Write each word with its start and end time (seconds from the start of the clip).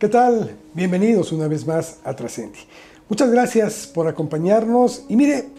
¿Qué 0.00 0.08
tal? 0.08 0.56
Bienvenidos 0.72 1.30
una 1.30 1.46
vez 1.46 1.66
más 1.66 1.98
a 2.04 2.16
Trascendi. 2.16 2.60
Muchas 3.10 3.30
gracias 3.30 3.86
por 3.86 4.08
acompañarnos 4.08 5.04
y 5.10 5.14
mire, 5.14 5.50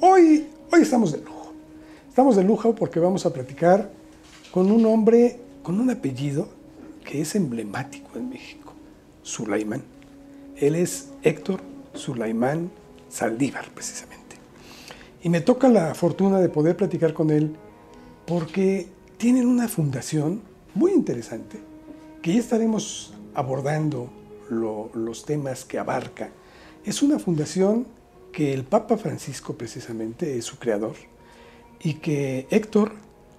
hoy, 0.00 0.46
hoy 0.70 0.82
estamos 0.82 1.10
de 1.10 1.18
lujo. 1.18 1.52
Estamos 2.08 2.36
de 2.36 2.44
lujo 2.44 2.72
porque 2.72 3.00
vamos 3.00 3.26
a 3.26 3.32
platicar 3.32 3.90
con 4.52 4.70
un 4.70 4.86
hombre 4.86 5.40
con 5.64 5.80
un 5.80 5.90
apellido 5.90 6.46
que 7.04 7.20
es 7.20 7.34
emblemático 7.34 8.10
en 8.14 8.28
México, 8.28 8.74
Sulaimán. 9.24 9.82
Él 10.56 10.76
es 10.76 11.08
Héctor 11.24 11.60
Sulaimán 11.92 12.70
Saldívar, 13.08 13.70
precisamente. 13.74 14.36
Y 15.20 15.30
me 15.30 15.40
toca 15.40 15.68
la 15.68 15.96
fortuna 15.96 16.38
de 16.38 16.48
poder 16.48 16.76
platicar 16.76 17.12
con 17.12 17.30
él 17.30 17.56
porque 18.24 18.86
tienen 19.16 19.48
una 19.48 19.66
fundación 19.66 20.42
muy 20.76 20.92
interesante 20.92 21.58
que 22.22 22.34
ya 22.34 22.38
estaremos 22.38 23.14
abordando 23.40 24.08
los 24.50 25.24
temas 25.24 25.64
que 25.64 25.78
abarca. 25.78 26.30
Es 26.84 27.02
una 27.02 27.18
fundación 27.18 27.86
que 28.32 28.52
el 28.52 28.64
Papa 28.64 28.96
Francisco 28.96 29.54
precisamente 29.54 30.38
es 30.38 30.44
su 30.44 30.58
creador 30.58 30.94
y 31.80 31.94
que 31.94 32.46
Héctor 32.50 32.92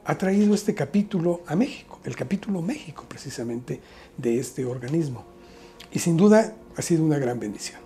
ha 0.04 0.18
traído 0.18 0.54
este 0.54 0.74
capítulo 0.74 1.41
a 1.46 1.55
México, 1.55 2.00
el 2.04 2.16
capítulo 2.16 2.62
México 2.62 3.05
precisamente 3.08 3.80
de 4.18 4.40
este 4.40 4.66
organismo. 4.66 5.24
Y 5.91 6.00
sin 6.00 6.18
duda 6.18 6.55
ha 6.76 6.82
sido 6.82 7.04
una 7.04 7.20
gran 7.20 7.40
bendición. 7.40 7.80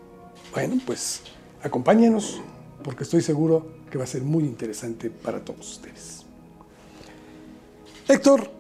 Bueno, 0.54 0.80
pues 0.86 1.22
acompáñanos 1.62 2.41
porque 2.84 3.04
estoy 3.04 3.22
seguro 3.22 3.68
que 3.91 3.98
va 3.98 4.05
a 4.05 4.08
ser 4.08 4.22
muy 4.22 4.44
interesante 4.44 5.10
para 5.10 5.44
todos 5.44 5.72
ustedes. 5.74 6.26
Héctor, 8.08 8.55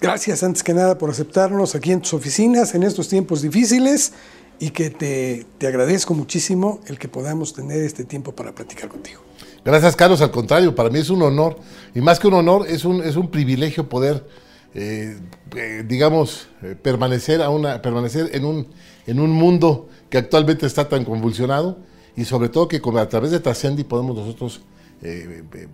Gracias 0.00 0.44
antes 0.44 0.62
que 0.62 0.74
nada 0.74 0.96
por 0.96 1.10
aceptarnos 1.10 1.74
aquí 1.74 1.90
en 1.90 2.00
tus 2.00 2.14
oficinas 2.14 2.72
en 2.76 2.84
estos 2.84 3.08
tiempos 3.08 3.42
difíciles 3.42 4.12
y 4.60 4.70
que 4.70 4.90
te, 4.90 5.44
te, 5.58 5.66
agradezco 5.66 6.14
muchísimo 6.14 6.80
el 6.86 7.00
que 7.00 7.08
podamos 7.08 7.52
tener 7.52 7.82
este 7.82 8.04
tiempo 8.04 8.32
para 8.32 8.54
platicar 8.54 8.88
contigo. 8.88 9.22
Gracias, 9.64 9.96
Carlos. 9.96 10.20
Al 10.20 10.30
contrario, 10.30 10.72
para 10.72 10.88
mí 10.88 11.00
es 11.00 11.10
un 11.10 11.20
honor 11.22 11.58
y 11.96 12.00
más 12.00 12.20
que 12.20 12.28
un 12.28 12.34
honor, 12.34 12.66
es 12.68 12.84
un, 12.84 13.02
es 13.02 13.16
un 13.16 13.28
privilegio 13.28 13.88
poder, 13.88 14.24
eh, 14.72 15.18
eh, 15.56 15.84
digamos, 15.84 16.48
eh, 16.62 16.76
permanecer, 16.80 17.42
a 17.42 17.50
una, 17.50 17.82
permanecer 17.82 18.30
en, 18.34 18.44
un, 18.44 18.68
en 19.08 19.18
un 19.18 19.32
mundo 19.32 19.88
que 20.10 20.18
actualmente 20.18 20.66
está 20.66 20.88
tan 20.88 21.04
convulsionado 21.04 21.78
y 22.14 22.24
sobre 22.24 22.48
todo 22.50 22.68
que 22.68 22.80
a 22.98 23.08
través 23.08 23.32
de 23.32 23.40
Trascendi 23.40 23.82
podemos 23.82 24.16
nosotros 24.16 24.60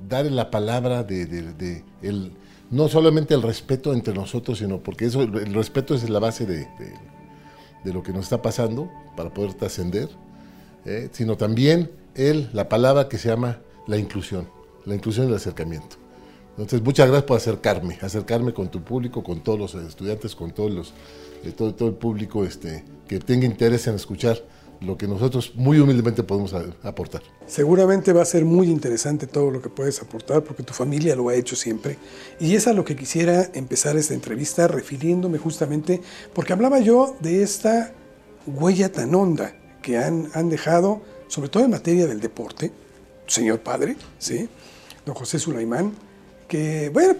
dar 0.09 0.27
la 0.27 0.51
palabra 0.51 1.03
de, 1.03 1.25
de, 1.25 1.53
de 1.55 1.85
el, 2.03 2.33
no 2.71 2.89
solamente 2.89 3.35
el 3.35 3.43
respeto 3.43 3.93
entre 3.93 4.15
nosotros, 4.15 4.59
sino 4.59 4.83
porque 4.83 5.07
eso, 5.07 5.23
el 5.23 5.55
respeto 5.55 5.95
es 5.95 6.09
la 6.09 6.19
base 6.19 6.47
de, 6.47 6.69
lo 7.85 8.03
que 8.03 8.13
nos 8.13 8.25
está 8.25 8.41
pasando 8.43 8.91
para 9.17 9.33
poder 9.33 9.55
trascender, 9.55 10.09
¿eh? 10.85 11.09
sino 11.13 11.37
también 11.37 11.91
el, 12.15 12.49
la 12.53 12.69
palabra 12.69 13.09
que 13.09 13.19
se 13.19 13.29
llama 13.29 13.61
la 13.87 13.99
inclusión, 13.99 14.49
la 14.87 14.95
inclusión 14.95 15.27
y 15.27 15.31
el 15.31 15.37
acercamiento. 15.37 15.97
Entonces, 16.51 16.83
muchas 16.83 17.09
gracias 17.09 17.27
por 17.27 17.37
acercarme, 17.37 17.99
acercarme 18.01 18.55
con 18.55 18.71
tu 18.71 18.83
público, 18.83 19.23
con 19.23 19.43
todos 19.43 19.59
los 19.59 19.75
estudiantes, 19.75 20.37
con 20.37 20.53
todos 20.53 20.71
los, 20.71 20.95
eh, 21.45 21.51
todo, 21.51 21.75
todo 21.75 21.89
el 21.89 21.97
público 21.97 22.45
este, 22.45 22.85
que 23.09 23.19
tenga 23.19 23.45
interés 23.45 23.87
en 23.89 23.97
escuchar 23.97 24.39
lo 24.85 24.97
que 24.97 25.07
nosotros 25.07 25.53
muy 25.55 25.79
humildemente 25.79 26.23
podemos 26.23 26.55
aportar. 26.83 27.23
Seguramente 27.47 28.13
va 28.13 28.23
a 28.23 28.27
ser 28.27 28.45
muy 28.45 28.69
interesante 28.71 29.27
todo 29.27 29.51
lo 29.51 29.61
que 29.61 29.69
puedes 29.69 30.01
aportar 30.03 30.43
porque 30.43 30.63
tu 30.63 30.73
familia 30.73 31.17
lo 31.17 31.29
ha 31.29 31.35
hecho 31.35 31.57
siempre. 31.57 31.99
Y 32.41 32.55
es 32.55 32.67
a 32.67 32.73
lo 32.73 32.85
que 32.85 32.97
quisiera 32.97 33.51
empezar 33.55 33.97
esta 33.97 34.15
entrevista 34.15 34.69
refiriéndome 34.69 35.39
justamente 35.39 36.01
porque 36.33 36.53
hablaba 36.53 36.81
yo 36.81 37.17
de 37.21 37.43
esta 37.43 37.93
huella 38.47 38.93
tan 38.93 39.15
honda 39.15 39.57
que 39.83 39.99
han, 39.99 40.31
han 40.35 40.49
dejado, 40.49 41.03
sobre 41.29 41.49
todo 41.49 41.65
en 41.65 41.71
materia 41.71 42.07
del 42.07 42.21
deporte, 42.21 42.73
señor 43.27 43.61
padre, 43.61 43.97
¿sí? 44.19 44.49
don 45.05 45.15
José 45.15 45.39
Sulaimán, 45.39 45.93
que, 46.49 46.91
bueno, 46.93 47.17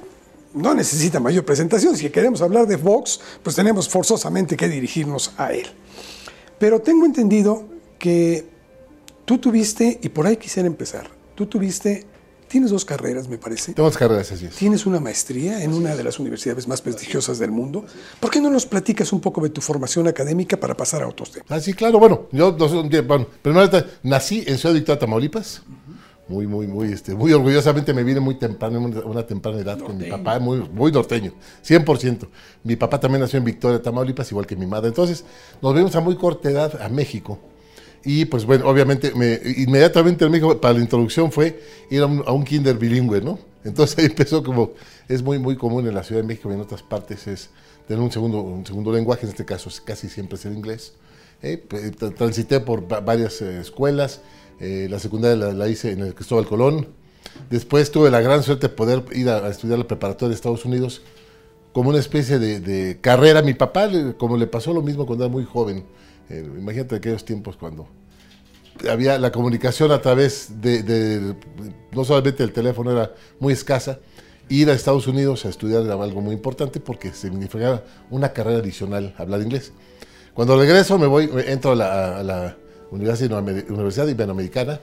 no 0.55 0.75
necesita 0.75 1.21
mayor 1.21 1.45
presentación. 1.45 1.97
Si 1.97 2.09
queremos 2.11 2.41
hablar 2.41 2.67
de 2.67 2.77
Vox, 2.77 3.21
pues 3.43 3.57
tenemos 3.57 3.89
forzosamente 3.89 4.57
que 4.57 4.69
dirigirnos 4.69 5.33
a 5.37 5.53
él. 5.53 5.67
Pero 6.59 6.81
tengo 6.81 7.05
entendido 7.07 7.65
que 7.99 8.47
tú 9.25 9.39
tuviste, 9.39 9.99
y 10.03 10.09
por 10.09 10.27
ahí 10.27 10.37
quisiera 10.37 10.67
empezar, 10.67 11.09
tú 11.35 11.47
tuviste, 11.47 12.07
tienes 12.49 12.71
dos 12.71 12.85
carreras, 12.85 13.29
me 13.29 13.39
parece. 13.39 13.73
Tengo 13.75 13.89
dos 13.89 13.99
carreras, 13.99 14.31
así 14.31 14.47
es. 14.47 14.55
Tienes 14.55 14.87
una 14.87 15.01
maestría 15.01 15.63
en 15.63 15.75
una 15.75 15.97
de 15.97 16.05
las 16.05 16.19
universidades 16.21 16.69
más 16.69 16.81
prestigiosas 16.81 17.39
del 17.39 17.51
mundo. 17.51 17.85
¿Por 18.21 18.31
qué 18.31 18.41
no 18.41 18.51
nos 18.51 18.67
platicas 18.67 19.13
un 19.13 19.21
poco 19.21 19.41
de 19.41 19.51
tu 19.51 19.61
formación 19.61 20.07
académica 20.07 20.57
para 20.59 20.77
pasar 20.77 21.03
a 21.03 21.09
otros 21.09 21.33
temas? 21.33 21.47
Ah, 21.51 21.61
sí, 21.61 21.73
claro. 21.75 21.99
Bueno, 21.99 22.29
yo 22.31 22.53
bueno, 22.53 23.27
primero 23.43 23.69
nací 24.03 24.45
en 24.47 24.59
Ciudad 24.59 24.75
Victoria, 24.75 24.99
Tamaulipas. 24.99 25.63
Muy, 26.27 26.47
muy, 26.47 26.67
muy, 26.67 26.91
este, 26.91 27.15
muy 27.15 27.35
orgullosamente 27.35 27.93
me 27.93 28.03
vine 28.03 28.19
muy 28.19 28.37
temprano, 28.37 28.79
en 28.79 28.97
una, 29.07 29.27
temprana 29.27 29.59
edad 29.59 29.79
con 29.79 29.99
mi 29.99 30.09
papá, 30.09 30.39
muy, 30.39 30.59
muy 30.73 30.91
norteño, 30.91 31.35
100%. 31.63 32.29
Mi 32.63 32.77
papá 32.77 32.99
también 32.99 33.21
nació 33.21 33.39
en 33.39 33.45
Victoria, 33.45 33.83
Tamaulipas, 33.83 34.31
igual 34.31 34.47
que 34.47 34.57
mi 34.57 34.67
madre. 34.67 34.89
Entonces, 34.89 35.25
nos 35.61 35.75
vimos 35.75 35.95
a 35.97 36.01
muy 36.01 36.17
corta 36.17 36.49
edad 36.49 36.81
a 36.81 36.89
México. 36.89 37.39
Y 38.05 38.27
pues 38.27 38.45
bueno, 38.45 38.69
obviamente, 38.69 39.13
me, 39.15 39.41
inmediatamente 39.57 40.25
en 40.25 40.31
México, 40.31 40.61
para 40.61 40.75
la 40.75 40.81
introducción 40.81 41.33
fue 41.33 41.61
ir 41.91 42.03
a 42.03 42.07
un, 42.07 42.45
kinder 42.45 42.77
bilingüe, 42.77 43.21
¿no? 43.21 43.39
Entonces 43.65 43.99
ahí 43.99 44.07
empezó 44.07 44.43
como, 44.43 44.73
es 45.09 45.23
muy, 45.23 45.39
muy 45.39 45.57
común 45.57 45.87
en 45.87 45.95
la 45.95 46.03
Ciudad 46.03 46.23
de 46.23 46.27
México 46.27 46.51
y 46.51 46.55
en 46.55 46.61
otras 46.61 46.83
partes 46.83 47.27
es 47.27 47.51
tener 47.89 48.03
un 48.03 48.13
segundo, 48.13 48.41
un 48.41 48.67
segundo 48.67 48.93
lenguaje, 48.93 49.25
en 49.25 49.31
este 49.31 49.45
caso 49.45 49.71
casi 49.85 50.09
siempre 50.09 50.37
es 50.37 50.45
el 50.45 50.55
inglés. 50.55 50.95
¿eh? 51.43 51.57
Transité 52.17 52.61
por 52.61 52.87
varias 52.87 53.41
eh, 53.41 53.61
escuelas, 53.61 54.21
eh, 54.61 54.87
la 54.91 54.99
secundaria 54.99 55.53
la, 55.53 55.69
hice 55.69 55.93
en 55.93 56.01
el 56.01 56.15
Cristóbal 56.15 56.47
Colón. 56.47 56.89
Después 57.51 57.91
tuve 57.91 58.11
la 58.11 58.21
gran 58.21 58.43
suerte 58.43 58.69
de 58.69 58.75
poder 58.75 59.05
ir 59.13 59.29
a, 59.29 59.49
estudiar 59.49 59.79
la 59.79 59.87
preparatoria 59.87 60.31
de 60.31 60.35
Estados 60.35 60.65
Unidos 60.65 61.03
como 61.73 61.91
una 61.91 61.99
especie 61.99 62.39
de, 62.39 62.99
carrera. 63.01 63.43
Mi 63.43 63.55
papá, 63.55 63.89
como 64.17 64.37
le 64.37 64.47
pasó 64.47 64.73
lo 64.73 64.83
mismo 64.83 65.07
cuando 65.07 65.25
era 65.25 65.33
muy 65.33 65.45
joven, 65.45 65.85
eh, 66.31 66.47
imagínate 66.57 66.97
aquellos 66.97 67.25
tiempos 67.25 67.57
cuando 67.57 67.89
había 68.89 69.19
la 69.19 69.31
comunicación 69.31 69.93
a 69.93 70.01
través 70.01 70.61
de, 70.61 71.35
no 71.93 72.05
solamente 72.05 72.43
el 72.43 72.53
teléfono 72.53 72.91
era 72.91 73.13
muy 73.41 73.53
escasa, 73.53 73.99
ir 74.49 74.69
a 74.69 74.75
Estados 74.75 75.07
Unidos 75.07 75.45
a 75.47 75.49
estudiar 75.49 75.83
era 75.83 75.95
algo 75.95 76.21
muy 76.21 76.35
importante 76.35 76.81
porque 76.81 77.13
significaba 77.13 77.83
una 78.11 78.33
carrera 78.33 78.59
adicional 78.59 79.15
hablar 79.19 79.43
inglés. 79.43 79.73
Cuando 80.35 80.59
regreso 80.59 80.99
me 80.99 81.07
voy, 81.07 81.31
entro 81.47 81.73
a 81.73 82.23
la 82.23 82.57
Universidad, 82.95 84.09
Iberoamericana 84.09 84.81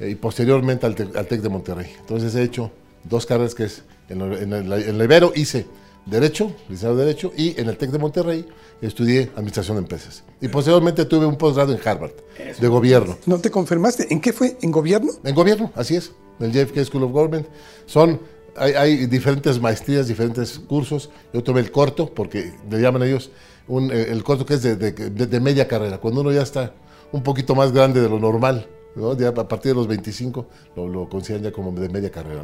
eh, 0.00 0.10
y 0.10 0.14
posteriormente 0.16 0.86
al, 0.86 0.94
TEC 0.94 1.40
de 1.40 1.48
Monterrey. 1.48 1.92
Entonces 2.00 2.34
he 2.34 2.42
hecho 2.42 2.70
dos 3.04 3.24
carreras 3.26 3.54
que 3.54 3.64
es 3.64 3.82
en, 4.08 4.20
el, 4.52 5.02
Ibero 5.02 5.32
hice 5.34 5.66
Derecho, 6.06 6.52
licenciado 6.62 6.96
de 6.96 7.04
Derecho, 7.04 7.32
y 7.36 7.60
en 7.60 7.68
el 7.68 7.76
TEC 7.76 7.90
de 7.90 7.98
Monterrey 7.98 8.46
estudié 8.80 9.30
Administración 9.34 9.76
de 9.76 9.82
Empresas. 9.82 10.24
Y 10.40 10.48
posteriormente 10.48 11.04
tuve 11.04 11.26
un 11.26 11.36
posgrado 11.36 11.72
en 11.72 11.78
Harvard, 11.86 12.12
de 12.58 12.68
gobierno. 12.68 13.16
¿No 13.26 13.38
te 13.38 13.50
confirmaste? 13.50 14.06
¿En 14.10 14.20
qué 14.20 14.32
fue? 14.32 14.56
¿En 14.62 14.72
gobierno? 14.72 15.12
En 15.22 15.34
gobierno, 15.34 15.70
así 15.76 15.96
es, 15.96 16.12
en 16.40 16.46
el 16.46 16.52
JFK 16.52 16.84
School 16.84 17.04
of 17.04 17.12
Government. 17.12 17.46
Son, 17.86 18.18
hay, 18.56 19.06
diferentes 19.06 19.60
maestrías, 19.60 20.08
diferentes 20.08 20.58
cursos. 20.58 21.10
Yo 21.32 21.44
tuve 21.44 21.60
el 21.60 21.70
corto, 21.70 22.12
porque 22.12 22.54
le 22.68 22.80
llaman 22.80 23.02
ellos 23.02 23.30
eh, 23.68 24.08
el 24.10 24.24
corto 24.24 24.44
que 24.44 24.54
es 24.54 24.62
de 24.62 25.40
media 25.40 25.68
carrera, 25.68 25.98
cuando 25.98 26.22
uno 26.22 26.32
ya 26.32 26.42
está 26.42 26.72
un 27.12 27.22
poquito 27.22 27.54
más 27.54 27.72
grande 27.72 28.00
de 28.00 28.08
lo 28.08 28.18
normal, 28.18 28.68
¿no? 28.94 29.16
Ya 29.16 29.28
a 29.28 29.48
partir 29.48 29.72
de 29.72 29.76
los 29.76 29.86
25 29.86 30.46
lo, 30.76 30.88
lo 30.88 31.08
consideran 31.08 31.44
ya 31.44 31.52
como 31.52 31.72
de 31.72 31.88
media 31.88 32.10
carrera. 32.10 32.42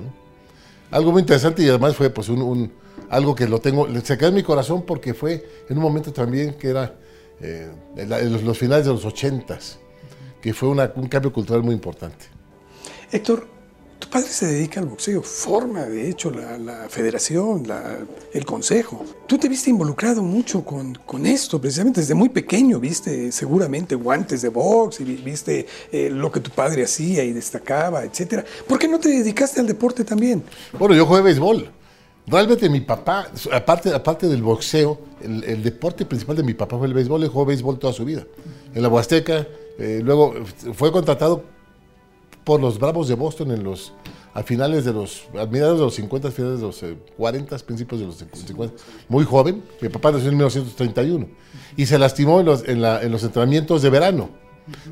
Algo 0.90 1.12
muy 1.12 1.20
interesante 1.20 1.62
y 1.62 1.68
además 1.68 1.96
fue 1.96 2.10
pues 2.10 2.28
un, 2.28 2.72
algo 3.10 3.34
que 3.34 3.48
lo 3.48 3.60
tengo, 3.60 3.88
se 4.02 4.16
quedó 4.16 4.28
en 4.28 4.34
mi 4.36 4.42
corazón 4.42 4.82
porque 4.86 5.14
fue 5.14 5.44
en 5.68 5.76
un 5.76 5.82
momento 5.82 6.12
también 6.12 6.54
que 6.54 6.68
era 6.68 6.94
eh, 7.40 7.70
en, 7.96 8.44
los, 8.46 8.58
finales 8.58 8.86
de 8.86 8.92
los 8.92 9.04
80 9.04 9.58
que 10.40 10.54
fue 10.54 10.68
un 10.68 11.08
cambio 11.08 11.32
cultural 11.32 11.62
muy 11.62 11.74
importante. 11.74 12.26
Héctor, 13.10 13.48
tu 14.06 14.12
padre 14.12 14.28
se 14.28 14.46
dedica 14.46 14.78
al 14.78 14.86
boxeo, 14.86 15.20
forma 15.20 15.84
de 15.84 16.08
hecho 16.08 16.30
la, 16.30 16.86
federación, 16.88 17.64
el 18.32 18.46
consejo. 18.46 19.04
Tú 19.26 19.36
te 19.36 19.48
viste 19.48 19.70
involucrado 19.70 20.22
mucho 20.22 20.64
con, 20.64 20.94
con, 20.94 21.26
esto, 21.26 21.60
precisamente 21.60 22.00
desde 22.00 22.14
muy 22.14 22.28
pequeño, 22.28 22.78
viste 22.78 23.32
seguramente 23.32 23.96
guantes 23.96 24.42
de 24.42 24.48
box 24.48 25.00
y 25.00 25.04
viste 25.04 25.66
eh, 25.90 26.08
lo 26.08 26.30
que 26.30 26.38
tu 26.38 26.50
padre 26.50 26.84
hacía 26.84 27.24
y 27.24 27.32
destacaba, 27.32 28.04
etc. 28.04 28.44
¿Por 28.68 28.78
qué 28.78 28.86
no 28.86 29.00
te 29.00 29.08
dedicaste 29.08 29.60
al 29.60 29.66
deporte 29.66 30.04
también? 30.04 30.44
Bueno, 30.78 30.94
yo 30.94 31.04
jugué 31.04 31.22
béisbol. 31.22 31.68
Realmente 32.28 32.68
mi 32.68 32.82
papá, 32.82 33.28
aparte, 33.52 33.92
aparte 33.92 34.28
del 34.28 34.42
boxeo, 34.42 35.00
el, 35.20 35.62
deporte 35.64 36.04
principal 36.04 36.36
de 36.36 36.44
mi 36.44 36.54
papá 36.54 36.78
fue 36.78 36.86
el 36.86 36.94
béisbol, 36.94 37.24
él 37.24 37.28
jugó 37.28 37.44
béisbol 37.46 37.78
toda 37.80 37.92
su 37.92 38.04
vida. 38.04 38.24
En 38.72 38.82
la 38.82 38.88
Huasteca, 38.88 39.46
eh, 39.78 40.00
luego 40.02 40.34
fue 40.74 40.92
contratado 40.92 41.55
por 42.46 42.60
los 42.60 42.78
Bravos 42.78 43.08
de 43.08 43.16
Boston 43.16 43.50
en 43.50 43.64
los 43.64 43.92
a 44.32 44.42
finales 44.44 44.84
de 44.84 44.92
los, 44.92 45.24
a 45.36 45.46
mediados 45.46 45.78
de 45.78 45.84
los 45.84 45.94
50, 45.96 46.30
finales 46.30 46.60
de 46.60 46.66
los 46.66 46.84
40, 47.16 47.58
principios 47.58 48.00
de 48.00 48.06
los 48.06 48.16
50, 48.16 48.74
muy 49.08 49.24
joven. 49.24 49.64
Mi 49.80 49.88
papá 49.88 50.12
nació 50.12 50.28
en 50.28 50.36
1931 50.36 51.26
y 51.76 51.86
se 51.86 51.98
lastimó 51.98 52.38
en 52.38 52.46
los, 52.46 52.68
en, 52.68 52.82
la, 52.82 53.02
en 53.02 53.10
los 53.10 53.24
entrenamientos 53.24 53.82
de 53.82 53.90
verano, 53.90 54.30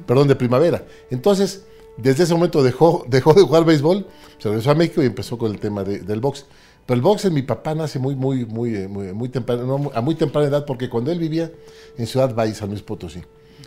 perdón, 0.04 0.26
de 0.26 0.34
primavera. 0.34 0.84
Entonces, 1.10 1.64
desde 1.96 2.24
ese 2.24 2.34
momento 2.34 2.60
dejó, 2.62 3.04
dejó 3.06 3.34
de 3.34 3.42
jugar 3.42 3.64
béisbol, 3.64 4.04
se 4.38 4.48
regresó 4.48 4.72
a 4.72 4.74
México 4.74 5.00
y 5.00 5.06
empezó 5.06 5.38
con 5.38 5.52
el 5.52 5.60
tema 5.60 5.84
del 5.84 6.20
box. 6.20 6.46
Pero 6.86 6.96
el 6.96 7.02
box 7.02 7.26
en 7.26 7.34
mi 7.34 7.42
papá 7.42 7.74
nace 7.76 8.00
muy, 8.00 8.16
muy, 8.16 8.44
muy, 8.46 8.74
eh, 8.74 8.88
muy, 8.88 9.12
muy 9.12 9.28
temprano, 9.28 9.92
a 9.94 10.00
muy 10.00 10.16
temprana 10.16 10.48
edad, 10.48 10.64
porque 10.66 10.88
cuando 10.88 11.12
él 11.12 11.20
vivía 11.20 11.52
en 11.96 12.06
Ciudad 12.08 12.34
Valle, 12.34 12.54
San 12.54 12.70
Luis 12.70 12.82
Potosí, 12.82 13.22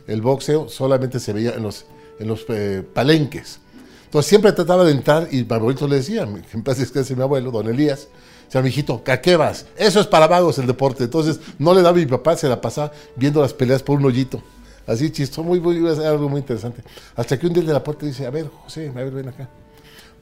el 0.07 0.21
boxeo 0.21 0.67
solamente 0.67 1.21
se 1.21 1.31
veía 1.31 1.51
en 1.51 1.63
los, 1.63 1.85
en 2.19 2.27
los 2.27 2.45
eh, 2.49 2.83
palenques. 2.93 3.61
Entonces 4.07 4.29
siempre 4.29 4.53
trataba 4.53 4.85
de 4.85 4.91
entrar 4.91 5.27
y 5.31 5.43
mi 5.43 5.53
abuelito 5.53 5.85
le 5.85 5.97
decía, 5.97 6.23
en 6.23 6.63
paz 6.63 6.77
descanse 6.77 7.13
mi 7.13 7.23
abuelo, 7.23 7.51
don 7.51 7.67
Elías, 7.67 8.07
decía, 8.45 8.61
mi 8.61 8.69
hijito, 8.69 9.03
¿a 9.05 9.17
qué 9.19 9.35
vas? 9.35 9.65
Eso 9.75 9.99
es 9.99 10.07
para 10.07 10.27
vagos 10.27 10.57
el 10.59 10.65
deporte. 10.65 11.03
Entonces 11.03 11.41
no 11.59 11.73
le 11.73 11.81
daba 11.81 11.97
a 11.97 11.99
mi 11.99 12.05
papá, 12.05 12.37
se 12.37 12.47
la 12.47 12.61
pasaba 12.61 12.93
viendo 13.17 13.41
las 13.41 13.53
peleas 13.53 13.83
por 13.83 13.97
un 13.97 14.05
hoyito. 14.05 14.41
Así 14.87 15.11
chistoso, 15.11 15.43
muy, 15.43 15.59
muy, 15.59 15.85
algo 16.05 16.29
muy 16.29 16.39
interesante. 16.39 16.81
Hasta 17.17 17.37
que 17.37 17.47
un 17.47 17.53
día 17.53 17.63
de 17.63 17.73
la 17.73 17.83
puerta 17.83 18.05
dice, 18.05 18.25
a 18.25 18.29
ver, 18.29 18.47
José, 18.63 18.87
a 18.87 18.93
ver, 18.93 19.11
ven 19.11 19.27
acá. 19.27 19.49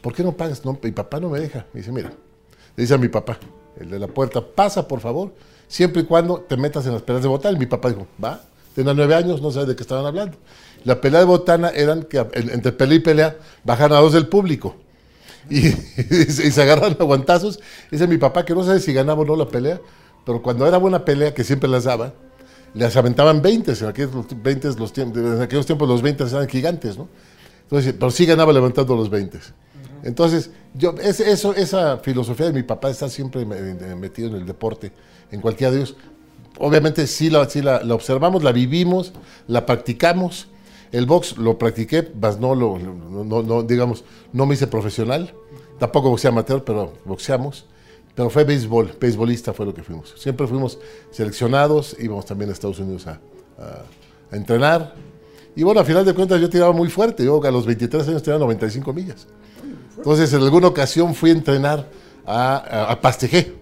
¿Por 0.02 0.14
qué 0.16 0.24
no 0.24 0.32
pagas? 0.32 0.66
No, 0.66 0.78
mi 0.82 0.92
papá 0.92 1.20
no 1.20 1.30
me 1.30 1.40
deja. 1.40 1.68
Me 1.72 1.82
dice, 1.82 1.92
mira, 1.92 2.10
le 2.10 2.82
dice 2.82 2.96
a 2.96 2.98
mi 2.98 3.08
papá, 3.08 3.38
el 3.80 3.92
de 3.92 4.00
la 4.00 4.08
puerta, 4.08 4.42
pasa 4.42 4.88
por 4.88 5.00
favor, 5.00 5.32
siempre 5.68 6.02
y 6.02 6.06
cuando 6.06 6.40
te 6.40 6.58
metas 6.58 6.88
en 6.88 6.94
las 6.94 7.04
peleas 7.04 7.22
de 7.22 7.30
botana. 7.30 7.56
Y 7.56 7.60
mi 7.60 7.68
papá 7.68 7.90
dijo, 7.90 8.08
va, 8.24 8.42
tenía 8.74 8.96
nueve 8.96 9.14
años, 9.14 9.40
no 9.40 9.52
sabe 9.52 9.68
de 9.68 9.76
qué 9.76 9.84
estaban 9.84 10.08
hablando. 10.08 10.36
La 10.86 11.02
pelea 11.02 11.20
de 11.20 11.26
botana 11.26 11.70
eran 11.70 12.04
que 12.04 12.18
entre 12.34 12.72
pelea 12.72 12.96
y 12.96 13.00
pelea 13.00 13.38
bajan 13.64 13.92
a 13.92 13.98
dos 13.98 14.14
del 14.14 14.28
público. 14.28 14.76
Y, 15.48 15.62
se 15.70 16.62
agarran 16.62 16.98
a 17.00 17.04
guantazos. 17.04 17.60
Dice 17.92 18.08
mi 18.08 18.18
papá 18.18 18.46
que 18.46 18.56
no 18.56 18.64
sabe 18.64 18.80
si 18.80 18.94
ganaba 18.94 19.22
o 19.22 19.26
no 19.26 19.36
la 19.36 19.48
pelea, 19.48 19.80
pero 20.26 20.42
cuando 20.42 20.66
era 20.66 20.78
buena 20.78 21.06
pelea, 21.06 21.36
que 21.36 21.44
siempre 21.44 21.70
las 21.70 21.84
daba, 21.84 22.14
les 22.74 22.96
aventaban 22.98 23.44
20, 23.44 23.72
en 23.72 23.86
aquellos, 23.86 24.12
20 24.42 24.74
los 24.80 24.98
en 24.98 25.42
aquellos 25.42 25.68
tiempos 25.68 25.88
los 25.88 26.02
20 26.02 26.24
eran 26.24 26.48
gigantes, 26.48 26.98
¿no? 26.98 27.08
Entonces, 27.62 27.94
pero 27.94 28.10
sí 28.10 28.26
ganaba 28.26 28.52
levantando 28.54 28.96
los 28.96 29.10
20. 29.10 29.40
Entonces, 30.04 30.52
yo, 30.74 30.94
eso, 31.00 31.54
esa 31.56 31.98
filosofía 31.98 32.48
de 32.48 32.54
mi 32.54 32.64
papá 32.64 32.90
está 32.90 33.10
siempre 33.10 33.46
metido 33.46 34.30
en 34.30 34.36
el 34.36 34.46
deporte, 34.46 34.92
en 35.32 35.42
cualquiera 35.42 35.72
de 35.72 35.78
ellos. 35.78 35.96
Obviamente 36.60 37.08
sí, 37.08 37.30
la, 37.30 37.48
la, 37.84 37.96
observamos, 37.96 38.44
la 38.44 38.52
vivimos, 38.52 39.14
la 39.48 39.66
practicamos. 39.66 40.48
El 40.96 41.08
box 41.08 41.38
lo 41.38 41.58
practiqué, 41.58 42.10
más 42.22 42.40
no 42.40 42.56
lo, 42.56 43.64
digamos, 43.64 44.06
no 44.32 44.46
me 44.46 44.54
hice 44.54 44.66
profesional, 44.66 45.34
tampoco 45.78 46.10
boxeé 46.10 46.30
amateur, 46.30 46.64
pero 46.64 46.94
boxeamos. 47.04 47.66
Pero 48.16 48.30
fue 48.30 48.46
béisbol, 48.46 48.94
béisbolista 48.98 49.52
fue 49.52 49.66
lo 49.66 49.74
que 49.74 49.84
fuimos. 49.84 50.14
Siempre 50.18 50.48
fuimos 50.48 50.80
seleccionados, 51.12 51.98
íbamos 52.00 52.26
también 52.26 52.50
a 52.50 52.54
Estados 52.54 52.80
Unidos 52.80 53.08
a, 53.08 53.20
entrenar. 54.32 54.96
Y 55.54 55.64
bueno, 55.64 55.82
a 55.82 55.84
final 55.84 56.06
de 56.06 56.14
cuentas 56.14 56.40
yo 56.40 56.50
tiraba 56.50 56.72
muy 56.72 56.90
fuerte. 56.90 57.26
Yo 57.26 57.44
a 57.44 57.52
los 57.52 57.66
23 57.66 58.08
años 58.08 58.24
tenía 58.24 58.40
95 58.40 58.94
millas. 58.94 59.28
Entonces 59.98 60.32
en 60.32 60.44
alguna 60.44 60.70
ocasión 60.70 61.14
fui 61.14 61.32
a 61.32 61.34
entrenar 61.34 61.90
a, 62.26 62.90
a, 62.90 63.02
Pastejé, 63.02 63.54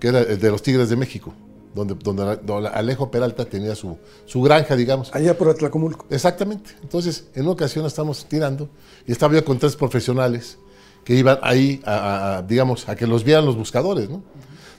que 0.00 0.08
era 0.08 0.20
el 0.20 0.38
de 0.38 0.50
los 0.50 0.62
Tigres 0.62 0.88
de 0.88 0.96
México. 0.96 1.34
Donde, 1.76 1.94
donde, 1.94 2.68
Alejo 2.68 3.10
Peralta 3.10 3.44
tenía 3.44 3.74
su, 3.74 3.98
su, 4.24 4.40
granja, 4.40 4.74
digamos. 4.74 5.14
Allá 5.14 5.36
por 5.36 5.50
Atlacomulco. 5.50 6.06
Exactamente. 6.10 6.70
Entonces, 6.82 7.26
en 7.34 7.42
una 7.42 7.52
ocasión 7.52 7.84
estamos 7.84 8.24
tirando 8.24 8.68
y 9.06 9.12
estaba 9.12 9.34
yo 9.34 9.44
con 9.44 9.58
tres 9.58 9.76
profesionales 9.76 10.58
que 11.04 11.14
iban 11.14 11.38
ahí, 11.42 11.80
a, 11.84 12.42
digamos, 12.48 12.88
a 12.88 12.96
que 12.96 13.06
los 13.06 13.22
vieran 13.22 13.44
los 13.44 13.56
buscadores, 13.56 14.08
¿no? 14.08 14.22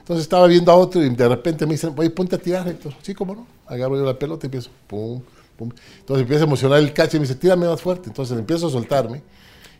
Entonces 0.00 0.24
estaba 0.24 0.46
viendo 0.46 0.72
a 0.72 0.74
otro 0.74 1.02
y 1.02 1.08
de 1.08 1.28
repente 1.28 1.66
me 1.66 1.72
dicen, 1.72 1.94
oye, 1.96 2.10
ponte 2.10 2.36
a 2.36 2.38
tirar, 2.38 2.66
Héctor. 2.66 2.94
Sí, 3.00 3.14
cómo 3.14 3.34
no. 3.34 3.46
Agarro 3.66 3.96
yo 3.96 4.04
la 4.04 4.18
pelota 4.18 4.46
y 4.46 4.48
empiezo, 4.48 4.70
pum, 4.86 5.22
pum. 5.56 5.70
Entonces 6.00 6.22
empieza 6.22 6.44
a 6.44 6.46
emocionar 6.46 6.80
el 6.80 6.92
cacho 6.92 7.16
y 7.16 7.20
me 7.20 7.26
dice, 7.26 7.38
tírame 7.38 7.66
más 7.66 7.80
fuerte. 7.80 8.08
Entonces 8.08 8.36
empiezo 8.36 8.66
a 8.66 8.70
soltarme 8.70 9.22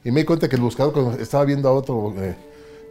y 0.05 0.11
me 0.11 0.21
di 0.21 0.26
cuenta 0.26 0.49
que 0.49 0.56
el 0.56 0.62
buscador 0.62 1.21
estaba 1.21 1.44
viendo 1.44 1.69
a 1.69 1.73
otro 1.73 2.14
eh, 2.19 2.37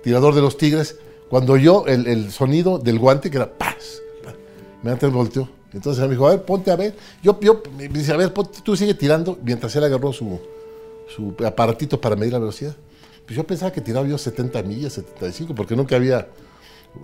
tirador 0.03 0.35
de 0.35 0.41
los 0.41 0.57
tigres, 0.57 0.97
cuando 1.29 1.57
yo 1.57 1.85
el, 1.87 2.07
el, 2.07 2.31
sonido 2.31 2.77
del 2.77 2.99
guante, 2.99 3.29
que 3.29 3.37
era 3.37 3.57
paz, 3.57 4.01
me 4.83 4.91
antes 4.91 5.11
volteó. 5.11 5.49
Entonces 5.73 6.03
me 6.03 6.11
dijo, 6.11 6.27
a 6.27 6.31
ver, 6.31 6.43
ponte 6.43 6.71
a 6.71 6.75
ver. 6.75 6.95
Yo, 7.21 7.39
yo 7.39 7.61
me 7.77 7.87
dice, 7.87 8.13
a 8.13 8.17
ver, 8.17 8.31
tú 8.31 8.75
sigue 8.75 8.93
tirando, 8.93 9.37
mientras 9.43 9.75
él 9.75 9.83
agarró 9.83 10.13
su, 10.13 10.39
su 11.07 11.35
aparatito 11.45 11.99
para 11.99 12.15
medir 12.15 12.33
la 12.33 12.39
velocidad. 12.39 12.75
Pues 13.25 13.35
yo 13.35 13.45
pensaba 13.45 13.71
que 13.71 13.81
tiraba 13.81 14.07
yo 14.07 14.17
70 14.17 14.63
millas, 14.63 14.93
75, 14.93 15.53
porque 15.53 15.75
nunca 15.75 15.97
había, 15.97 16.27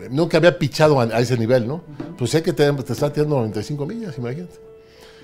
nunca 0.09 0.37
había 0.37 0.57
pichado 0.57 0.99
a, 0.99 1.19
ese 1.19 1.37
nivel, 1.37 1.67
¿no? 1.67 1.81
Pues 2.17 2.31
sé 2.31 2.41
que 2.41 2.53
te, 2.53 2.71
te 2.71 2.93
está 2.93 3.11
tirando 3.11 3.35
95 3.35 3.85
millas, 3.85 4.17
imagínate. 4.17 4.72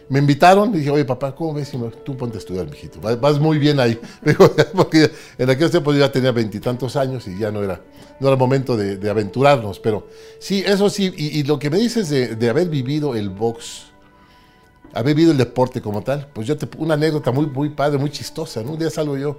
Me 0.10 0.20
invitaron 0.20 0.74
y 0.74 0.80
dije, 0.80 0.90
oye, 0.90 1.06
papá, 1.06 1.36
¿cómo 1.36 1.54
ves? 1.54 1.72
Tú 2.04 2.18
ponte 2.18 2.38
a 2.38 2.40
estudiar, 2.40 2.68
mijito. 2.70 3.00
Vas, 3.00 3.40
muy 3.40 3.60
bien 3.60 3.80
ahí. 3.80 4.00
Porque 4.76 5.12
en 5.38 5.50
aquel 5.50 5.70
tiempo 5.70 5.94
yo 5.94 6.00
ya 6.00 6.12
tenía 6.12 6.32
veintitantos 6.32 6.96
años 6.96 7.28
y 7.28 7.38
ya 7.38 7.52
no 7.52 7.64
era, 7.64 7.80
no 8.20 8.28
era 8.28 8.36
momento 8.36 8.76
de, 8.76 9.10
aventurarnos. 9.10 9.80
Pero 9.80 10.08
sí, 10.40 10.64
eso 10.66 10.90
sí. 10.90 11.14
Y, 11.16 11.44
lo 11.44 11.60
que 11.60 11.70
me 11.70 11.78
dices 11.78 12.10
de, 12.10 12.36
de, 12.36 12.50
haber 12.50 12.70
vivido 12.70 13.16
el 13.16 13.30
box, 13.30 13.92
haber 14.94 15.14
vivido 15.14 15.32
el 15.32 15.38
deporte 15.38 15.80
como 15.80 16.02
tal, 16.02 16.28
pues 16.34 16.48
yo 16.48 16.58
te, 16.58 16.68
una 16.78 16.96
anécdota 16.96 17.32
muy, 17.32 17.46
muy 17.46 17.70
padre, 17.70 18.00
muy 18.00 18.10
chistosa. 18.10 18.64
¿no? 18.64 18.72
Un 18.72 18.80
día 18.80 18.90
salgo 18.90 19.16
yo 19.16 19.38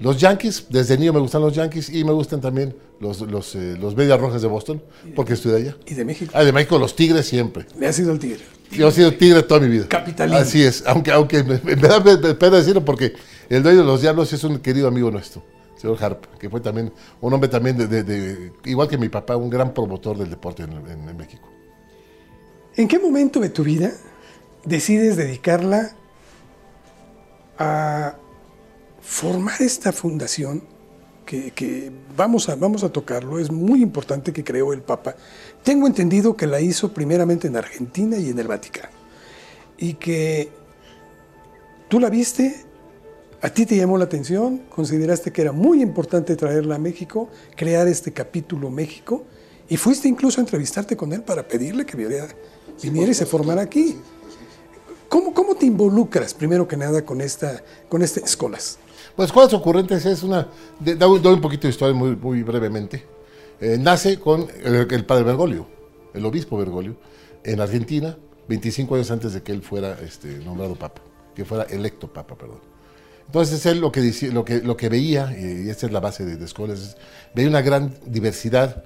Los 0.02 0.18
Yankees, 0.18 0.66
desde 0.68 0.98
niño 0.98 1.12
me 1.12 1.20
gustan 1.20 1.42
los 1.42 1.54
Yankees 1.54 1.88
y 1.88 2.02
me 2.02 2.10
gustan 2.10 2.40
también 2.40 2.74
los, 2.98 3.20
los, 3.20 3.54
eh, 3.54 3.76
los 3.80 3.94
Medias 3.94 4.20
Rojas 4.20 4.42
de 4.42 4.48
Boston, 4.48 4.82
porque 5.14 5.34
estoy 5.34 5.54
allá. 5.54 5.76
¿Y 5.86 5.94
de 5.94 6.04
México? 6.04 6.32
Ah, 6.34 6.42
de 6.42 6.52
México, 6.52 6.76
los 6.76 6.96
Tigres 6.96 7.26
siempre. 7.26 7.66
Le 7.78 7.86
ha 7.86 7.92
sido 7.92 8.10
el 8.10 8.18
Tigre. 8.18 8.40
Yo 8.72 8.88
he 8.88 8.90
sido 8.90 9.12
Tigre 9.12 9.44
toda 9.44 9.60
mi 9.60 9.68
vida. 9.68 9.86
Capitalino. 9.86 10.38
Así 10.38 10.60
es, 10.60 10.82
aunque, 10.86 11.12
aunque 11.12 11.44
me, 11.44 11.56
da 11.76 12.02
pena 12.02 12.56
decirlo 12.56 12.84
porque 12.84 13.12
el 13.56 13.62
dueño 13.62 13.80
de 13.80 13.84
los 13.84 14.00
Diablos 14.00 14.32
es 14.32 14.44
un 14.44 14.58
querido 14.60 14.88
amigo 14.88 15.10
nuestro. 15.10 15.42
señor 15.76 16.02
Harp, 16.02 16.38
que 16.38 16.48
fue 16.48 16.60
también 16.60 16.90
un 17.20 17.32
hombre 17.34 17.50
también, 17.50 17.76
de, 17.76 18.52
igual 18.64 18.88
que 18.88 18.96
mi 18.96 19.10
papá, 19.10 19.36
un 19.36 19.50
gran 19.50 19.74
promotor 19.74 20.16
del 20.16 20.30
deporte 20.30 20.62
en, 20.62 21.16
México. 21.16 21.46
¿En 22.76 22.88
qué 22.88 22.98
momento 22.98 23.40
de 23.40 23.50
tu 23.50 23.62
vida 23.62 23.92
decides 24.64 25.16
dedicarla 25.16 25.94
a 27.58 28.16
formar 29.02 29.60
esta 29.60 29.92
fundación 29.92 30.62
que, 31.26 31.92
vamos, 32.16 32.48
a, 32.48 32.56
vamos 32.56 32.84
a 32.84 32.90
tocarlo, 32.90 33.38
es 33.38 33.50
muy 33.50 33.82
importante 33.82 34.32
que 34.32 34.44
creó 34.44 34.72
el 34.72 34.82
Papa. 34.82 35.14
Tengo 35.62 35.86
entendido 35.86 36.36
que 36.36 36.46
la 36.46 36.60
hizo 36.60 36.92
primeramente 36.92 37.48
en 37.48 37.56
Argentina 37.56 38.16
y 38.18 38.30
en 38.30 38.38
el 38.38 38.48
Vaticano. 38.48 38.92
Y 39.78 39.94
que 39.94 40.50
tú 41.88 42.00
la 42.00 42.10
viste 42.10 42.66
¿A 43.42 43.50
ti 43.50 43.66
te 43.66 43.76
llamó 43.76 43.98
la 43.98 44.04
atención? 44.04 44.62
¿Consideraste 44.68 45.32
que 45.32 45.42
era 45.42 45.50
muy 45.50 45.82
importante 45.82 46.36
traerla 46.36 46.76
a 46.76 46.78
México, 46.78 47.28
crear 47.56 47.88
este 47.88 48.12
capítulo 48.12 48.70
México? 48.70 49.24
Y 49.68 49.76
fuiste 49.76 50.06
incluso 50.06 50.40
a 50.40 50.44
entrevistarte 50.44 50.96
con 50.96 51.12
él 51.12 51.22
para 51.22 51.42
pedirle 51.48 51.84
que 51.84 51.96
viniera, 51.96 52.28
y 52.80 53.14
se 53.14 53.26
formara 53.26 53.62
aquí. 53.62 53.96
¿Cómo, 55.08 55.34
¿Cómo, 55.34 55.56
te 55.56 55.66
involucras, 55.66 56.34
primero 56.34 56.68
que 56.68 56.76
nada, 56.76 57.04
con 57.04 57.20
esta, 57.20 57.64
con 57.88 58.02
este 58.02 58.20
Escolas? 58.20 58.78
Pues 59.16 59.26
Escolas 59.26 59.52
Ocurrentes 59.52 60.06
es 60.06 60.22
una... 60.22 60.48
Doy 60.78 61.34
un 61.34 61.40
poquito 61.40 61.62
de 61.66 61.70
historia 61.70 61.96
muy, 61.96 62.14
muy 62.14 62.44
brevemente. 62.44 63.04
Eh, 63.60 63.76
nace 63.76 64.20
con 64.20 64.46
el, 64.62 64.86
el, 64.88 65.04
padre 65.04 65.24
Bergoglio, 65.24 65.66
el 66.14 66.24
obispo 66.24 66.58
Bergoglio, 66.58 66.94
en 67.42 67.60
Argentina, 67.60 68.16
25 68.48 68.94
años 68.94 69.10
antes 69.10 69.32
de 69.32 69.42
que 69.42 69.50
él 69.50 69.62
fuera 69.62 69.98
este, 70.00 70.28
nombrado 70.38 70.76
papa, 70.76 71.02
que 71.34 71.44
fuera 71.44 71.64
electo 71.64 72.12
papa, 72.12 72.36
perdón. 72.36 72.71
Entonces 73.32 73.64
él 73.64 73.80
lo 73.80 73.90
que, 73.90 74.12
lo 74.30 74.44
que, 74.44 74.60
lo 74.60 74.76
que 74.76 74.90
veía, 74.90 75.34
y 75.34 75.70
esta 75.70 75.86
es 75.86 75.92
la 75.92 76.00
base 76.00 76.26
de, 76.26 76.36
de 76.36 76.76
veía 77.34 77.48
una 77.48 77.62
gran 77.62 77.94
diversidad, 78.04 78.84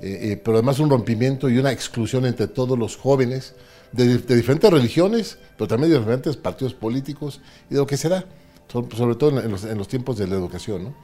eh, 0.00 0.18
eh, 0.22 0.36
pero 0.36 0.58
además 0.58 0.78
un 0.78 0.88
rompimiento 0.88 1.48
y 1.48 1.58
una 1.58 1.72
exclusión 1.72 2.24
entre 2.24 2.46
todos 2.46 2.78
los 2.78 2.96
jóvenes 2.96 3.56
de, 3.90 4.18
diferentes 4.18 4.70
religiones, 4.70 5.36
pero 5.56 5.66
también 5.66 5.90
de 5.90 5.98
diferentes 5.98 6.36
partidos 6.36 6.74
políticos 6.74 7.40
y 7.68 7.74
de 7.74 7.80
lo 7.80 7.88
que 7.88 7.96
se 7.96 8.08
da, 8.08 8.24
sobre 8.68 9.16
todo 9.16 9.40
en 9.40 9.50
los, 9.50 9.88
tiempos 9.88 10.16
de 10.16 10.28
la 10.28 10.36
educación. 10.36 10.94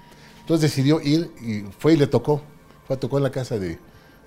Entonces 0.43 0.71
decidió 0.71 1.01
ir 1.01 1.33
y 1.43 1.65
fue 1.77 1.95
y 1.95 1.97
le 1.97 2.07
tocó, 2.07 2.43
fue, 2.87 2.97
tocó 2.97 3.17
en 3.17 3.25
la 3.25 3.31
casa 3.33 3.59
de, 3.59 3.77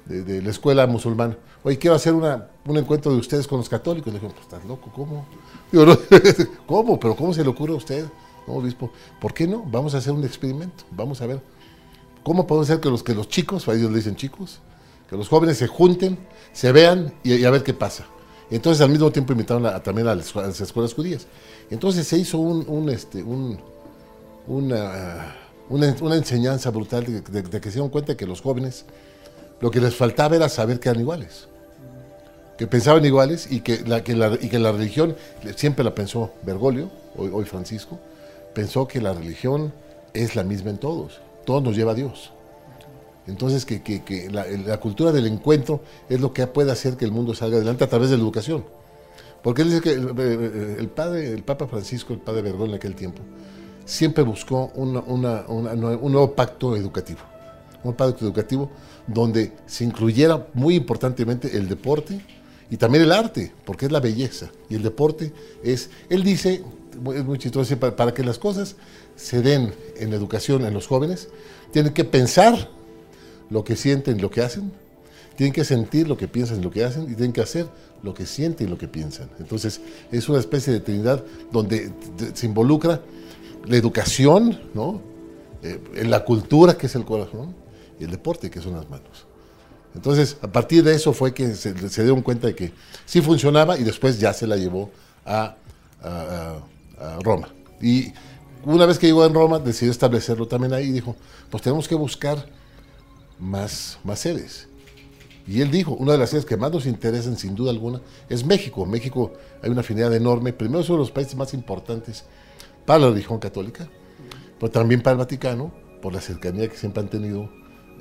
la 0.08 0.50
escuela 0.50 0.86
musulmana. 0.88 1.38
Oye, 1.64 1.78
quiero 1.78 1.96
hacer 1.96 2.12
una, 2.12 2.50
un 2.66 2.76
encuentro 2.76 3.14
de 3.14 3.18
ustedes 3.20 3.48
con 3.48 3.60
los 3.60 3.70
católicos. 3.70 4.12
Le 4.12 4.20
dije, 4.20 4.30
pues 4.30 4.42
estás 4.42 4.66
loco, 4.66 4.92
¿cómo? 4.94 5.26
¿Cómo? 6.66 7.00
¿Pero 7.00 7.16
cómo 7.16 7.34
se 7.34 7.44
le 7.44 7.50
ocurre 7.50 7.72
a 7.72 7.78
usted? 7.78 8.06
No, 8.48 8.54
obispo, 8.54 8.92
¿por 9.20 9.34
qué 9.34 9.46
no? 9.46 9.64
Vamos 9.64 9.94
a 9.94 9.98
hacer 9.98 10.14
un 10.14 10.24
experimento, 10.24 10.86
vamos 10.92 11.22
a 11.22 11.28
ver. 11.28 11.42
¿Cómo 12.24 12.48
podemos 12.48 12.70
hacer 12.70 12.82
que 12.82 12.90
los, 12.90 13.04
que 13.04 13.14
los 13.14 13.28
chicos, 13.28 13.68
a 13.68 13.74
ellos 13.74 13.92
le 13.92 13.98
dicen 13.98 14.16
chicos, 14.16 14.60
que 15.10 15.16
los 15.16 15.28
jóvenes 15.28 15.58
se 15.58 15.68
junten, 15.68 16.18
se 16.54 16.72
vean 16.72 17.14
y, 17.24 17.44
a 17.44 17.52
ver 17.52 17.64
qué 17.64 17.74
pasa? 17.74 18.06
Entonces 18.50 18.82
al 18.82 18.90
mismo 18.90 19.12
tiempo 19.12 19.34
invitaron 19.34 19.64
también 19.84 20.08
a 20.08 20.16
las, 20.16 20.62
escuelas 20.62 20.94
judías. 20.94 21.28
Entonces 21.70 22.08
se 22.08 22.18
hizo 22.18 22.38
este, 22.90 23.22
un, 23.22 23.60
una, 24.48 25.36
una, 25.70 26.16
enseñanza 26.16 26.70
brutal 26.70 27.06
de, 27.06 27.44
que 27.44 27.70
se 27.70 27.72
dieron 27.72 27.90
cuenta 27.90 28.16
que 28.16 28.26
los 28.26 28.42
jóvenes 28.42 28.86
lo 29.60 29.72
que 29.72 29.82
les 29.82 29.96
faltaba 29.96 30.36
era 30.36 30.48
saber 30.50 30.80
que 30.80 30.88
eran 30.88 31.02
iguales, 31.02 31.48
que 32.58 32.68
pensaban 32.68 33.04
iguales 33.04 33.52
y 33.52 33.62
que 33.62 33.82
la, 33.86 33.98
y 34.00 34.50
que 34.50 34.60
la 34.60 34.72
religión 34.72 35.16
siempre 35.56 35.84
la 35.84 35.94
pensó 35.94 36.32
Bergoglio, 36.44 36.90
hoy 37.18 37.44
Francisco, 37.46 38.00
pensó 38.58 38.88
que 38.88 39.00
la 39.00 39.14
religión 39.14 39.72
es 40.16 40.36
la 40.36 40.44
misma 40.44 40.72
en 40.72 40.80
todos, 40.80 41.22
todos 41.46 41.62
nos 41.62 41.76
lleva 41.76 41.92
a 41.92 41.94
Dios. 41.94 42.32
Entonces, 43.28 43.66
que, 43.66 44.30
la, 44.32 44.80
cultura 44.80 45.12
del 45.12 45.28
encuentro 45.28 45.82
es 46.10 46.20
lo 46.20 46.34
que 46.34 46.48
puede 46.48 46.72
hacer 46.72 46.98
que 46.98 47.06
el 47.06 47.12
mundo 47.12 47.36
salga 47.36 47.58
adelante 47.58 47.84
a 47.84 47.88
través 47.88 48.10
de 48.10 48.18
la 48.18 48.24
educación. 48.24 48.66
Porque 49.44 49.62
él 49.62 49.70
dice 49.70 49.82
que 49.82 49.92
el, 49.92 50.90
padre, 50.90 51.34
el 51.34 51.44
Papa 51.44 51.68
Francisco, 51.68 52.14
el 52.14 52.20
padre 52.20 52.42
Vergón 52.42 52.70
en 52.70 52.76
aquel 52.78 52.96
tiempo, 52.96 53.22
siempre 53.86 54.24
buscó 54.24 54.72
un 54.74 54.94
nuevo 54.94 56.34
pacto 56.34 56.76
educativo. 56.76 57.20
Un 57.84 57.94
pacto 57.94 58.26
educativo 58.26 58.72
donde 59.06 59.52
se 59.68 59.84
incluyera 59.84 60.48
muy 60.56 60.74
importantemente 60.74 61.56
el 61.56 61.70
deporte 61.70 62.20
y 62.72 62.78
también 62.78 63.04
el 63.04 63.12
arte, 63.12 63.54
porque 63.66 63.86
es 63.86 63.92
la 63.92 64.00
belleza. 64.00 64.50
Y 64.68 64.74
el 64.74 64.82
deporte 64.82 65.32
es, 65.64 65.92
él 66.10 66.24
dice, 66.24 66.64
es 67.16 67.26
muy 67.26 67.38
chistoso, 67.38 67.78
para, 67.78 68.14
que 68.14 68.24
las 68.24 68.38
cosas 68.38 68.76
se 69.16 69.42
den 69.42 69.74
en 69.98 70.14
educación 70.14 70.66
en 70.66 70.74
los 70.74 70.88
jóvenes, 70.88 71.30
tienen 71.72 71.94
que 71.94 72.04
pensar 72.04 72.70
lo 73.50 73.64
que 73.64 73.76
sienten 73.76 74.18
y 74.18 74.22
lo 74.22 74.30
que 74.30 74.42
hacen, 74.42 74.72
tienen 75.36 75.54
que 75.54 75.64
sentir 75.64 76.08
lo 76.08 76.18
que 76.18 76.28
piensan 76.28 76.60
y 76.60 76.64
lo 76.64 76.72
que 76.72 76.84
hacen, 76.84 77.04
y 77.04 77.16
tienen 77.16 77.34
que 77.34 77.42
hacer 77.42 77.68
lo 78.04 78.14
que 78.14 78.26
sienten 78.26 78.68
y 78.68 78.70
lo 78.70 78.78
que 78.78 78.88
piensan. 78.88 79.30
Entonces, 79.40 79.82
es 80.12 80.28
una 80.30 80.40
especie 80.40 80.74
de 80.74 80.80
trinidad 80.80 81.24
donde 81.52 81.92
se 82.34 82.46
involucra 82.46 83.02
la 83.66 83.76
educación, 83.76 84.60
¿no? 84.74 85.02
Eh, 85.64 85.80
la 86.06 86.24
cultura, 86.24 86.78
que 86.78 86.88
es 86.88 86.96
el 86.96 87.06
corazón, 87.06 87.54
y 88.00 88.04
el 88.04 88.12
deporte, 88.12 88.50
que 88.50 88.62
son 88.62 88.74
las 88.74 88.90
manos. 88.90 89.26
Entonces, 89.96 90.38
a 90.42 90.48
partir 90.48 90.84
de 90.84 90.94
eso 90.94 91.14
fue 91.14 91.34
que 91.34 91.56
se, 91.56 91.74
dieron 91.74 92.22
cuenta 92.22 92.48
de 92.48 92.56
que 92.56 92.72
sí 93.06 93.22
funcionaba 93.22 93.78
y 93.80 93.84
después 93.84 94.20
ya 94.20 94.34
se 94.34 94.46
la 94.46 94.56
llevó 94.56 94.92
a 95.26 95.56
Roma. 97.24 97.50
Y 97.82 98.14
una 98.66 98.86
vez 98.86 98.98
que 99.00 99.08
llegó 99.08 99.26
en 99.26 99.34
Roma, 99.34 99.60
decidió 99.60 99.92
establecerlo 99.92 100.48
también 100.48 100.74
ahí 100.74 100.88
y 100.88 100.92
dijo, 100.92 101.16
pues 101.50 101.64
tenemos 101.64 101.88
que 101.88 101.96
buscar 101.96 102.48
más, 103.40 104.00
más 104.04 104.20
sedes. 104.20 104.68
Y 105.48 105.62
él 105.62 105.72
dijo, 105.72 105.94
una 105.94 106.12
de 106.14 106.18
las 106.18 106.32
sedes 106.32 106.46
que 106.46 106.58
más 106.58 106.72
nos 106.72 106.86
interesan, 106.86 107.38
sin 107.38 107.56
duda 107.56 107.72
alguna, 107.72 108.02
es 108.28 108.46
México. 108.46 108.86
México 108.86 109.32
hay 109.62 109.70
una 109.70 109.82
afinidad 109.82 110.14
enorme, 110.14 110.52
primero 110.52 110.82
es 110.82 110.90
uno 110.90 110.98
de 110.98 111.04
los 111.04 111.12
países 111.12 111.36
más 111.36 111.54
importantes 111.54 112.26
para 112.86 113.00
la 113.00 113.10
religión 113.10 113.40
católica, 113.40 113.88
pero 114.60 114.72
también 114.72 115.02
para 115.02 115.14
el 115.14 115.20
Vaticano, 115.20 115.72
por 116.02 116.14
la 116.14 116.20
cercanía 116.20 116.68
que 116.68 116.76
siempre 116.76 117.02
han 117.02 117.10
tenido 117.10 117.50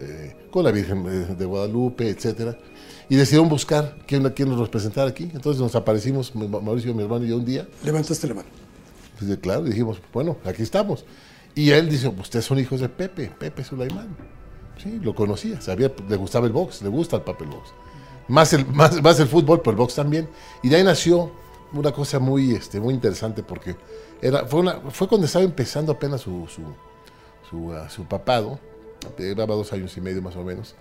eh, 0.00 0.48
con 0.50 0.64
la 0.64 0.72
Virgen 0.72 1.36
de 1.38 1.44
Guadalupe, 1.44 2.08
etcétera. 2.08 2.58
Y 3.08 3.14
decidieron 3.14 3.48
buscar 3.48 3.98
quién, 4.06 4.28
quién 4.30 4.48
nos 4.48 4.58
representara 4.58 5.08
aquí. 5.08 5.30
Entonces 5.32 5.62
nos 5.62 5.76
aparecimos, 5.76 6.34
Mauricio, 6.34 6.92
mi 6.92 7.04
hermano 7.04 7.24
y 7.24 7.28
yo 7.28 7.36
un 7.36 7.44
día. 7.44 7.68
Levantaste 7.84 8.26
la 8.26 8.34
mano. 8.34 8.65
Pues, 9.18 9.36
claro, 9.38 9.62
dijimos, 9.62 10.00
bueno, 10.12 10.36
aquí 10.44 10.62
estamos. 10.62 11.04
Y 11.54 11.70
él 11.70 11.88
dice, 11.88 12.08
ustedes 12.08 12.44
son 12.44 12.58
hijos 12.58 12.80
de 12.80 12.88
Pepe, 12.88 13.32
Pepe 13.38 13.64
Sulaimán. 13.64 14.08
Sí, 14.82 15.00
lo 15.02 15.14
conocía, 15.14 15.60
sabía, 15.60 15.90
le 16.08 16.16
gustaba 16.16 16.46
el 16.46 16.52
box, 16.52 16.82
le 16.82 16.88
gusta 16.88 17.16
el 17.16 17.22
papel 17.22 17.48
box. 17.48 17.70
Más 18.28 18.52
el, 18.52 18.66
más, 18.66 19.00
más 19.02 19.18
el 19.20 19.26
fútbol, 19.26 19.60
pero 19.60 19.70
el 19.70 19.76
box 19.78 19.94
también. 19.94 20.28
Y 20.62 20.68
de 20.68 20.76
ahí 20.76 20.84
nació 20.84 21.32
una 21.72 21.92
cosa 21.92 22.18
muy, 22.18 22.52
este, 22.52 22.78
muy 22.78 22.92
interesante 22.92 23.42
porque 23.42 23.76
era, 24.20 24.44
fue, 24.46 24.62
fue 24.90 25.08
cuando 25.08 25.26
estaba 25.26 25.44
empezando 25.44 25.92
apenas 25.92 26.20
su, 26.20 26.46
su, 26.48 26.62
su, 27.48 27.72
su 27.88 28.04
papado, 28.04 28.58
llevaba 29.18 29.54
dos 29.54 29.72
años 29.72 29.96
y 29.96 30.00
medio 30.00 30.20
más 30.20 30.36
o 30.36 30.44
menos. 30.44 30.74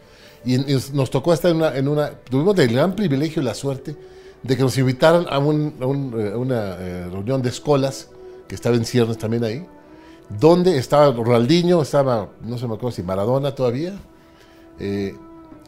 Y, 0.44 0.58
nos 0.94 1.10
tocó 1.10 1.34
estar 1.34 1.52
en 1.52 1.58
una, 1.58 1.76
en 1.76 1.88
una, 1.88 2.12
tuvimos 2.12 2.58
el 2.60 2.74
gran 2.74 2.96
privilegio 2.96 3.42
y 3.42 3.46
la 3.46 3.54
suerte 3.54 3.96
de 4.44 4.58
que 4.58 4.62
nos 4.62 4.78
invitaran 4.78 5.26
a, 5.30 5.40
un, 5.40 5.76
eh, 5.80 6.36
una 6.36 6.76
eh, 6.80 7.08
reunión 7.12 7.42
de 7.42 7.50
escuelas 7.50 8.10
que 8.48 8.56
estaba 8.56 8.76
en 8.76 8.86
ciernes 8.86 9.18
también 9.18 9.44
ahí, 9.44 9.66
donde 10.30 10.78
estaba 10.78 11.12
Ronaldinho, 11.12 11.82
estaba, 11.82 12.30
no 12.42 12.58
se 12.58 12.68
me 12.68 12.76
acuerdo 12.76 12.96
si 12.96 13.04
Maradona 13.04 13.54
todavía, 13.54 13.94
eh, 14.80 15.16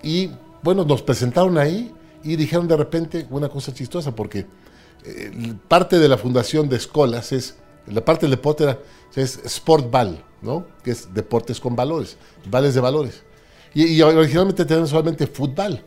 y 0.03 0.31
bueno, 0.63 0.83
nos 0.83 1.01
presentaron 1.01 1.57
ahí 1.57 1.93
y 2.23 2.35
dijeron 2.35 2.67
de 2.67 2.77
repente 2.77 3.27
una 3.29 3.49
cosa 3.49 3.73
chistosa, 3.73 4.15
porque 4.15 4.45
eh, 5.05 5.53
parte 5.67 5.99
de 5.99 6.09
la 6.09 6.17
fundación 6.17 6.67
de 6.69 6.77
escuelas 6.77 7.31
es, 7.31 7.55
la 7.87 8.03
parte 8.03 8.25
del 8.25 8.31
deporte 8.31 8.63
era, 8.63 8.79
es 9.15 9.39
Sportball, 9.47 10.23
¿no? 10.41 10.65
que 10.83 10.91
es 10.91 11.13
deportes 11.13 11.59
con 11.59 11.75
valores, 11.75 12.17
vales 12.49 12.73
de 12.73 12.81
valores. 12.81 13.23
Y, 13.73 13.85
y 13.85 14.01
originalmente 14.01 14.65
tenían 14.65 14.87
solamente 14.87 15.27
fútbol. 15.27 15.81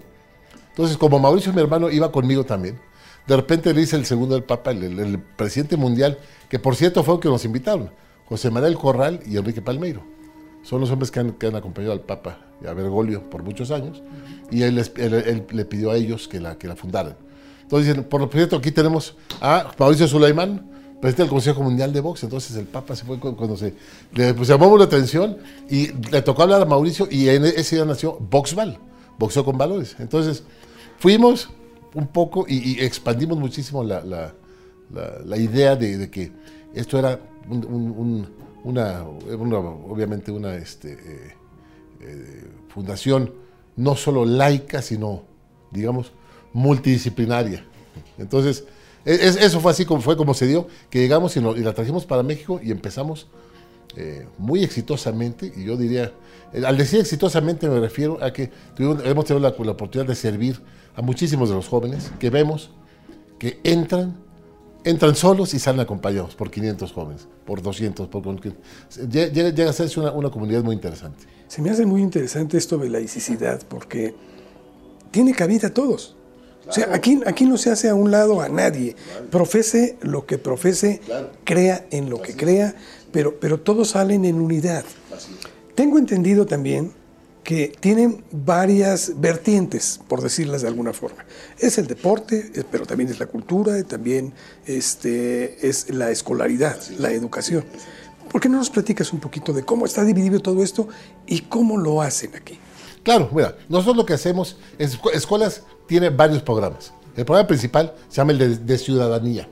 Entonces, 0.70 0.96
como 0.96 1.18
Mauricio, 1.18 1.52
mi 1.52 1.60
hermano, 1.60 1.90
iba 1.90 2.10
conmigo 2.10 2.44
también, 2.44 2.80
de 3.30 3.36
repente 3.36 3.72
le 3.72 3.82
dice 3.82 3.94
el 3.94 4.04
segundo 4.06 4.34
del 4.34 4.42
Papa, 4.42 4.72
el, 4.72 5.20
presidente 5.36 5.76
mundial, 5.76 6.18
que 6.48 6.58
por 6.58 6.74
cierto 6.74 7.04
fue 7.04 7.14
el 7.14 7.20
que 7.20 7.28
nos 7.28 7.44
invitaron, 7.44 7.88
José 8.24 8.50
Manuel 8.50 8.74
Corral 8.74 9.20
y 9.24 9.36
Enrique 9.36 9.62
Palmeiro. 9.62 10.02
Son 10.64 10.80
los 10.80 10.90
hombres 10.90 11.12
que 11.12 11.20
han, 11.20 11.54
acompañado 11.54 11.92
al 11.92 12.00
Papa 12.00 12.40
y 12.60 12.66
a 12.66 12.74
Bergoglio 12.74 13.30
por 13.30 13.44
muchos 13.44 13.70
años, 13.70 14.02
y 14.50 14.62
él, 14.62 14.84
le 15.52 15.64
pidió 15.64 15.92
a 15.92 15.96
ellos 15.96 16.26
que 16.26 16.40
la, 16.40 16.58
que 16.58 16.66
la 16.66 16.74
fundaran. 16.74 17.14
Entonces, 17.62 17.96
por 18.02 18.20
lo 18.20 18.26
cierto, 18.26 18.56
aquí 18.56 18.72
tenemos 18.72 19.14
a 19.40 19.74
Mauricio 19.78 20.08
Sulaimán, 20.08 20.68
presidente 21.00 21.22
del 21.22 21.30
Consejo 21.30 21.62
Mundial 21.62 21.92
de 21.92 22.00
Box. 22.00 22.24
Entonces 22.24 22.56
el 22.56 22.66
Papa 22.66 22.96
se 22.96 23.04
fue 23.04 23.20
cuando 23.20 23.56
se 23.56 23.74
le 24.12 24.34
pues, 24.34 24.48
llamamos 24.48 24.76
la 24.76 24.86
atención 24.86 25.38
y 25.68 25.92
le 26.10 26.20
tocó 26.22 26.42
hablar 26.42 26.62
a 26.62 26.64
Mauricio 26.64 27.06
y 27.08 27.28
en 27.28 27.44
ese 27.44 27.76
día 27.76 27.84
nació 27.84 28.18
Boxval, 28.18 28.80
boxeo 29.20 29.44
con 29.44 29.56
valores. 29.56 29.94
Entonces 30.00 30.42
fuimos, 30.98 31.48
un 31.94 32.06
poco 32.06 32.46
y, 32.48 32.80
expandimos 32.80 33.38
muchísimo 33.38 33.82
la, 33.84 34.32
idea 35.36 35.76
de, 35.76 36.10
que 36.10 36.32
esto 36.74 36.98
era 36.98 37.20
una, 38.64 39.04
obviamente 39.04 40.30
una 40.30 40.54
este, 40.54 40.92
eh, 40.92 41.34
eh, 42.00 42.44
fundación 42.68 43.32
no 43.76 43.96
solo 43.96 44.24
laica, 44.24 44.82
sino, 44.82 45.22
digamos, 45.70 46.12
multidisciplinaria. 46.52 47.64
Entonces, 48.18 48.64
e, 49.04 49.14
eso 49.14 49.60
fue 49.60 49.72
así 49.72 49.84
como 49.84 50.00
fue 50.00 50.16
como 50.16 50.34
se 50.34 50.46
dio, 50.46 50.66
que 50.90 50.98
llegamos 50.98 51.36
y, 51.36 51.40
la 51.40 51.72
trajimos 51.72 52.06
para 52.06 52.22
México 52.22 52.60
y 52.62 52.70
empezamos 52.70 53.28
eh, 53.96 54.26
muy 54.38 54.62
exitosamente, 54.62 55.52
y 55.56 55.64
yo 55.64 55.76
diría, 55.76 56.12
al 56.64 56.76
decir 56.76 57.00
exitosamente 57.00 57.68
me 57.68 57.80
refiero 57.80 58.22
a 58.22 58.32
que 58.32 58.50
hemos 58.78 59.24
tenido 59.24 59.40
la, 59.40 59.48
oportunidad 59.72 60.06
de 60.06 60.14
servir 60.14 60.60
a 61.00 61.02
muchísimos 61.02 61.48
de 61.48 61.54
los 61.54 61.66
jóvenes 61.66 62.10
que 62.18 62.28
vemos 62.28 62.70
que 63.38 63.58
entran, 63.64 64.18
entran 64.84 65.14
solos 65.16 65.54
y 65.54 65.58
salen 65.58 65.80
acompañados 65.80 66.34
por 66.34 66.50
500 66.50 66.92
jóvenes, 66.92 67.26
por 67.46 67.62
200, 67.62 68.08
por, 68.08 68.22
llega, 69.08 69.70
a 69.70 69.72
ser 69.72 69.98
una, 69.98 70.12
una 70.12 70.30
comunidad 70.30 70.62
muy 70.62 70.74
interesante. 70.74 71.24
Se 71.48 71.62
me 71.62 71.70
hace 71.70 71.86
muy 71.86 72.02
interesante 72.02 72.58
esto 72.58 72.76
de 72.76 72.90
laicidad 72.90 73.62
porque 73.66 74.14
tiene 75.10 75.32
cabida 75.32 75.68
a 75.68 75.74
todos. 75.74 76.16
O 76.68 76.72
sea, 76.72 76.92
aquí, 76.92 77.18
aquí 77.24 77.46
no 77.46 77.56
se 77.56 77.70
hace 77.70 77.88
a 77.88 77.94
un 77.94 78.10
lado 78.10 78.42
a 78.42 78.50
nadie. 78.50 78.94
Profese 79.30 79.96
lo 80.02 80.26
que 80.26 80.36
profese, 80.36 81.00
crea 81.44 81.86
en 81.90 82.10
lo 82.10 82.20
que 82.20 82.36
crea, 82.36 82.74
pero, 83.10 83.40
pero 83.40 83.58
todos 83.58 83.88
salen 83.88 84.26
en 84.26 84.38
unidad. 84.38 84.84
Tengo 85.74 85.98
entendido 85.98 86.44
también 86.44 86.92
que 87.44 87.72
tienen 87.80 88.24
varias 88.30 89.12
vertientes, 89.16 90.00
por 90.08 90.20
decirlas 90.20 90.62
de 90.62 90.68
alguna 90.68 90.92
forma. 90.92 91.24
Es 91.58 91.78
el 91.78 91.86
deporte, 91.86 92.50
pero 92.70 92.86
también 92.86 93.10
es 93.10 93.18
la 93.18 93.26
cultura, 93.26 93.82
también 93.84 94.32
este, 94.66 95.66
es 95.66 95.90
la 95.90 96.10
escolaridad, 96.10 96.78
la 96.98 97.10
educación. 97.12 97.64
¿Por 98.30 98.40
qué 98.40 98.48
no 98.48 98.58
nos 98.58 98.70
platicas 98.70 99.12
un 99.12 99.20
poquito 99.20 99.52
de 99.52 99.64
cómo 99.64 99.86
está 99.86 100.04
dividido 100.04 100.40
todo 100.40 100.62
esto 100.62 100.88
y 101.26 101.40
cómo 101.40 101.76
lo 101.76 102.00
hacen 102.00 102.36
aquí? 102.36 102.58
Claro, 103.02 103.30
mira, 103.32 103.56
nosotros 103.68 103.96
lo 103.96 104.06
que 104.06 104.12
hacemos, 104.12 104.56
es, 104.78 104.98
escuelas 105.14 105.62
tiene 105.86 106.10
varios 106.10 106.42
programas. 106.42 106.92
El 107.16 107.24
programa 107.24 107.48
principal 107.48 107.94
se 108.08 108.16
llama 108.16 108.32
el 108.32 108.64
de, 108.64 108.78
ciudadanía. 108.78 109.48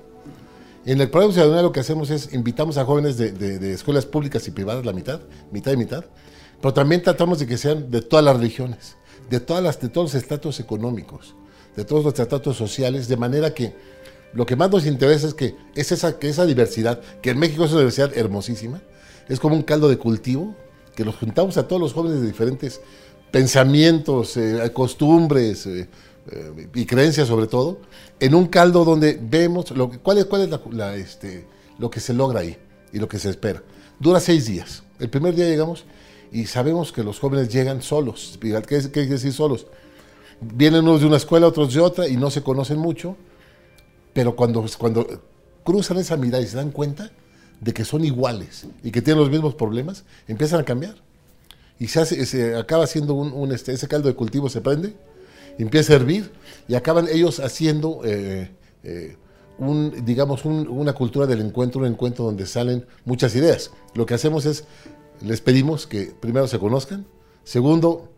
En 0.85 1.00
el 1.00 1.11
programa 1.11 1.28
de 1.28 1.40
ciudadanía 1.40 1.62
lo 1.62 1.73
que 1.73 1.80
hacemos 1.80 2.11
es 2.11 2.33
invitamos 2.33 2.78
a 2.78 2.85
jóvenes 2.85 3.16
de, 3.16 3.73
escuelas 3.73 4.07
públicas 4.07 4.47
y 4.47 4.50
privadas, 4.50 4.85
la 4.85 4.92
mitad, 4.92 5.21
mitad 5.50 5.73
y 5.73 5.76
mitad, 5.76 6.04
pero 6.61 6.75
también 6.75 7.03
tratamos 7.03 7.38
de 7.38 7.47
que 7.47 7.57
sean 7.57 7.91
de 7.91 8.03
todas 8.03 8.25
las 8.25 8.37
religiones, 8.37 8.97
de, 9.31 9.41
todas 9.41 9.62
las, 9.62 9.81
de 9.81 9.88
todos 9.88 10.12
los 10.12 10.23
estatus 10.23 10.61
económicos, 10.61 11.35
de 11.77 11.85
todos 11.85 12.05
los 12.05 12.19
estatus 12.19 12.57
sociales, 12.57 13.09
de 13.09 13.17
manera 13.17 13.55
que 13.55 13.75
lo 14.33 14.45
que 14.45 14.57
más 14.57 14.71
nos 14.71 14.87
interesa 14.87 15.27
es 15.27 15.35
que 15.35 15.55
es 15.75 15.93
esa, 15.93 16.19
que 16.19 16.29
esa 16.29 16.45
diversidad, 16.47 17.00
que 17.23 17.31
en 17.31 17.38
México 17.38 17.65
es 17.65 17.71
una 17.71 17.81
diversidad 17.81 18.17
hermosísima, 18.17 18.83
es 19.29 19.41
como 19.41 19.55
un 19.55 19.62
caldo 19.62 19.88
de 19.88 19.99
cultivo, 19.99 20.55
que 20.95 21.05
los 21.05 21.17
juntamos 21.17 21.57
a 21.57 21.69
todos 21.69 21.81
los 21.81 21.93
jóvenes 21.93 22.21
de 22.21 22.27
diferentes 22.27 22.81
pensamientos, 23.31 24.37
eh, 24.37 24.71
costumbres 24.73 25.67
eh, 25.67 25.88
eh, 26.31 26.69
y 26.75 26.87
creencias 26.87 27.29
sobre 27.29 27.47
todo, 27.47 27.79
en 28.19 28.35
un 28.35 28.47
caldo 28.49 28.85
donde 28.85 29.19
vemos 29.21 29.71
lo, 29.71 29.91
cuál 30.03 30.19
es, 30.19 30.25
cuál 30.25 30.43
es 30.43 30.61
la, 30.73 30.97
este, 30.97 31.47
lo 31.79 31.91
que 31.91 32.00
se 32.00 32.12
logra 32.12 32.41
ahí 32.41 32.57
y 32.93 32.99
lo 32.99 33.09
que 33.09 33.19
se 33.19 33.31
espera. 33.31 33.62
Dura 34.00 34.19
seis 34.21 34.47
días. 34.47 34.83
El 34.99 35.09
primer 35.09 35.35
día 35.35 35.47
llegamos 35.47 35.85
y 36.32 36.47
sabemos 36.47 36.92
que 36.92 37.02
los 37.02 37.18
jóvenes 37.18 37.49
llegan 37.49 37.82
solos. 37.82 38.38
¿Qué, 38.40 38.61
qué 38.66 38.90
quiere 38.90 39.08
decir 39.08 39.32
solos? 39.32 39.66
Vienen 40.40 40.85
unos 40.85 41.00
de 41.00 41.06
una 41.06 41.16
escuela, 41.16 41.47
otros 41.47 41.75
de 41.75 41.80
otra 41.80 42.08
y 42.08 42.16
no 42.16 42.30
se 42.30 42.42
conocen 42.42 42.78
mucho 42.78 43.16
pero 44.18 44.35
cuando, 44.35 44.66
cuando 44.78 45.06
cruzan 45.62 45.99
esa 45.99 46.16
mirada 46.16 46.42
y 46.42 46.47
se 46.49 46.56
dan 46.56 46.73
cuenta 46.73 47.12
de 47.61 47.73
que 47.73 47.85
son 47.85 48.04
iguales 48.04 48.66
y 48.82 48.90
que 48.90 49.00
tienen 49.00 49.20
los 49.20 49.30
mismos 49.30 49.54
problemas, 49.54 50.02
empiezan 50.26 50.58
a 50.58 50.64
cambiar. 50.64 50.97
Y 51.78 51.87
se, 51.87 52.00
hace, 52.00 52.26
se 52.26 52.56
acaba 52.56 52.88
siendo 52.88 53.14
un, 53.14 53.52
este, 53.52 53.73
ese 53.73 53.87
caldo 53.87 54.08
de 54.08 54.16
cultivo 54.16 54.49
se 54.49 54.61
prende, 54.61 54.97
empieza 55.56 55.92
a 55.92 55.97
hervir 55.97 56.32
y 56.66 56.75
acaban 56.75 57.06
ellos 57.06 57.38
haciendo 57.38 58.00
eh, 58.04 58.50
eh, 58.82 59.17
un, 59.58 60.04
digamos, 60.04 60.45
una 60.45 60.95
cultura 60.95 61.28
del 61.28 61.41
encuentro, 61.41 61.82
un 61.82 61.86
encuentro 61.86 62.25
donde 62.25 62.45
salen 62.47 62.84
muchas 63.04 63.36
ideas. 63.36 63.71
Lo 63.95 64.04
que 64.04 64.14
hacemos 64.14 64.47
es, 64.47 64.64
les 65.21 65.41
pedimos 65.41 65.87
que 65.87 66.13
primero 66.21 66.47
se 66.49 66.59
conozcan, 66.59 67.07
segundo, 67.45 68.09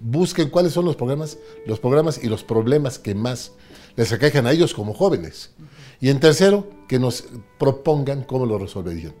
busquen 0.00 0.50
cuáles 0.50 0.72
son 0.72 0.84
los 0.84 0.96
programas, 0.96 1.38
los 1.66 1.78
programas 1.78 2.22
y 2.22 2.28
los 2.28 2.42
problemas 2.42 2.98
que 2.98 3.14
más 3.14 3.52
les 3.96 4.12
aquejan 4.12 4.46
a 4.46 4.52
ellos 4.52 4.74
como 4.74 4.94
jóvenes. 4.94 5.50
Y 6.00 6.08
en 6.08 6.20
tercero, 6.20 6.66
que 6.88 6.98
nos 6.98 7.24
propongan 7.58 8.24
cómo 8.24 8.46
lo 8.46 8.58
resolverían. 8.58 9.14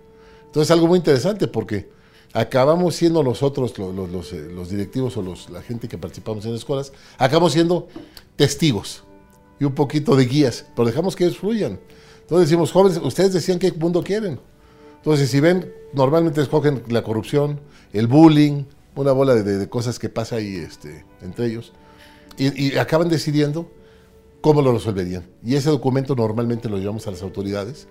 Entonces, 0.46 0.70
algo 0.70 0.86
muy 0.86 0.96
interesante 0.98 1.46
porque 1.46 1.90
acabamos 2.32 2.94
siendo 2.94 3.22
nosotros, 3.22 3.76
los, 3.78 4.32
eh, 4.32 4.48
los, 4.52 4.70
directivos 4.70 5.16
o 5.16 5.22
los, 5.22 5.50
la 5.50 5.62
gente 5.62 5.88
que 5.88 5.98
participamos 5.98 6.44
en 6.46 6.54
escuelas, 6.54 6.92
acabamos 7.18 7.52
siendo 7.52 7.88
testigos 8.36 9.02
y 9.58 9.64
un 9.64 9.74
poquito 9.74 10.16
de 10.16 10.24
guías, 10.24 10.64
pero 10.74 10.86
dejamos 10.86 11.14
que 11.14 11.24
ellos 11.24 11.38
fluyan. 11.38 11.78
Entonces 12.22 12.48
decimos, 12.48 12.72
jóvenes, 12.72 12.98
ustedes 13.02 13.32
decían 13.32 13.58
qué 13.58 13.72
mundo 13.72 14.02
quieren. 14.02 14.40
Entonces, 15.00 15.30
si 15.30 15.40
ven, 15.40 15.72
normalmente 15.94 16.42
escogen 16.42 16.82
la 16.88 17.02
corrupción, 17.02 17.60
el 17.92 18.06
bullying, 18.06 18.64
una 18.96 19.12
bola 19.12 19.34
de, 19.34 19.68
cosas 19.68 19.98
que 19.98 20.10
pasa 20.10 20.36
ahí 20.36 20.56
este, 20.56 21.04
entre 21.22 21.46
ellos, 21.46 21.72
y, 22.36 22.76
acaban 22.76 23.08
decidiendo 23.08 23.70
cómo 24.42 24.60
lo 24.60 24.72
resolverían. 24.72 25.26
Y 25.44 25.54
ese 25.54 25.70
documento 25.70 26.14
normalmente 26.14 26.68
lo 26.68 26.78
llevamos 26.78 27.06
a 27.06 27.10
las 27.10 27.22
autoridades 27.22 27.88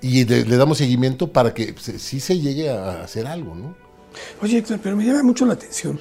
y 0.00 0.24
le, 0.24 0.44
damos 0.56 0.78
seguimiento 0.78 1.30
para 1.32 1.52
que 1.52 1.74
sí 1.78 2.20
se 2.20 2.38
llegue 2.38 2.70
a 2.70 3.02
hacer 3.02 3.26
algo, 3.26 3.54
¿no? 3.54 3.74
Oye, 4.40 4.62
pero 4.82 4.96
me 4.96 5.04
llama 5.04 5.22
mucho 5.22 5.44
la 5.44 5.54
atención. 5.54 5.98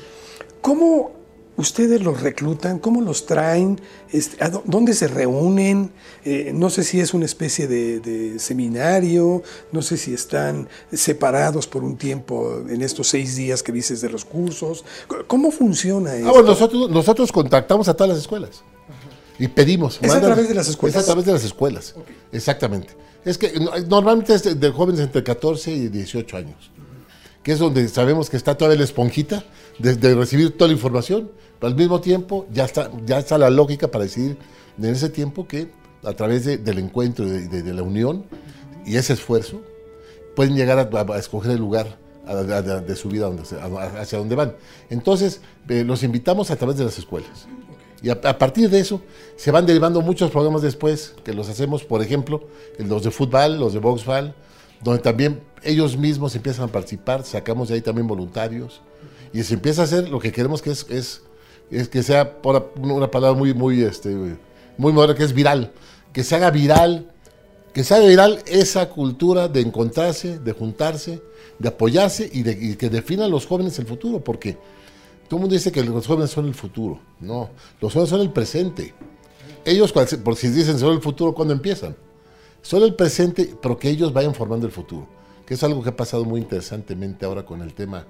¿Cómo 0.62 1.22
ustedes 1.57 2.01
los 2.01 2.21
reclutan? 2.21 2.79
¿Cómo 2.79 3.01
los 3.01 3.25
traen? 3.25 3.79
Este, 4.11 4.37
¿Dónde 4.65 4.93
se 4.93 5.07
reúnen? 5.07 5.91
Eh, 6.25 6.51
no 6.53 6.69
sé 6.69 6.83
si 6.83 6.99
es 6.99 7.13
una 7.13 7.25
especie 7.25 7.67
de, 7.67 8.39
seminario, 8.39 9.43
no 9.71 9.81
sé 9.81 9.97
si 9.97 10.13
están 10.13 10.67
separados 10.91 11.67
por 11.67 11.83
un 11.83 11.97
tiempo 11.97 12.63
en 12.67 12.81
estos 12.81 13.07
seis 13.07 13.35
días 13.35 13.63
que 13.63 13.71
dices 13.71 14.01
de 14.01 14.09
los 14.09 14.25
cursos. 14.25 14.83
¿Cómo 15.27 15.51
funciona 15.51 16.15
eso? 16.15 16.33
Ah, 16.35 16.41
nosotros, 16.41 16.89
nosotros 16.89 17.31
contactamos 17.31 17.87
a 17.87 17.93
todas 17.93 18.09
las 18.09 18.19
escuelas. 18.19 18.63
Y 19.39 19.47
pedimos. 19.47 19.99
¿Es 20.01 20.11
a 20.13 20.21
través 20.21 20.47
de 20.47 20.53
las 20.53 20.67
escuelas? 20.67 20.95
Es 20.95 21.03
a 21.03 21.05
través 21.05 21.25
de 21.25 21.33
las 21.33 21.43
escuelas. 21.43 21.95
Exactamente. 22.31 22.95
Es 23.25 23.37
que 23.37 23.53
normalmente 23.87 24.33
es 24.33 24.59
de, 24.59 24.69
jóvenes 24.69 24.99
entre 24.99 25.23
14 25.23 25.71
y 25.71 25.87
18 25.87 26.37
años, 26.37 26.71
que 27.43 27.51
es 27.51 27.60
donde 27.60 27.88
sabemos 27.89 28.29
que 28.29 28.38
está 28.38 28.56
todavía 28.56 28.79
la 28.79 28.86
esponjita 28.86 29.43
de, 29.77 30.15
recibir 30.15 30.58
toda 30.58 30.69
la 30.69 30.73
información, 30.73 31.29
pero 31.60 31.71
al 31.71 31.77
mismo 31.77 31.99
tiempo 31.99 32.47
ya 32.51 32.65
está, 32.65 32.89
ya 33.06 33.19
está 33.19 33.38
la 33.38 33.49
lógica 33.49 33.89
para 33.89 34.06
decidir 34.06 34.38
en 34.77 34.86
ese 34.86 35.10
tiempo 35.10 35.47
que 35.47 35.69
a 36.03 36.13
través 36.13 36.45
del 36.45 36.79
encuentro, 36.79 37.25
de, 37.25 37.73
la 37.73 37.84
unión 37.84 38.25
y 38.86 38.97
ese 38.97 39.13
esfuerzo, 39.13 39.62
pueden 40.36 40.56
llegar 40.56 40.79
a, 40.79 41.17
escoger 41.17 41.51
el 41.51 41.60
lugar 41.60 41.97
de 42.25 42.95
su 42.95 43.10
vida 43.10 43.25
donde, 43.25 43.43
hacia 43.99 44.17
donde 44.17 44.36
van. 44.36 44.56
Entonces, 44.89 45.41
eh, 45.69 45.84
los 45.84 46.03
invitamos 46.03 46.51
a 46.51 46.56
través 46.56 46.77
de 46.77 46.86
las 46.86 46.97
escuelas. 46.97 47.47
Y 48.01 48.10
a, 48.10 48.38
partir 48.38 48.69
de 48.69 48.79
eso 48.79 49.01
se 49.38 49.49
van 49.51 49.65
derivando 49.65 50.01
muchos 50.01 50.29
programas 50.29 50.62
después, 50.62 51.15
que 51.23 51.34
los 51.34 51.47
hacemos, 51.47 51.86
por 51.86 52.01
ejemplo, 52.01 52.43
los 52.77 53.03
de 53.03 53.12
fútbol, 53.12 53.58
los 53.58 53.71
de 53.71 53.79
boxball, 53.79 54.36
donde 54.82 55.01
también 55.01 55.39
ellos 55.63 55.97
mismos 55.97 56.36
empiezan 56.36 56.65
a 56.65 56.71
participar, 56.71 57.23
sacamos 57.23 57.69
de 57.69 57.76
ahí 57.76 57.82
también 57.82 58.08
voluntarios, 58.08 58.82
y 59.34 59.43
se 59.43 59.56
empieza 59.56 59.82
a 59.82 59.86
hacer 59.86 60.10
lo 60.10 60.19
que 60.19 60.32
queremos 60.32 60.62
que 60.62 60.71
es, 60.71 60.86
es, 60.89 61.21
es 61.71 61.89
que 61.89 62.04
sea, 62.04 62.41
por 62.41 62.71
una 62.78 63.10
palabra 63.10 63.38
muy, 63.38 63.54
muy, 63.54 63.82
este, 63.82 64.15
muy 64.78 64.93
moderna, 64.93 65.15
que 65.15 65.23
es 65.23 65.34
viral, 65.34 65.71
que 66.12 66.23
se 66.23 66.36
haga 66.36 66.52
viral, 66.52 67.12
que 67.73 67.84
se 67.84 67.95
haga 67.95 68.06
viral 68.06 68.43
esa 68.45 68.89
cultura 68.89 69.47
de 69.47 69.62
encontrarse, 69.62 70.39
de 70.39 70.52
juntarse, 70.52 71.21
de 71.58 71.67
apoyarse 71.67 72.30
y, 72.32 72.43
de, 72.43 72.52
y 72.52 72.76
que 72.76 72.89
definan 72.89 73.32
los 73.32 73.45
jóvenes 73.47 73.80
el 73.80 73.88
futuro, 73.88 74.23
porque 74.23 74.58
todo 75.28 75.38
el 75.38 75.41
mundo 75.41 75.56
dice 75.56 75.71
que 75.71 75.84
los 75.84 76.06
jóvenes 76.06 76.30
son 76.30 76.45
el 76.45 76.54
futuro. 76.54 76.99
No, 77.19 77.49
los 77.82 77.93
jóvenes 77.93 78.10
son 78.10 78.21
el 78.21 78.32
presente. 78.32 78.93
Ellos, 79.65 79.91
por 79.91 80.36
si 80.36 80.49
dicen 80.49 80.78
son 80.78 80.93
el 80.93 81.02
futuro, 81.02 81.34
¿cuándo 81.34 81.54
empiezan? 81.54 81.95
Son 82.62 82.84
el 82.84 82.93
presente, 82.93 83.56
pero 83.62 83.78
que 83.78 83.89
ellos 83.89 84.13
vayan 84.13 84.36
formando 84.36 84.67
el 84.67 84.71
futuro. 84.71 85.08
Que 85.45 85.56
es 85.56 85.63
algo 85.63 85.84
que 85.84 85.89
ha 85.89 85.95
pasado 85.95 86.25
muy 86.25 86.41
interesantemente 86.41 87.25
ahora 87.25 87.45
con 87.45 87.62
el 87.62 87.73
tema 87.73 88.06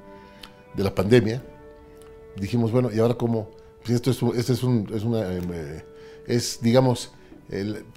de 0.75 0.83
la 0.83 0.93
pandemia. 0.93 1.43
Dijimos, 2.35 2.71
bueno, 2.71 2.91
¿y 2.91 2.99
ahora 2.99 3.15
cómo? 3.15 3.49
Pues 3.81 3.95
esto 3.95 4.11
es, 4.11 4.21
esto 4.37 4.53
es, 4.53 4.63
un, 4.63 4.89
es 4.93 5.03
una. 5.03 5.33
Em, 5.33 5.51
eh, 5.51 5.85
es, 6.27 6.59
digamos, 6.61 7.11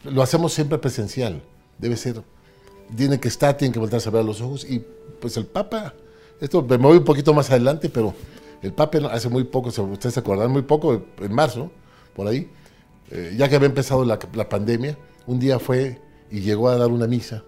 lo 0.04 0.22
hacemos 0.22 0.52
siempre 0.52 0.78
presencial. 0.78 1.42
Debe 1.78 1.96
ser. 1.96 2.22
Tiene 2.96 3.18
que 3.18 3.28
estar, 3.28 3.56
tiene 3.56 3.72
que 3.72 3.78
volverse 3.78 4.08
a 4.08 4.12
ver 4.12 4.24
los 4.24 4.40
ojos. 4.40 4.64
Y 4.68 4.84
pues 5.20 5.36
el 5.36 5.46
Papa, 5.46 5.94
esto 6.40 6.62
me 6.62 6.76
voy 6.76 6.98
un 6.98 7.04
poquito 7.04 7.34
más 7.34 7.50
adelante, 7.50 7.88
pero 7.88 8.14
el 8.62 8.72
Papa 8.72 8.98
hace 9.10 9.28
muy 9.28 9.44
poco, 9.44 9.68
ustedes 9.68 10.14
se 10.14 10.20
acuerdan, 10.20 10.50
muy 10.50 10.62
poco, 10.62 11.04
en 11.20 11.32
marzo, 11.32 11.70
por 12.14 12.26
ahí, 12.26 12.50
eh, 13.10 13.34
ya 13.36 13.48
que 13.48 13.56
había 13.56 13.68
empezado 13.68 14.04
la, 14.04 14.18
pandemia, 14.18 14.98
un 15.26 15.38
día 15.38 15.58
fue 15.58 16.00
y 16.30 16.40
llegó 16.40 16.68
a 16.68 16.76
dar 16.76 16.88
una 16.88 17.06
misa 17.06 17.44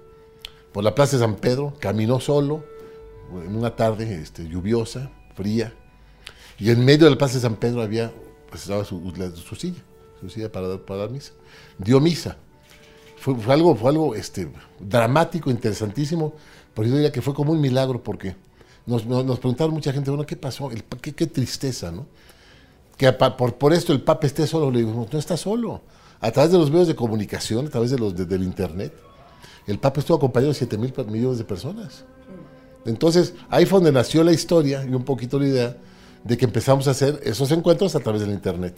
por 0.73 0.85
la 0.85 0.95
Plaza 0.95 1.17
de 1.17 1.23
San 1.23 1.37
Pedro, 1.37 1.75
caminó 1.79 2.21
solo 2.21 2.65
en 3.33 3.57
una 3.57 3.77
tarde 3.77 4.21
este, 4.21 4.49
lluviosa, 4.49 5.11
fría, 5.35 5.73
y 6.59 6.71
en 6.71 6.85
medio 6.85 7.07
del 7.07 7.17
Plaza 7.17 7.35
de 7.35 7.41
San 7.41 7.57
Pedro 7.57 7.83
había, 7.83 8.13
pues 8.51 8.63
estaba 8.63 8.85
su, 8.85 9.01
silla, 9.57 9.83
su 10.21 10.29
silla 10.29 10.51
para, 10.51 10.69
dar 10.69 11.11
misa. 11.11 11.33
Dio 11.79 12.01
misa. 12.01 12.37
Fue, 13.17 13.35
algo, 13.53 13.75
fue 13.75 13.91
algo 13.91 14.15
este, 14.15 14.51
dramático, 14.81 15.51
interesantísimo, 15.51 16.35
pero 16.75 16.89
yo 16.89 16.95
diría 16.95 17.13
que 17.13 17.23
fue 17.23 17.35
como 17.35 17.53
un 17.53 17.61
milagro 17.61 18.03
porque 18.03 18.37
nos, 18.87 19.03
preguntaron 19.03 19.75
mucha 19.75 19.93
gente, 19.93 20.11
bueno, 20.11 20.25
¿qué 20.25 20.37
pasó? 20.37 20.71
Qué, 21.03 21.27
tristeza, 21.27 21.91
¿no? 21.91 22.07
Que 22.97 23.13
por, 23.13 23.55
por 23.57 23.73
esto 23.73 23.93
el 23.93 24.01
Papa 24.01 24.27
esté 24.27 24.47
solo. 24.47 24.71
Le 24.71 24.79
digo, 24.79 25.07
no 25.13 25.19
está 25.19 25.37
solo. 25.37 25.83
A 26.21 26.31
través 26.33 26.51
de 26.51 26.59
los 26.59 26.71
medios 26.71 26.89
de 26.89 26.97
comunicación, 26.97 27.67
a 27.67 27.71
través 27.71 27.91
de 27.91 27.99
los, 27.99 28.17
de, 28.17 28.25
del 28.25 28.43
Internet, 28.43 28.93
el 29.71 29.79
Papa 29.79 30.01
estuvo 30.01 30.17
acompañado 30.17 30.53
de 30.53 30.59
7 30.59 30.79
mil 30.79 30.93
millones 31.09 31.39
de 31.39 31.45
personas. 31.45 32.05
Entonces, 32.85 33.35
ahí 33.51 33.67
fue 33.67 33.79
donde 33.79 33.93
nació 33.93 34.25
la 34.25 34.33
historia 34.33 34.85
y 34.85 34.95
un 34.95 35.05
poquito 35.05 35.39
la 35.39 35.47
idea 35.47 35.77
de 36.25 36.37
que 36.37 36.45
empezamos 36.45 36.89
a 36.89 36.93
hacer 36.93 37.21
esos 37.23 37.51
encuentros 37.51 37.95
a 37.95 38.01
través 38.01 38.23
del 38.23 38.31
Internet. 38.31 38.77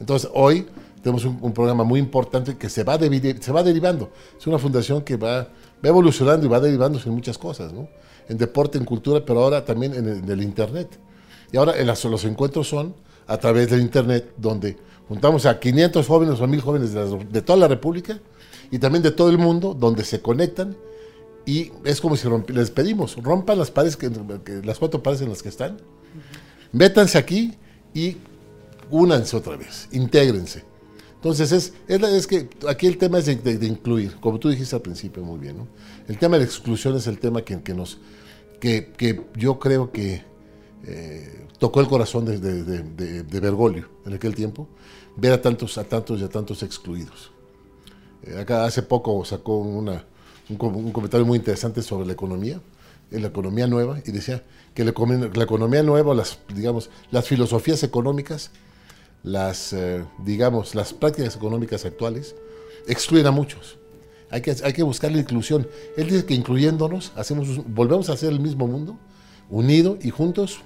Entonces, 0.00 0.28
hoy 0.34 0.66
tenemos 1.02 1.24
un, 1.24 1.52
programa 1.52 1.84
muy 1.84 2.00
importante 2.00 2.56
que 2.56 2.68
se 2.68 2.82
va, 2.84 2.98
se 2.98 3.52
va 3.52 3.62
derivando. 3.62 4.10
Es 4.38 4.46
una 4.46 4.58
fundación 4.58 5.02
que 5.02 5.16
va, 5.16 5.42
va 5.42 5.88
evolucionando 5.88 6.46
y 6.46 6.48
va 6.48 6.60
derivándose 6.60 7.08
en 7.08 7.14
muchas 7.14 7.38
cosas, 7.38 7.72
¿no? 7.72 7.88
En 8.28 8.36
deporte, 8.36 8.78
en 8.78 8.84
cultura, 8.84 9.24
pero 9.24 9.40
ahora 9.42 9.64
también 9.64 9.94
en 9.94 10.28
el, 10.28 10.42
Internet. 10.42 10.98
Y 11.50 11.56
ahora 11.56 11.74
los 11.82 12.24
encuentros 12.24 12.68
son 12.68 12.94
a 13.26 13.38
través 13.38 13.70
del 13.70 13.80
Internet, 13.80 14.32
donde 14.36 14.76
juntamos 15.08 15.46
a 15.46 15.58
500 15.58 16.06
jóvenes 16.06 16.40
o 16.40 16.44
a 16.44 16.46
1000 16.46 16.60
jóvenes 16.60 16.92
de, 16.92 17.42
toda 17.42 17.58
la 17.58 17.68
República 17.68 18.18
y 18.70 18.78
también 18.78 19.02
de 19.02 19.10
todo 19.10 19.30
el 19.30 19.38
mundo, 19.38 19.74
donde 19.74 20.04
se 20.04 20.20
conectan 20.20 20.76
y 21.48 21.72
es 21.84 22.00
como 22.00 22.14
si 22.14 22.28
les 22.48 22.70
pedimos, 22.70 23.16
rompan 23.16 23.58
las 23.58 23.70
paredes, 23.70 23.96
que, 23.96 24.10
las 24.62 24.78
cuatro 24.78 25.02
paredes 25.02 25.22
en 25.22 25.30
las 25.30 25.42
que 25.42 25.48
están, 25.48 25.78
métanse 26.72 27.16
aquí 27.16 27.54
y 27.94 28.18
únanse 28.90 29.34
otra 29.34 29.56
vez, 29.56 29.88
intégrense. 29.92 30.64
Entonces, 31.14 31.50
es, 31.50 31.72
es, 31.88 32.26
que 32.26 32.50
aquí 32.68 32.86
el 32.86 32.98
tema 32.98 33.18
es 33.18 33.26
de, 33.26 33.66
incluir, 33.66 34.16
como 34.20 34.38
tú 34.38 34.50
dijiste 34.50 34.76
al 34.76 34.82
principio 34.82 35.24
muy 35.24 35.38
bien. 35.38 35.66
El 36.06 36.18
tema 36.18 36.36
de 36.36 36.44
la 36.44 36.44
exclusión 36.44 36.94
es 36.96 37.06
el 37.06 37.18
tema 37.18 37.42
que, 37.42 37.60
que 37.62 37.72
nos, 37.72 37.98
que, 38.60 38.92
que, 38.96 39.22
yo 39.34 39.58
creo 39.58 39.90
que 39.90 40.22
eh, 40.84 41.46
tocó 41.58 41.80
el 41.80 41.88
corazón 41.88 42.24
de, 42.26 42.38
de, 42.38 43.40
Bergoglio 43.40 43.88
en 44.04 44.14
aquel 44.14 44.34
tiempo, 44.34 44.68
ver 45.16 45.32
a 45.32 45.40
tantos, 45.40 45.78
a 45.78 45.84
tantos 45.84 46.20
y 46.20 46.24
a 46.24 46.28
tantos 46.28 46.62
excluidos. 46.62 47.32
Eh, 48.24 48.38
acá 48.38 48.64
hace 48.64 48.82
poco 48.82 49.24
sacó 49.24 49.58
una, 49.58 50.04
un, 50.48 50.92
comentario 50.92 51.26
muy 51.26 51.38
interesante 51.38 51.82
sobre 51.82 52.06
la 52.06 52.12
economía, 52.12 52.60
en 53.10 53.22
la 53.22 53.28
economía 53.28 53.66
nueva, 53.66 54.00
y 54.04 54.10
decía 54.10 54.42
que 54.74 54.84
la, 54.84 54.92
la 55.34 55.44
economía 55.44 55.82
nueva, 55.82 56.14
las, 56.14 56.38
digamos, 56.54 56.90
las 57.10 57.26
filosofías 57.26 57.82
económicas, 57.82 58.50
las, 59.22 59.72
eh, 59.72 60.04
digamos, 60.24 60.74
las 60.74 60.92
prácticas 60.92 61.36
económicas 61.36 61.84
actuales 61.84 62.34
excluyen 62.86 63.26
a 63.26 63.30
muchos. 63.30 63.76
Hay 64.30 64.42
que, 64.42 64.54
hay 64.62 64.72
que 64.72 64.82
buscar 64.82 65.10
la 65.10 65.18
inclusión. 65.18 65.66
Él 65.96 66.08
dice 66.08 66.24
que 66.26 66.34
incluyéndonos, 66.34 67.12
hacemos, 67.16 67.64
volvemos 67.66 68.10
a 68.10 68.12
hacer 68.12 68.30
el 68.30 68.40
mismo 68.40 68.66
mundo, 68.66 68.98
unido 69.50 69.98
y 70.02 70.10
juntos. 70.10 70.60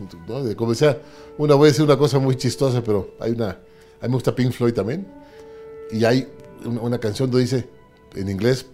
Como 0.56 0.70
decía, 0.70 1.00
una, 1.38 1.54
voy 1.54 1.68
a 1.68 1.70
decir 1.70 1.84
una 1.84 1.96
cosa 1.96 2.18
muy 2.18 2.36
chistosa, 2.36 2.82
pero 2.82 3.14
hay 3.20 3.32
una, 3.32 3.50
a 3.50 4.02
mí 4.02 4.08
me 4.08 4.14
gusta 4.14 4.34
Pink 4.34 4.52
Floyd 4.52 4.74
también, 4.74 5.06
y 5.92 6.04
hay 6.04 6.26
una, 6.66 6.98
canción 6.98 7.30
donde 7.30 7.44
dice, 7.44 7.68
en 8.14 8.28
inglés, 8.28 8.66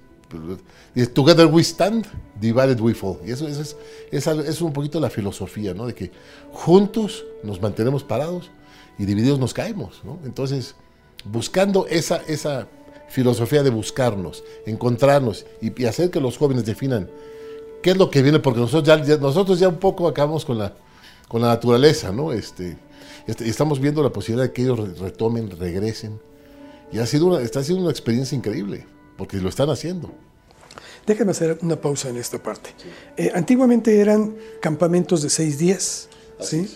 Together 1.14 1.46
we 1.46 1.62
stand, 1.62 2.06
divided 2.40 2.80
we 2.80 2.92
fall. 2.92 3.18
Y 3.24 3.30
eso, 3.30 3.48
es, 3.48 3.76
es, 4.10 4.26
es, 4.26 4.60
un 4.60 4.72
poquito 4.72 5.00
la 5.00 5.08
filosofía, 5.08 5.72
¿no? 5.72 5.86
De 5.86 5.94
que 5.94 6.10
juntos 6.52 7.24
nos 7.42 7.62
mantenemos 7.62 8.04
parados 8.04 8.50
y 8.98 9.06
divididos 9.06 9.38
nos 9.38 9.54
caemos, 9.54 10.02
¿no? 10.04 10.18
Entonces, 10.24 10.74
buscando 11.24 11.86
esa, 11.86 12.16
esa 12.26 12.68
filosofía 13.08 13.62
de 13.62 13.70
buscarnos, 13.70 14.44
encontrarnos 14.66 15.46
y, 15.60 15.84
hacer 15.84 16.10
que 16.10 16.20
los 16.20 16.36
jóvenes 16.36 16.64
definan 16.64 17.08
qué 17.82 17.90
es 17.90 17.96
lo 17.96 18.10
que 18.10 18.22
viene, 18.22 18.38
porque 18.38 18.60
nosotros 18.60 19.06
ya, 19.06 19.16
nosotros 19.16 19.58
ya 19.58 19.68
un 19.68 19.78
poco 19.78 20.08
acabamos 20.08 20.44
con 20.44 20.58
la, 20.58 20.74
con 21.28 21.40
la 21.40 21.48
naturaleza, 21.48 22.12
¿no? 22.12 22.32
Este, 22.32 22.76
este, 23.26 23.48
estamos 23.48 23.80
viendo 23.80 24.02
la 24.02 24.10
posibilidad 24.10 24.48
de 24.48 24.52
que 24.52 24.62
ellos 24.62 24.98
retomen, 24.98 25.50
regresen. 25.50 26.20
Y 26.92 26.98
ha 26.98 27.06
sido 27.06 27.26
una, 27.26 27.40
está 27.40 27.62
siendo 27.62 27.82
una 27.82 27.90
experiencia 27.90 28.36
increíble, 28.36 28.86
porque 29.16 29.38
lo 29.38 29.48
están 29.48 29.70
haciendo. 29.70 30.10
Déjame 31.06 31.30
hacer 31.30 31.58
una 31.62 31.76
pausa 31.76 32.08
en 32.10 32.16
esta 32.16 32.42
parte. 32.42 32.70
Eh, 33.16 33.32
antiguamente 33.34 34.00
eran 34.00 34.34
campamentos 34.60 35.22
de 35.22 35.30
seis 35.30 35.58
días, 35.58 36.08
¿sí? 36.40 36.68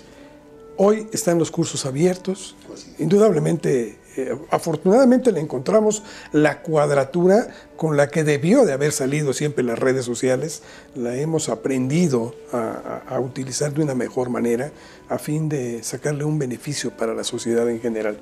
Hoy 0.77 1.07
están 1.13 1.39
los 1.39 1.51
cursos 1.51 1.85
abiertos. 1.85 2.57
Indudablemente, 2.99 3.99
eh, 4.17 4.37
afortunadamente 4.51 5.31
le 5.31 5.41
encontramos 5.41 6.03
la 6.33 6.63
cuadratura 6.63 7.49
con 7.77 7.97
la 7.97 8.09
que 8.09 8.25
debió 8.25 8.65
de 8.65 8.73
haber 8.73 8.93
salido 8.93 9.35
siempre 9.35 9.65
las 9.65 9.79
redes 9.79 10.07
sociales. 10.07 10.63
La 10.95 11.15
hemos 11.17 11.51
aprendido 11.51 12.35
a, 12.53 13.21
utilizar 13.21 13.75
de 13.75 13.83
una 13.83 13.95
mejor 13.95 14.31
manera 14.31 14.73
a 15.11 15.19
fin 15.19 15.49
de 15.51 15.83
sacarle 15.83 16.25
un 16.25 16.39
beneficio 16.39 16.91
para 16.91 17.15
la 17.15 17.25
sociedad 17.25 17.69
en 17.69 17.81
general. 17.81 18.19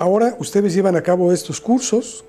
Ahora 0.00 0.34
ustedes 0.38 0.72
llevan 0.72 0.96
a 0.96 1.02
cabo 1.02 1.30
estos 1.30 1.60
cursos. 1.60 2.24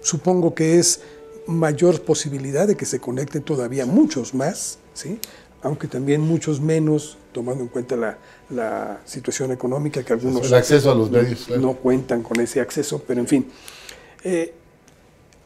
Supongo 0.00 0.54
que 0.54 0.78
es 0.78 1.00
mayor 1.44 2.02
posibilidad 2.02 2.68
de 2.68 2.76
que 2.76 2.86
se 2.86 3.00
conecten 3.00 3.42
todavía 3.42 3.84
muchos 3.84 4.32
más, 4.32 4.78
¿sí? 4.94 5.18
aunque 5.60 5.88
también 5.88 6.20
muchos 6.20 6.60
menos, 6.60 7.18
tomando 7.32 7.64
en 7.64 7.68
cuenta 7.68 7.96
la, 7.96 8.16
la 8.48 9.00
situación 9.06 9.50
económica 9.50 10.04
que 10.04 10.12
algunos... 10.12 10.46
El 10.46 10.54
acceso 10.54 10.92
a 10.92 10.94
los 10.94 11.10
medios. 11.10 11.50
No 11.50 11.74
cuentan 11.74 12.22
con 12.22 12.38
ese 12.38 12.60
acceso, 12.60 13.02
pero 13.04 13.18
en 13.20 13.26
fin. 13.26 13.50
Eh, 14.22 14.54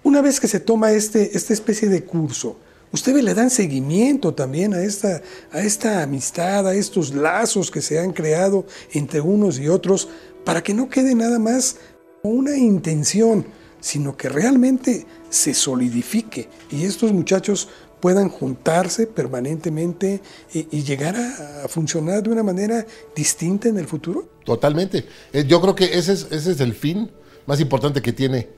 una 0.03 0.20
vez 0.20 0.40
que 0.40 0.48
se 0.48 0.61
toma 0.61 0.92
este, 0.92 1.35
esta 1.35 1.55
especie 1.55 1.88
de 1.88 2.05
curso, 2.05 2.59
ustedes 2.92 3.24
le 3.24 3.33
dan 3.33 3.48
seguimiento 3.48 4.35
también 4.35 4.74
a 4.74 4.83
esta, 4.83 5.22
a 5.50 5.61
esta 5.61 6.03
amistad, 6.03 6.68
a 6.68 6.74
estos 6.74 7.14
lazos 7.14 7.70
que 7.70 7.81
se 7.81 7.98
han 7.98 8.12
creado 8.12 8.66
entre 8.92 9.22
unos 9.22 9.59
y 9.59 9.68
otros, 9.68 10.11
para 10.45 10.63
que 10.63 10.75
no 10.75 10.89
quede 10.89 11.15
nada 11.15 11.39
más 11.39 11.77
una 12.23 12.57
intención, 12.57 13.47
sino 13.81 14.17
que 14.17 14.29
realmente 14.29 15.07
se 15.29 15.53
solidifique 15.53 16.49
y 16.71 16.85
estos 16.85 17.13
muchachos 17.13 17.69
puedan 18.01 18.29
juntarse 18.29 19.07
permanentemente 19.07 20.21
y, 20.53 20.83
llegar 20.83 21.17
a, 21.17 21.67
funcionar 21.69 22.23
de 22.23 22.31
una 22.31 22.43
manera 22.43 22.87
distinta 23.17 23.71
en 23.71 23.79
el 23.79 23.87
futuro? 23.87 24.29
Totalmente. 24.45 25.07
Eh, 25.33 25.45
yo 25.49 25.59
creo 25.63 25.75
que 25.75 25.87
ese 25.99 26.13
es, 26.13 26.61
el 26.61 26.75
fin 26.75 27.11
más 27.47 27.61
importante 27.61 28.03
que 28.03 28.13
tiene 28.13 28.49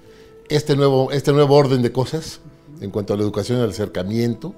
este 0.48 0.74
nuevo, 0.74 1.12
este 1.12 1.32
nuevo 1.32 1.54
orden 1.54 1.80
de 1.80 1.92
cosas 1.92 2.40
en 2.80 2.90
cuanto 2.90 3.14
a 3.14 3.16
la 3.16 3.22
educación 3.22 3.60
y 3.60 3.62
el 3.62 3.70
acercamiento. 3.70 4.52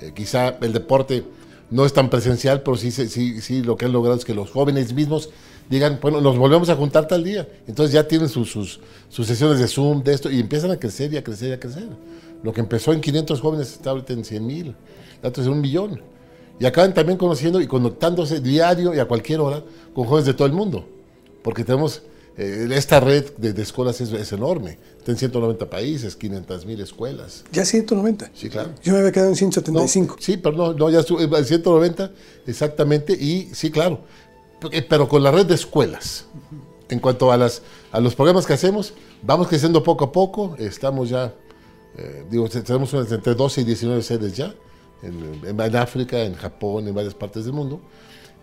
Eh, 0.00 0.12
quizá 0.14 0.58
el 0.60 0.74
deporte 0.74 1.24
no 1.70 1.86
es 1.86 1.94
tan 1.94 2.10
presencial, 2.10 2.62
pero 2.62 2.76
sí, 2.76 2.90
sí, 2.90 3.40
sí 3.40 3.62
lo 3.62 3.78
que 3.78 3.86
han 3.86 3.92
logrado 3.92 4.18
es 4.18 4.26
que 4.26 4.34
los 4.34 4.50
jóvenes 4.50 4.92
mismos 4.92 5.30
digan, 5.70 5.98
bueno, 6.02 6.20
nos 6.20 6.36
volvemos 6.36 6.68
a 6.68 6.76
juntar 6.76 7.06
tal 7.06 7.22
día. 7.22 7.48
Entonces 7.66 7.94
ya 7.94 8.06
tienen 8.06 8.28
sus, 8.28 8.50
sus, 8.50 8.80
sus 9.08 9.26
sesiones 9.26 9.60
de 9.60 9.68
Zoom, 9.68 10.02
de 10.02 10.12
esto, 10.12 10.28
y 10.28 10.40
empiezan 10.40 10.72
a 10.72 10.76
crecer 10.76 11.14
y 11.14 11.16
a 11.16 11.24
crecer 11.24 11.50
y 11.50 11.52
a 11.52 11.60
crecer. 11.60 11.88
Lo 12.42 12.52
que 12.52 12.60
empezó 12.60 12.92
en 12.92 13.00
500 13.00 13.40
jóvenes 13.40 13.72
está 13.72 13.90
ahorita 13.90 14.12
en 14.12 14.24
100 14.24 14.46
mil, 14.46 14.74
datos 15.22 15.46
en 15.46 15.52
un 15.52 15.60
millón. 15.60 16.02
Y 16.58 16.66
acaban 16.66 16.92
también 16.92 17.16
conociendo 17.16 17.60
y 17.60 17.66
conectándose 17.66 18.40
diario 18.40 18.94
y 18.94 18.98
a 18.98 19.06
cualquier 19.06 19.40
hora 19.40 19.62
con 19.94 20.06
jóvenes 20.06 20.26
de 20.26 20.34
todo 20.34 20.46
el 20.46 20.52
mundo. 20.52 20.86
Porque 21.42 21.64
tenemos, 21.64 22.02
eh, 22.36 22.68
esta 22.72 23.00
red 23.00 23.30
de, 23.38 23.62
escuelas 23.62 24.00
es, 24.00 24.32
enorme. 24.32 24.78
Está 24.98 25.12
en 25.12 25.18
190 25.18 25.70
países, 25.70 26.16
500 26.16 26.66
mil 26.66 26.80
escuelas. 26.80 27.44
¿Ya 27.52 27.64
190? 27.64 28.32
Sí, 28.34 28.50
claro. 28.50 28.70
Yo 28.82 28.92
me 28.92 28.98
había 28.98 29.12
quedado 29.12 29.30
en 29.30 29.36
175. 29.36 30.16
sí, 30.18 30.36
pero 30.36 30.56
no, 30.56 30.72
no 30.74 30.90
ya 30.90 31.00
estuve 31.00 31.24
en 31.24 31.44
190, 31.44 32.10
exactamente. 32.46 33.12
Y 33.12 33.50
sí, 33.54 33.70
claro. 33.70 34.00
Pero 34.88 35.08
con 35.08 35.22
la 35.22 35.30
red 35.30 35.46
de 35.46 35.54
escuelas. 35.54 36.26
En 36.88 36.98
cuanto 36.98 37.30
a, 37.30 37.36
las, 37.36 37.62
a 37.92 38.00
los 38.00 38.14
programas 38.16 38.46
que 38.46 38.52
hacemos, 38.52 38.94
vamos 39.22 39.46
creciendo 39.46 39.82
poco 39.82 40.06
a 40.06 40.12
poco. 40.12 40.56
Estamos 40.58 41.08
ya 41.08 41.32
eh, 41.96 42.24
digo, 42.30 42.48
tenemos 42.48 42.92
entre 42.94 43.34
12 43.34 43.60
y 43.60 43.64
19 43.64 44.02
sedes 44.02 44.36
ya, 44.36 44.54
en, 45.02 45.40
en, 45.44 45.76
África, 45.76 46.20
en 46.22 46.34
Japón, 46.34 46.86
en 46.88 46.94
varias 46.94 47.14
partes 47.14 47.44
del 47.44 47.52
mundo. 47.52 47.80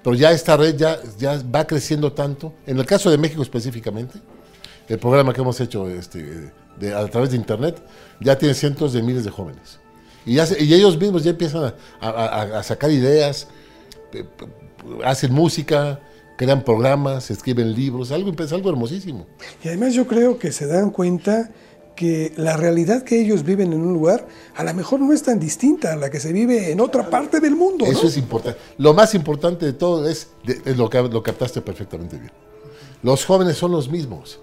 Pero 0.04 0.16
ya 0.16 0.32
esta 0.32 0.58
red 0.58 0.76
ya, 0.78 1.00
ya 1.18 1.42
va 1.44 1.66
creciendo 1.66 2.12
tanto. 2.14 2.54
En 2.66 2.78
el 2.78 2.86
caso 2.86 3.10
de 3.10 3.18
México 3.18 3.42
específicamente, 3.42 4.20
el 4.88 5.00
programa 5.00 5.34
que 5.34 5.42
hemos 5.42 5.60
hecho 5.60 5.90
este, 5.90 6.52
de, 6.80 6.94
a 6.94 7.08
través 7.08 7.32
de 7.32 7.38
Internet 7.38 7.82
ya 8.20 8.38
tiene 8.38 8.54
cientos 8.54 8.94
de 8.94 9.02
miles 9.02 9.24
de 9.24 9.32
jóvenes. 9.32 9.80
Y, 10.26 10.36
y 10.36 10.74
ellos 10.74 10.98
mismos 10.98 11.24
ya 11.24 11.32
empiezan 11.32 11.74
a, 12.02 12.62
sacar 12.64 12.92
ideas, 12.92 13.48
hacen 15.04 15.34
música, 15.34 16.02
crean 16.38 16.64
programas, 16.64 17.30
escriben 17.32 17.74
libros, 17.74 18.12
algo, 18.12 18.32
es 18.32 18.54
algo 18.54 18.70
hermosísimo. 18.70 19.26
Y 19.64 19.68
además 19.68 19.94
yo 19.94 20.08
creo 20.08 20.38
que 20.38 20.54
se 20.54 20.68
dan 20.68 20.92
cuenta 20.92 21.52
que 21.96 22.32
la 22.38 22.56
realidad 22.56 23.02
que 23.02 23.20
ellos 23.20 23.44
viven 23.44 23.74
en 23.74 23.82
un 23.82 23.92
lugar 23.92 24.28
a 24.56 24.64
lo 24.64 24.74
mejor 24.76 25.00
no 25.00 25.12
es 25.12 25.24
tan 25.24 25.40
distinta 25.40 25.94
a 25.94 25.96
la 25.96 26.12
que 26.12 26.20
se 26.20 26.32
vive 26.32 26.72
en 26.72 26.80
otra 26.80 27.10
parte 27.10 27.40
del 27.40 27.56
mundo. 27.56 27.86
Eso 27.86 28.08
es 28.08 28.18
importante. 28.18 28.60
Lo 28.78 28.94
más 28.94 29.16
importante 29.16 29.66
de 29.66 29.74
todo 29.74 30.08
es, 30.08 30.30
lo 30.78 30.90
que 30.90 31.02
lo 31.02 31.24
captaste 31.24 31.60
perfectamente 31.62 32.18
bien. 32.18 32.32
Los 33.02 33.26
jóvenes 33.26 33.58
son 33.58 33.72
los 33.72 33.90
mismos. 33.90 34.40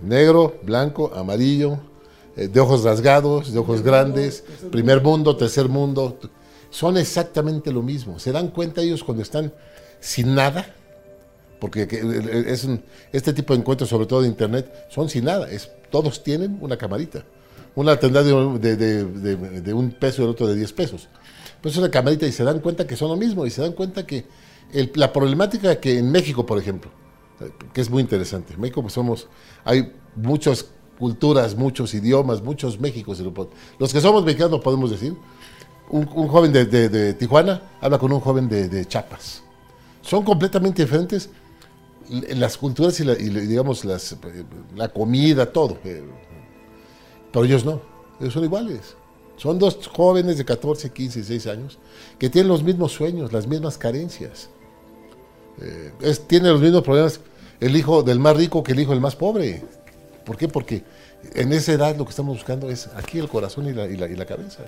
Negro, 0.00 0.56
blanco, 0.62 1.12
amarillo, 1.14 1.78
eh, 2.36 2.48
de 2.48 2.58
ojos 2.58 2.84
rasgados, 2.84 3.52
de 3.52 3.58
ojos 3.58 3.82
grandes, 3.82 4.44
primer 4.72 5.02
mundo, 5.02 5.36
tercer 5.36 5.68
mundo. 5.68 6.18
Son 6.70 6.96
exactamente 6.96 7.70
lo 7.70 7.82
mismo. 7.82 8.18
Se 8.18 8.32
dan 8.32 8.48
cuenta 8.48 8.80
ellos 8.80 9.04
cuando 9.04 9.22
están 9.22 9.52
sin 10.04 10.34
nada, 10.34 10.66
porque 11.58 11.88
es 12.46 12.68
este 13.10 13.32
tipo 13.32 13.54
de 13.54 13.60
encuentros, 13.60 13.88
sobre 13.88 14.06
todo 14.06 14.20
de 14.20 14.28
internet, 14.28 14.86
son 14.90 15.08
sin 15.08 15.24
nada. 15.24 15.50
Es, 15.50 15.70
todos 15.90 16.22
tienen 16.22 16.58
una 16.60 16.76
camarita. 16.76 17.24
Una 17.74 17.98
tendrá 17.98 18.22
de, 18.22 18.32
un 19.74 19.90
peso 19.98 20.22
y 20.22 20.24
el 20.26 20.30
otro 20.30 20.46
de 20.46 20.56
10 20.56 20.72
pesos. 20.74 21.08
Pues 21.62 21.74
es 21.74 21.78
una 21.78 21.90
camarita 21.90 22.26
y 22.26 22.32
se 22.32 22.44
dan 22.44 22.60
cuenta 22.60 22.86
que 22.86 22.96
son 22.96 23.08
lo 23.08 23.16
mismo 23.16 23.46
y 23.46 23.50
se 23.50 23.62
dan 23.62 23.72
cuenta 23.72 24.06
que 24.06 24.26
la 24.94 25.12
problemática 25.12 25.80
que 25.80 25.98
en 25.98 26.10
México, 26.10 26.44
por 26.44 26.58
ejemplo, 26.58 26.90
que 27.72 27.80
es 27.80 27.88
muy 27.88 28.02
interesante. 28.02 28.54
En 28.54 28.60
México 28.60 28.82
pues 28.82 28.92
somos, 28.92 29.28
hay 29.64 29.92
muchas 30.16 30.66
culturas, 30.98 31.56
muchos 31.56 31.94
idiomas, 31.94 32.42
muchos 32.42 32.78
Méxicos. 32.78 33.22
Los 33.78 33.92
que 33.92 34.00
somos 34.00 34.24
mexicanos 34.24 34.60
podemos 34.60 34.90
decir, 34.90 35.16
un, 35.88 36.06
joven 36.06 36.52
de, 36.52 37.14
Tijuana 37.14 37.62
habla 37.80 37.98
con 37.98 38.12
un 38.12 38.20
joven 38.20 38.48
de, 38.48 38.84
Chiapas. 38.86 39.43
Son 40.04 40.22
completamente 40.22 40.82
diferentes 40.82 41.30
las 42.10 42.58
culturas 42.58 43.00
y, 43.00 43.04
digamos 43.04 43.84
las, 43.84 44.16
la 44.76 44.88
comida, 44.88 45.50
todo. 45.50 45.78
Eh, 45.84 46.02
pero 47.32 47.44
ellos 47.44 47.64
no, 47.64 47.80
ellos 48.20 48.34
son 48.34 48.44
iguales. 48.44 48.96
Son 49.36 49.58
dos 49.58 49.88
jóvenes 49.88 50.38
de 50.38 50.44
14, 50.44 50.90
15, 50.90 51.18
16 51.20 51.46
años 51.48 51.78
que 52.18 52.30
tienen 52.30 52.48
los 52.48 52.62
mismos 52.62 52.92
sueños, 52.92 53.32
las 53.32 53.46
mismas 53.46 53.78
carencias. 53.78 54.48
Eh, 55.60 55.92
tiene 56.26 56.50
los 56.50 56.60
mismos 56.60 56.82
problemas 56.82 57.20
el 57.60 57.76
hijo 57.76 58.02
del 58.02 58.18
más 58.18 58.36
rico 58.36 58.62
que 58.62 58.72
el 58.72 58.80
hijo 58.80 58.92
del 58.92 59.00
más 59.00 59.16
pobre. 59.16 59.62
¿Por 60.24 60.36
qué? 60.36 60.48
Porque 60.48 60.84
en 61.34 61.52
esa 61.52 61.72
edad 61.72 61.96
lo 61.96 62.04
que 62.04 62.10
estamos 62.10 62.36
buscando 62.36 62.70
es 62.70 62.88
aquí 62.94 63.18
el 63.18 63.28
corazón 63.28 63.68
y 63.68 63.72
la, 63.72 63.86
y 63.86 63.96
la, 63.96 64.26
cabeza. 64.26 64.64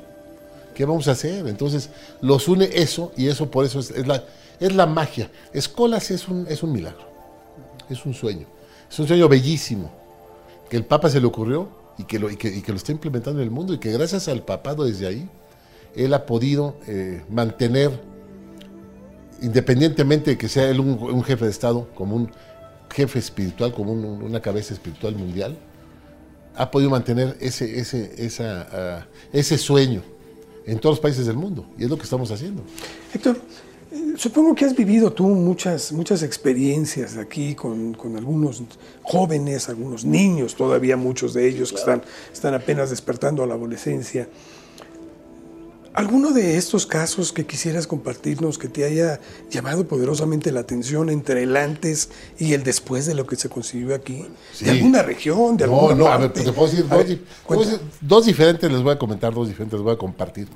¿Qué 0.76 0.84
vamos 0.84 1.08
a 1.08 1.12
hacer? 1.12 1.48
Entonces 1.48 1.88
los 2.20 2.48
une 2.48 2.68
eso 2.70 3.10
y 3.16 3.28
eso 3.28 3.50
por 3.50 3.64
eso 3.64 3.80
es, 3.80 4.06
la, 4.06 4.22
es 4.60 4.74
la 4.74 4.84
magia. 4.84 5.30
Escolas 5.54 6.10
es 6.10 6.28
un, 6.28 6.46
es 6.50 6.62
un 6.62 6.70
milagro, 6.70 7.08
es 7.88 8.04
un 8.04 8.12
sueño, 8.12 8.46
es 8.90 8.98
un 8.98 9.08
sueño 9.08 9.26
bellísimo 9.26 9.90
que 10.68 10.76
el 10.76 10.84
Papa 10.84 11.08
se 11.08 11.18
le 11.18 11.26
ocurrió 11.26 11.70
y 11.96 12.04
que 12.04 12.18
lo, 12.18 12.30
y 12.30 12.36
que, 12.36 12.62
lo 12.68 12.74
está 12.74 12.92
implementando 12.92 13.40
en 13.40 13.44
el 13.44 13.50
mundo 13.50 13.72
y 13.72 13.78
que 13.78 13.90
gracias 13.90 14.28
al 14.28 14.42
papado 14.42 14.84
desde 14.84 15.06
ahí, 15.06 15.26
él 15.94 16.12
ha 16.12 16.26
podido 16.26 16.76
eh, 16.86 17.24
mantener, 17.30 17.98
independientemente 19.40 20.32
de 20.32 20.36
que 20.36 20.50
sea 20.50 20.68
él 20.68 20.80
un, 20.80 21.24
jefe 21.24 21.46
de 21.46 21.50
Estado, 21.50 21.88
como 21.94 22.16
un 22.16 22.30
jefe 22.94 23.18
espiritual, 23.18 23.72
como 23.72 23.92
una 23.92 24.42
cabeza 24.42 24.74
espiritual 24.74 25.14
mundial, 25.14 25.56
ha 26.54 26.70
podido 26.70 26.90
mantener 26.90 27.34
ese, 27.40 27.78
ese, 27.78 28.12
esa, 28.18 28.68
ah, 28.70 29.06
ese 29.32 29.56
sueño 29.56 30.02
en 30.66 30.78
todos 30.78 30.96
los 30.96 31.00
países 31.00 31.26
del 31.26 31.36
mundo. 31.36 31.64
Y 31.78 31.84
es 31.84 31.90
lo 31.90 31.96
que 31.96 32.02
estamos 32.02 32.30
haciendo. 32.30 32.62
Héctor, 33.14 33.38
eh, 33.92 34.14
supongo 34.16 34.54
que 34.54 34.64
has 34.64 34.74
vivido 34.74 35.12
tú 35.12 35.28
muchas, 35.28 35.92
muchas 35.92 36.22
experiencias 36.22 37.16
aquí 37.16 37.54
con, 37.54 37.94
con, 37.94 38.16
algunos 38.16 38.62
jóvenes, 39.02 39.68
algunos 39.68 40.04
niños, 40.04 40.56
todavía 40.56 40.96
muchos 40.96 41.32
de 41.32 41.48
ellos 41.48 41.72
que 41.72 41.78
están, 41.78 42.02
están 42.32 42.54
apenas 42.54 42.90
despertando 42.90 43.42
a 43.42 43.46
la 43.46 43.54
adolescencia. 43.54 44.28
¿Alguno 45.96 46.32
de 46.32 46.58
estos 46.58 46.84
casos 46.84 47.32
que 47.32 47.46
quisieras 47.46 47.86
compartirnos 47.86 48.58
que 48.58 48.68
te 48.68 48.84
haya 48.84 49.18
llamado 49.48 49.88
poderosamente 49.88 50.52
la 50.52 50.60
atención 50.60 51.08
entre 51.08 51.44
el 51.44 51.56
antes 51.56 52.10
y 52.38 52.52
el 52.52 52.64
después 52.64 53.06
de 53.06 53.14
lo 53.14 53.26
que 53.26 53.36
se 53.36 53.48
consiguió 53.48 53.94
aquí? 53.94 54.26
¿De 54.60 54.72
alguna 54.72 55.02
región? 55.02 55.56
¿De 55.56 55.66
no, 55.66 55.94
no, 55.94 56.06
a 56.08 56.18
ver, 56.18 56.34
te 56.34 56.52
puedo 56.52 56.68
decir, 56.70 57.24
dos, 58.02 58.26
diferentes, 58.26 58.70
les 58.70 58.82
voy 58.82 58.92
a 58.92 58.98
comentar 58.98 59.32
dos 59.32 59.48
diferentes, 59.48 59.78
les 59.78 59.84
voy 59.84 59.94
a 59.94 59.96
compartir. 59.96 60.48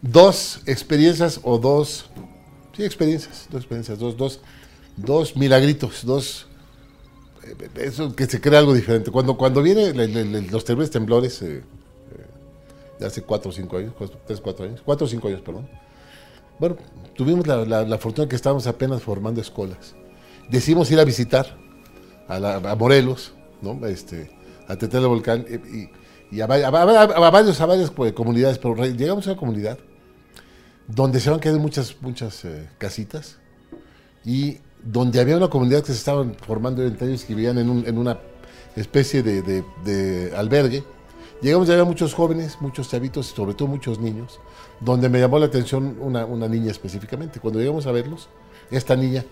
Dos 0.00 0.60
experiencias 0.66 1.40
o 1.42 1.58
dos, 1.58 2.08
sí, 2.76 2.84
experiencias, 2.84 3.48
dos 3.50 3.62
experiencias, 3.62 3.98
dos, 3.98 4.16
dos, 4.16 4.40
dos 4.96 5.36
milagritos, 5.36 6.06
dos, 6.06 6.46
eh, 7.42 7.68
eso 7.80 8.14
que 8.14 8.26
se 8.26 8.40
crea 8.40 8.60
algo 8.60 8.72
diferente. 8.72 9.10
Cuando, 9.10 9.36
cuando 9.36 9.62
vienen 9.62 10.48
los 10.52 10.64
terribles 10.64 10.92
temblores, 10.92 11.42
eh, 11.42 11.64
de 12.98 13.06
hace 13.06 13.22
4 13.22 13.50
o 13.50 13.52
5 13.52 13.76
años, 13.76 13.94
3, 14.26 14.40
4 14.40 14.64
años, 14.64 14.82
4 14.84 15.04
o 15.04 15.08
5 15.08 15.28
años, 15.28 15.40
perdón. 15.42 15.68
Bueno, 16.58 16.76
tuvimos 17.14 17.46
la, 17.46 17.64
la, 17.64 17.98
fortuna 17.98 18.28
que 18.28 18.36
estábamos 18.36 18.66
apenas 18.66 19.02
formando 19.02 19.40
escuelas. 19.40 19.94
Decidimos 20.48 20.90
ir 20.90 20.98
a 20.98 21.04
visitar 21.04 21.58
a, 22.28 22.74
Morelos, 22.78 23.34
¿no? 23.60 23.86
este, 23.86 24.30
a 24.66 24.76
Tetel 24.76 25.06
Volcán 25.06 25.44
y, 26.30 26.40
a, 26.40 26.46
varios, 26.46 27.60
a 27.60 27.66
varias 27.66 27.90
pues, 27.90 28.12
comunidades, 28.14 28.58
pero 28.58 28.74
llegamos 28.86 29.26
a 29.26 29.32
una 29.32 29.38
comunidad 29.38 29.78
donde 30.88 31.20
se 31.20 31.30
van 31.30 31.40
quedando 31.40 31.60
muchas, 31.60 31.96
muchas 32.00 32.44
eh, 32.44 32.68
casitas 32.78 33.38
y 34.24 34.58
donde 34.82 35.20
había 35.20 35.36
una 35.36 35.48
comunidad 35.48 35.80
que 35.80 35.88
se 35.88 35.98
estaban 35.98 36.34
formando 36.34 36.84
entre 36.84 37.08
ellos 37.08 37.24
que 37.24 37.34
vivían 37.34 37.58
en, 37.58 37.68
un, 37.68 37.86
en 37.86 37.98
una 37.98 38.18
especie 38.76 39.22
de 39.22 40.32
albergue 40.36 40.84
Llegamos, 41.42 41.68
ya 41.68 41.74
había 41.74 41.84
muchos 41.84 42.14
jóvenes, 42.14 42.56
muchos 42.60 42.88
chavitos, 42.88 43.26
sobre 43.26 43.52
todo 43.52 43.68
muchos 43.68 43.98
niños, 43.98 44.40
donde 44.80 45.10
me 45.10 45.20
llamó 45.20 45.38
la 45.38 45.46
atención 45.46 45.98
una, 46.00 46.48
niña 46.48 46.70
específicamente. 46.70 47.40
Cuando 47.40 47.60
llegamos 47.60 47.86
a 47.86 47.92
verlos, 47.92 48.28
esta 48.70 48.96
niña 48.96 49.24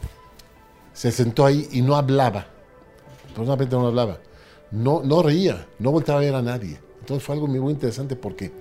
se 0.92 1.10
sentó 1.10 1.46
ahí 1.46 1.66
y 1.72 1.80
no 1.80 1.96
hablaba. 1.96 2.46
Personalmente 3.34 3.74
no 3.74 3.86
hablaba. 3.86 4.18
No, 4.70 5.02
no 5.02 5.22
reía, 5.22 5.66
no 5.78 5.92
volteaba 5.92 6.20
a 6.20 6.24
ver 6.24 6.34
a 6.34 6.42
nadie. 6.42 6.78
Entonces 7.00 7.24
fue 7.24 7.36
algo 7.36 7.46
muy, 7.46 7.72
interesante 7.72 8.16
porque 8.16 8.52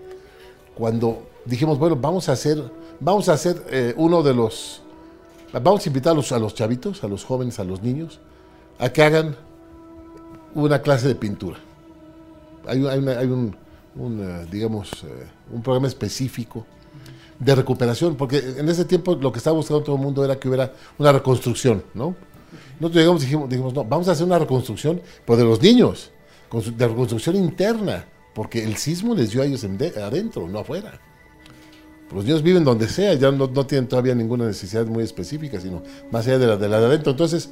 cuando 0.74 1.24
dijimos, 1.44 1.78
bueno, 1.78 1.98
vamos 1.98 2.30
a 2.30 2.34
hacer, 2.34 2.64
vamos 3.02 3.28
a 3.28 3.34
hacer 3.34 3.62
eh, 3.70 3.94
uno 3.98 4.24
de 4.24 4.34
los, 4.34 4.82
vamos 5.52 5.86
a 5.86 5.90
invitar 5.90 6.16
a 6.16 6.36
a 6.36 6.40
los 6.40 6.56
chavitos, 6.56 7.04
a 7.04 7.08
los 7.10 7.26
jóvenes, 7.26 7.60
a 7.60 7.66
los 7.66 7.82
niños, 7.82 8.22
a 8.80 8.90
que 8.90 9.04
hagan 9.04 9.36
una 10.56 10.82
clase 10.82 11.10
de 11.10 11.16
pintura 11.16 11.60
hay, 12.68 12.82
un, 12.82 13.56
eh, 14.20 14.46
digamos, 14.52 14.92
eh, 15.04 15.28
un 15.52 15.62
programa 15.62 15.88
específico 15.88 16.66
de 17.40 17.56
recuperación, 17.56 18.16
porque 18.16 18.38
en 18.38 18.70
ese 18.70 18.86
tiempo 18.86 19.16
lo 19.16 19.32
que 19.32 19.38
estaba 19.40 19.56
buscando 19.56 19.84
todo 19.84 19.96
el 19.96 20.02
mundo 20.02 20.24
era 20.24 20.40
que 20.40 20.48
hubiera 20.48 20.74
una 20.98 21.12
reconstrucción, 21.12 21.84
¿no? 21.94 22.16
Nosotros 22.80 23.02
llegamos 23.02 23.22
y 23.24 23.26
dijimos, 23.26 23.50
dijimos, 23.50 23.74
no, 23.74 23.84
vamos 23.84 24.08
a 24.08 24.12
hacer 24.12 24.26
una 24.26 24.40
reconstrucción, 24.40 25.02
pero 25.26 25.38
de 25.38 25.44
los 25.44 25.62
niños, 25.62 26.12
de 26.52 26.88
reconstrucción 26.88 27.36
interna, 27.36 28.06
porque 28.34 28.64
el 28.64 28.78
sismo 28.78 29.16
les 29.16 29.32
dio 29.32 29.42
a 29.42 29.46
ellos 29.46 29.64
adentro, 29.64 30.48
no 30.48 30.60
afuera. 30.60 31.00
Los 32.14 32.26
niños 32.26 32.44
viven 32.44 32.64
donde 32.64 32.88
sea, 32.88 33.16
ya 33.16 33.32
no, 33.32 33.50
tienen 33.66 33.88
todavía 33.88 34.14
ninguna 34.14 34.46
necesidad 34.46 34.86
muy 34.86 35.04
específica, 35.04 35.60
sino 35.60 35.82
más 36.12 36.28
allá 36.28 36.38
de 36.38 36.48
la 36.48 36.58
de, 36.58 36.70
la 36.70 36.80
de 36.80 36.86
adentro. 36.86 37.12
Entonces, 37.12 37.50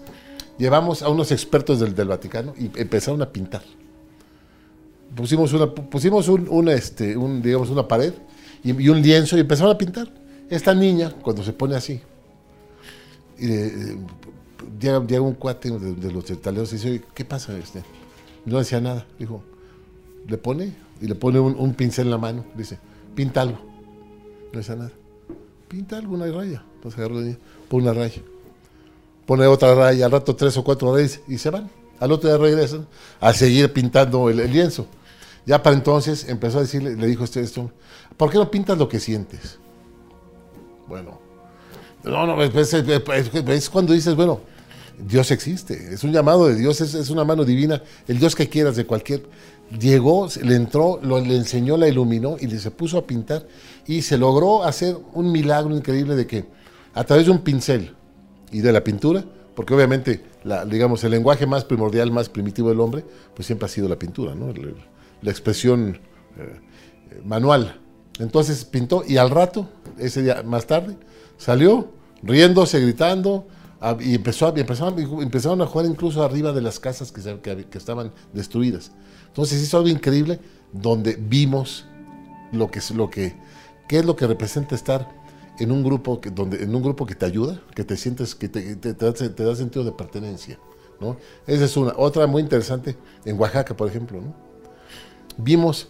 llevamos 0.57 1.01
a 1.01 1.09
unos 1.09 1.31
expertos 1.31 1.79
del, 1.79 1.95
del 1.95 2.07
Vaticano 2.07 2.53
y 2.57 2.65
empezaron 2.79 3.21
a 3.23 3.31
pintar 3.31 3.63
pusimos 5.15 5.53
una, 5.53 5.73
pusimos 5.73 6.27
un, 6.27 6.69
este, 6.69 7.15
un, 7.17 7.41
digamos, 7.41 7.69
una 7.69 7.87
pared 7.87 8.13
y, 8.63 8.89
un 8.89 9.01
lienzo 9.01 9.37
y 9.37 9.41
empezaron 9.41 9.73
a 9.73 9.77
pintar. 9.77 10.11
Esta 10.49 10.73
niña, 10.73 11.13
cuando 11.21 11.43
se 11.43 11.53
pone 11.53 11.75
así, 11.75 12.01
y 13.39 13.47
llega, 14.79 15.21
un 15.21 15.33
cuate 15.33 15.71
de, 15.71 16.11
los 16.11 16.29
italianos 16.29 16.71
y 16.73 16.75
dice, 16.75 17.01
¿qué 17.13 17.25
pasa? 17.25 17.57
Este? 17.57 17.83
No 18.45 18.59
decía 18.59 18.81
nada. 18.81 19.05
Dijo, 19.17 19.43
le 20.27 20.37
pone 20.37 20.75
y 21.01 21.07
le 21.07 21.15
pone 21.15 21.39
un, 21.39 21.73
pincel 21.73 22.07
en 22.07 22.11
la 22.11 22.17
mano. 22.17 22.45
Dice, 22.55 22.77
pinta 23.15 23.41
algo. 23.41 23.59
No 24.51 24.59
decía 24.59 24.75
nada. 24.75 24.91
Pinta 25.67 25.97
algo, 25.97 26.15
una 26.15 26.25
raya. 26.27 26.63
Entonces 26.75 26.99
niña, 26.99 27.37
pone 27.69 27.83
una 27.83 27.93
raya. 27.93 28.21
Pone 29.25 29.47
otra 29.47 29.73
raya, 29.73 30.05
al 30.05 30.11
rato 30.11 30.35
tres 30.35 30.57
o 30.57 30.63
cuatro 30.63 30.93
rayas 30.93 31.21
y 31.27 31.37
se 31.37 31.49
van. 31.49 31.69
Al 31.99 32.11
otro 32.11 32.29
día 32.29 32.37
regresan 32.37 32.87
a 33.19 33.33
seguir 33.33 33.71
pintando 33.71 34.29
el 34.29 34.51
lienzo. 34.51 34.87
Ya 35.45 35.61
para 35.63 35.75
entonces 35.75 36.27
empezó 36.29 36.59
a 36.59 36.61
decirle, 36.61 36.95
le 36.95 37.07
dijo 37.07 37.23
este 37.23 37.41
esto, 37.41 37.71
¿por 38.17 38.29
qué 38.29 38.37
no 38.37 38.51
pintas 38.51 38.77
lo 38.77 38.87
que 38.87 38.99
sientes? 38.99 39.57
Bueno, 40.87 41.19
no, 42.03 42.27
no, 42.27 42.41
es, 42.41 43.69
cuando 43.69 43.93
dices, 43.93 44.15
bueno, 44.15 44.41
Dios 44.99 45.31
existe, 45.31 45.93
es 45.93 46.03
un 46.03 46.11
llamado 46.11 46.47
de 46.47 46.55
Dios, 46.55 46.81
es, 46.81 47.09
una 47.09 47.23
mano 47.23 47.43
divina, 47.43 47.81
el 48.07 48.19
Dios 48.19 48.35
que 48.35 48.49
quieras 48.49 48.75
de 48.75 48.85
cualquier. 48.85 49.23
Llegó, 49.79 50.27
le 50.43 50.55
entró, 50.55 50.99
lo, 51.01 51.19
le 51.19 51.37
enseñó, 51.37 51.77
la 51.77 51.87
iluminó 51.87 52.35
y 52.39 52.49
se 52.59 52.71
puso 52.71 52.97
a 52.97 53.07
pintar 53.07 53.47
y 53.87 54.01
se 54.01 54.17
logró 54.17 54.63
hacer 54.63 54.97
un 55.13 55.31
milagro 55.31 55.75
increíble 55.75 56.15
de 56.15 56.27
que 56.27 56.45
a 56.93 57.03
través 57.05 57.25
de 57.25 57.31
un 57.31 57.39
pincel 57.39 57.95
y 58.51 58.59
de 58.59 58.71
la 58.73 58.83
pintura, 58.83 59.23
porque 59.55 59.73
obviamente 59.73 60.31
digamos, 60.67 61.03
el 61.03 61.11
lenguaje 61.11 61.45
más 61.45 61.63
primordial, 61.63 62.11
más 62.11 62.29
primitivo 62.29 62.69
del 62.69 62.79
hombre, 62.79 63.05
pues 63.35 63.45
siempre 63.45 63.65
ha 63.65 63.69
sido 63.69 63.87
la 63.87 63.97
pintura, 63.97 64.33
¿no? 64.33 64.53
La 65.21 65.31
expresión 65.31 65.99
eh, 66.37 66.59
manual. 67.23 67.79
Entonces 68.19 68.65
pintó 68.65 69.03
y 69.07 69.17
al 69.17 69.29
rato, 69.29 69.67
ese 69.97 70.21
día 70.21 70.43
más 70.43 70.67
tarde, 70.67 70.97
salió 71.37 71.91
riéndose, 72.23 72.79
gritando, 72.79 73.47
y 73.99 74.13
empezó, 74.13 74.55
empezaron, 74.55 74.99
empezaron 75.21 75.61
a 75.61 75.65
jugar 75.65 75.87
incluso 75.87 76.23
arriba 76.23 76.51
de 76.51 76.61
las 76.61 76.79
casas 76.79 77.11
que, 77.11 77.21
que, 77.41 77.77
estaban 77.77 78.11
destruidas. 78.31 78.91
Entonces 79.27 79.61
hizo 79.61 79.77
algo 79.77 79.89
increíble 79.89 80.39
donde 80.71 81.15
vimos 81.15 81.85
lo 82.51 82.69
que 82.69 82.77
es 82.77 82.91
lo 82.91 83.09
que, 83.09 83.35
qué 83.87 83.99
es 83.99 84.05
lo 84.05 84.15
que 84.15 84.27
representa 84.27 84.75
estar 84.75 85.09
en 85.57 85.71
un 85.71 85.83
grupo 85.83 86.21
que, 86.21 86.29
donde, 86.29 86.63
en 86.63 86.75
un 86.75 86.83
grupo 86.83 87.07
que 87.07 87.15
te 87.15 87.25
ayuda, 87.25 87.59
que 87.73 87.83
te 87.83 87.97
sientes, 87.97 88.35
que 88.35 88.49
te, 88.49 88.75
te, 88.75 88.93
da, 88.93 89.15
sentido 89.55 89.83
de 89.83 89.91
pertenencia. 89.93 90.59
¿no? 90.99 91.17
Esa 91.47 91.65
es 91.65 91.75
una. 91.75 91.93
Otra 91.97 92.27
muy 92.27 92.43
interesante, 92.43 92.95
en 93.25 93.39
Oaxaca, 93.39 93.75
por 93.75 93.87
ejemplo. 93.87 94.21
¿no? 94.21 94.50
Vimos, 95.37 95.87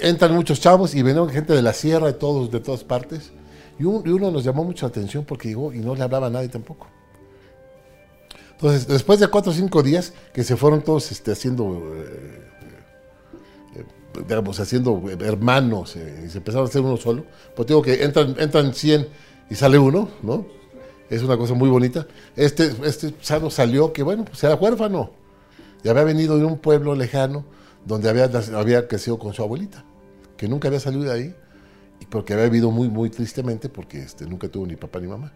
entran 0.00 0.34
muchos 0.34 0.60
chavos 0.60 0.94
y 0.94 1.02
vinieron 1.02 1.28
gente 1.30 1.52
de 1.52 1.62
la 1.62 1.72
sierra, 1.72 2.06
de, 2.06 2.12
todos, 2.14 2.50
de 2.50 2.60
todas 2.60 2.84
partes. 2.84 3.32
Y, 3.78 3.84
uno 3.84 4.30
nos 4.30 4.44
llamó 4.44 4.64
mucho 4.64 4.86
la 4.86 4.90
atención 4.90 5.24
porque 5.24 5.48
llegó 5.48 5.72
y 5.72 5.78
no 5.78 5.94
le 5.94 6.02
hablaba 6.02 6.26
a 6.26 6.30
nadie 6.30 6.48
tampoco. 6.48 6.88
Entonces, 8.52 8.88
después 8.88 9.20
de 9.20 9.28
cuatro 9.28 9.52
o 9.52 9.54
cinco 9.54 9.82
días 9.82 10.12
que 10.32 10.42
se 10.42 10.56
fueron 10.56 10.82
todos 10.82 11.12
este, 11.12 11.30
haciendo, 11.30 11.80
eh, 11.94 12.42
eh, 13.76 13.84
digamos, 14.26 14.58
haciendo 14.58 15.00
hermanos 15.20 15.94
eh, 15.94 16.24
y 16.26 16.28
se 16.28 16.38
empezaron 16.38 16.66
a 16.66 16.68
hacer 16.68 16.80
uno 16.80 16.96
solo, 16.96 17.24
pues 17.54 17.68
digo 17.68 17.82
que 17.82 18.02
entran, 18.02 18.34
entran 18.38 18.74
100 18.74 19.06
y 19.48 19.54
sale 19.54 19.78
uno, 19.78 20.08
¿no? 20.22 20.44
Es 21.08 21.22
una 21.22 21.36
cosa 21.36 21.54
muy 21.54 21.68
bonita. 21.68 22.06
Este, 22.34 22.74
este 22.84 23.14
sano 23.20 23.48
salió 23.48 23.92
que, 23.92 24.02
bueno, 24.02 24.24
pues 24.24 24.42
era 24.42 24.56
huérfano. 24.56 25.12
Y 25.84 25.88
había 25.88 26.02
venido 26.02 26.36
de 26.36 26.44
un 26.44 26.58
pueblo 26.58 26.94
lejano 26.94 27.44
donde 27.88 28.08
había, 28.10 28.30
había 28.54 28.86
crecido 28.86 29.18
con 29.18 29.32
su 29.32 29.42
abuelita, 29.42 29.84
que 30.36 30.46
nunca 30.46 30.68
había 30.68 30.78
salido 30.78 31.04
de 31.04 31.12
ahí, 31.12 31.34
y 32.00 32.04
porque 32.04 32.34
había 32.34 32.44
vivido 32.44 32.70
muy, 32.70 32.88
muy 32.88 33.10
tristemente, 33.10 33.68
porque 33.68 34.00
este, 34.00 34.26
nunca 34.26 34.48
tuvo 34.48 34.66
ni 34.66 34.76
papá 34.76 35.00
ni 35.00 35.08
mamá. 35.08 35.32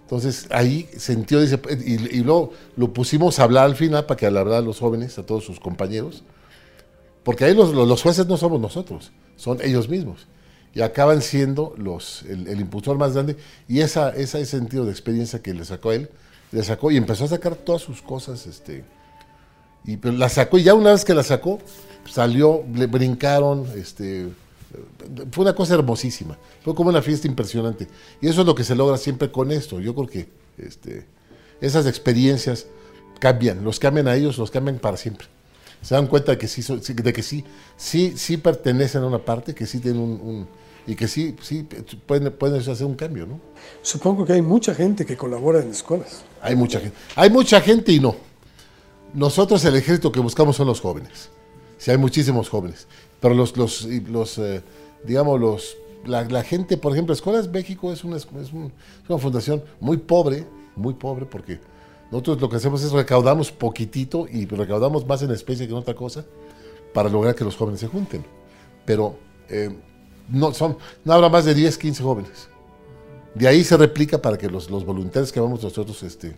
Entonces 0.00 0.46
ahí 0.50 0.88
sintió, 0.96 1.40
dice, 1.40 1.60
y, 1.84 2.18
y 2.18 2.22
luego 2.22 2.52
lo 2.76 2.92
pusimos 2.94 3.38
a 3.40 3.42
hablar 3.42 3.64
al 3.64 3.76
final 3.76 4.06
para 4.06 4.16
que 4.16 4.26
hablara 4.26 4.58
a 4.58 4.60
los 4.62 4.78
jóvenes, 4.78 5.18
a 5.18 5.26
todos 5.26 5.44
sus 5.44 5.60
compañeros, 5.60 6.22
porque 7.24 7.44
ahí 7.44 7.54
los, 7.54 7.74
los, 7.74 8.00
jueces 8.00 8.26
no 8.26 8.36
somos 8.38 8.60
nosotros, 8.60 9.12
son 9.36 9.58
ellos 9.60 9.88
mismos. 9.88 10.28
Y 10.74 10.80
acaban 10.80 11.20
siendo 11.20 11.74
los, 11.76 12.22
el, 12.22 12.60
impulsor 12.60 12.96
más 12.96 13.12
grande. 13.12 13.36
Y 13.66 13.80
esa, 13.80 14.10
ese 14.10 14.46
sentido 14.46 14.84
de 14.84 14.92
experiencia 14.92 15.42
que 15.42 15.52
le 15.52 15.64
sacó 15.64 15.90
a 15.90 15.96
él, 15.96 16.10
le 16.52 16.62
sacó 16.62 16.90
y 16.90 16.96
empezó 16.96 17.24
a 17.24 17.28
sacar 17.28 17.56
todas 17.56 17.82
sus 17.82 18.00
cosas. 18.00 18.46
Este, 18.46 18.84
y 19.84 19.96
pero 19.96 20.16
la 20.16 20.28
sacó, 20.28 20.58
y 20.58 20.62
ya 20.62 20.74
una 20.74 20.92
vez 20.92 21.04
que 21.04 21.14
la 21.14 21.22
sacó, 21.22 21.58
salió, 22.10 22.64
le 22.74 22.86
brincaron, 22.86 23.66
este, 23.76 24.28
fue 25.30 25.42
una 25.42 25.54
cosa 25.54 25.74
hermosísima, 25.74 26.36
fue 26.62 26.74
como 26.74 26.90
una 26.90 27.02
fiesta 27.02 27.26
impresionante. 27.26 27.88
Y 28.20 28.28
eso 28.28 28.42
es 28.42 28.46
lo 28.46 28.54
que 28.54 28.64
se 28.64 28.74
logra 28.74 28.96
siempre 28.96 29.30
con 29.30 29.50
esto. 29.52 29.80
Yo 29.80 29.94
creo 29.94 30.06
que 30.06 30.28
este, 30.58 31.06
esas 31.60 31.86
experiencias 31.86 32.66
cambian, 33.18 33.64
los 33.64 33.78
cambian 33.78 34.08
a 34.08 34.16
ellos, 34.16 34.38
los 34.38 34.50
cambian 34.50 34.78
para 34.78 34.96
siempre. 34.96 35.26
Se 35.82 35.94
dan 35.94 36.08
cuenta 36.08 36.32
de 36.32 36.38
que 36.38 36.48
sí, 36.48 36.62
de 36.62 37.12
que 37.12 37.22
sí, 37.22 37.44
sí, 37.76 38.14
sí 38.16 38.36
pertenecen 38.36 39.02
a 39.02 39.06
una 39.06 39.24
parte, 39.24 39.54
que 39.54 39.64
sí 39.64 39.78
tienen 39.78 40.00
un, 40.00 40.48
y 40.86 40.96
que 40.96 41.06
sí, 41.06 41.36
sí 41.40 41.68
pueden, 42.06 42.32
pueden 42.32 42.60
hacer 42.60 42.84
un 42.84 42.96
cambio, 42.96 43.26
¿no? 43.26 43.40
Supongo 43.82 44.24
que 44.24 44.32
hay 44.32 44.42
mucha 44.42 44.74
gente 44.74 45.06
que 45.06 45.16
colabora 45.16 45.60
en 45.60 45.70
escuelas. 45.70 46.24
Hay 46.42 46.56
mucha 46.56 46.80
gente. 46.80 46.96
Hay 47.14 47.30
mucha 47.30 47.60
gente 47.60 47.92
y 47.92 48.00
no. 48.00 48.16
Nosotros 49.14 49.64
el 49.64 49.76
ejército 49.76 50.10
que 50.10 50.20
buscamos 50.20 50.56
son 50.56 50.66
los 50.66 50.80
jóvenes. 50.80 51.30
Sí, 51.78 51.90
hay 51.90 51.98
muchísimos 51.98 52.48
jóvenes. 52.48 52.86
Pero 53.20 53.34
los, 53.34 53.56
los, 53.56 53.84
los 53.84 54.38
eh, 54.38 54.62
digamos, 55.04 55.40
los, 55.40 55.76
la, 56.04 56.42
gente, 56.42 56.76
por 56.76 56.92
ejemplo, 56.92 57.14
Escuelas 57.14 57.48
México 57.48 57.92
es 57.92 58.04
una, 58.04 58.16
es, 58.16 58.26
una 59.08 59.18
fundación 59.18 59.62
muy 59.80 59.96
pobre, 59.96 60.46
muy 60.76 60.94
pobre, 60.94 61.26
porque 61.26 61.60
nosotros 62.10 62.40
lo 62.40 62.48
que 62.48 62.56
hacemos 62.56 62.82
es 62.82 62.92
recaudamos 62.92 63.52
poquitito 63.52 64.26
y 64.30 64.46
recaudamos 64.46 65.06
más 65.06 65.22
en 65.22 65.30
especie 65.30 65.66
que 65.66 65.72
en 65.72 65.78
otra 65.78 65.94
cosa 65.94 66.24
para 66.92 67.08
lograr 67.08 67.34
que 67.34 67.44
los 67.44 67.56
jóvenes 67.56 67.80
se 67.80 67.86
junten. 67.86 68.24
Pero 68.84 69.16
eh, 69.48 69.70
no, 70.28 70.52
son, 70.54 70.76
no 71.04 71.12
habrá 71.12 71.28
más 71.28 71.44
de 71.44 71.54
10, 71.54 71.76
15 71.78 72.02
jóvenes. 72.02 72.48
De 73.34 73.46
ahí 73.46 73.62
se 73.62 73.76
replica 73.76 74.20
para 74.20 74.38
que 74.38 74.48
los, 74.48 74.70
los 74.70 74.84
voluntarios 74.84 75.30
que 75.32 75.40
vamos 75.40 75.62
nosotros 75.62 76.02
este, 76.02 76.28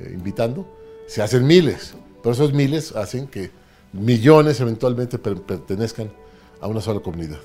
eh, 0.00 0.10
invitando, 0.12 0.66
se 1.06 1.22
hacen 1.22 1.46
miles. 1.46 1.94
Pero 2.22 2.32
esos 2.32 2.52
miles 2.52 2.94
hacen 2.96 3.26
que 3.26 3.50
millones 3.94 4.60
eventualmente 4.60 5.18
pertenezcan 5.18 6.12
a 6.60 6.66
una 6.66 6.80
sola 6.80 7.00
comunidad. 7.00 7.38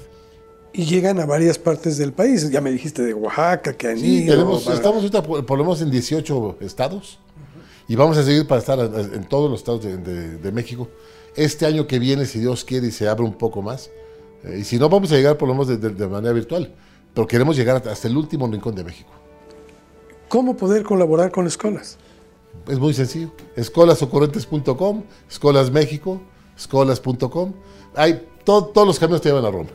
Y 0.73 0.85
llegan 0.85 1.19
a 1.19 1.25
varias 1.25 1.57
partes 1.57 1.97
del 1.97 2.13
país. 2.13 2.49
Ya 2.49 2.61
me 2.61 2.71
dijiste 2.71 3.01
de 3.01 3.13
Oaxaca, 3.13 3.73
que 3.73 3.87
han 3.87 3.97
sí, 3.97 4.25
Tenemos, 4.27 4.67
Estamos 4.67 4.97
ahorita 4.97 5.23
por, 5.23 5.57
lo 5.57 5.63
menos 5.63 5.81
en 5.81 5.89
18 5.89 6.57
estados 6.61 7.19
y 7.87 7.95
vamos 7.95 8.17
a 8.17 8.23
seguir 8.23 8.45
para 8.45 8.59
estar 8.59 8.79
en 8.79 9.27
todos 9.27 9.49
los 9.49 9.61
estados 9.61 9.83
de, 9.83 10.51
México. 10.51 10.87
Este 11.35 11.65
año 11.65 11.87
que 11.87 11.97
viene, 11.97 12.25
si 12.25 12.39
Dios 12.39 12.63
quiere 12.63 12.87
y 12.87 12.91
se 12.91 13.07
abre 13.07 13.23
un 13.23 13.33
poco 13.33 13.61
más, 13.61 13.89
eh, 14.43 14.59
y 14.61 14.63
si 14.63 14.77
no, 14.77 14.89
vamos 14.89 15.11
a 15.11 15.15
llegar 15.15 15.37
por 15.37 15.47
lo 15.47 15.55
menos 15.55 15.67
de, 15.67 16.07
manera 16.07 16.33
virtual, 16.33 16.73
pero 17.13 17.27
queremos 17.27 17.55
llegar 17.55 17.87
hasta 17.87 18.07
el 18.07 18.15
último 18.15 18.47
rincón 18.47 18.75
de 18.75 18.83
México. 18.83 19.09
¿Cómo 20.27 20.55
poder 20.55 20.83
colaborar 20.83 21.31
con 21.31 21.47
escuelas? 21.47 21.97
Es 22.67 22.77
muy 22.77 22.93
sencillo. 22.93 23.31
Escolasocorrentes.com, 23.55 25.03
Escolas 25.27 25.71
México, 25.71 26.21
escolas.com. 26.59 27.53
Hay 27.95 28.27
todos 28.43 28.85
los 28.85 28.99
caminos 28.99 29.21
te 29.21 29.29
llevan 29.29 29.45
a 29.45 29.51
Roma. 29.51 29.69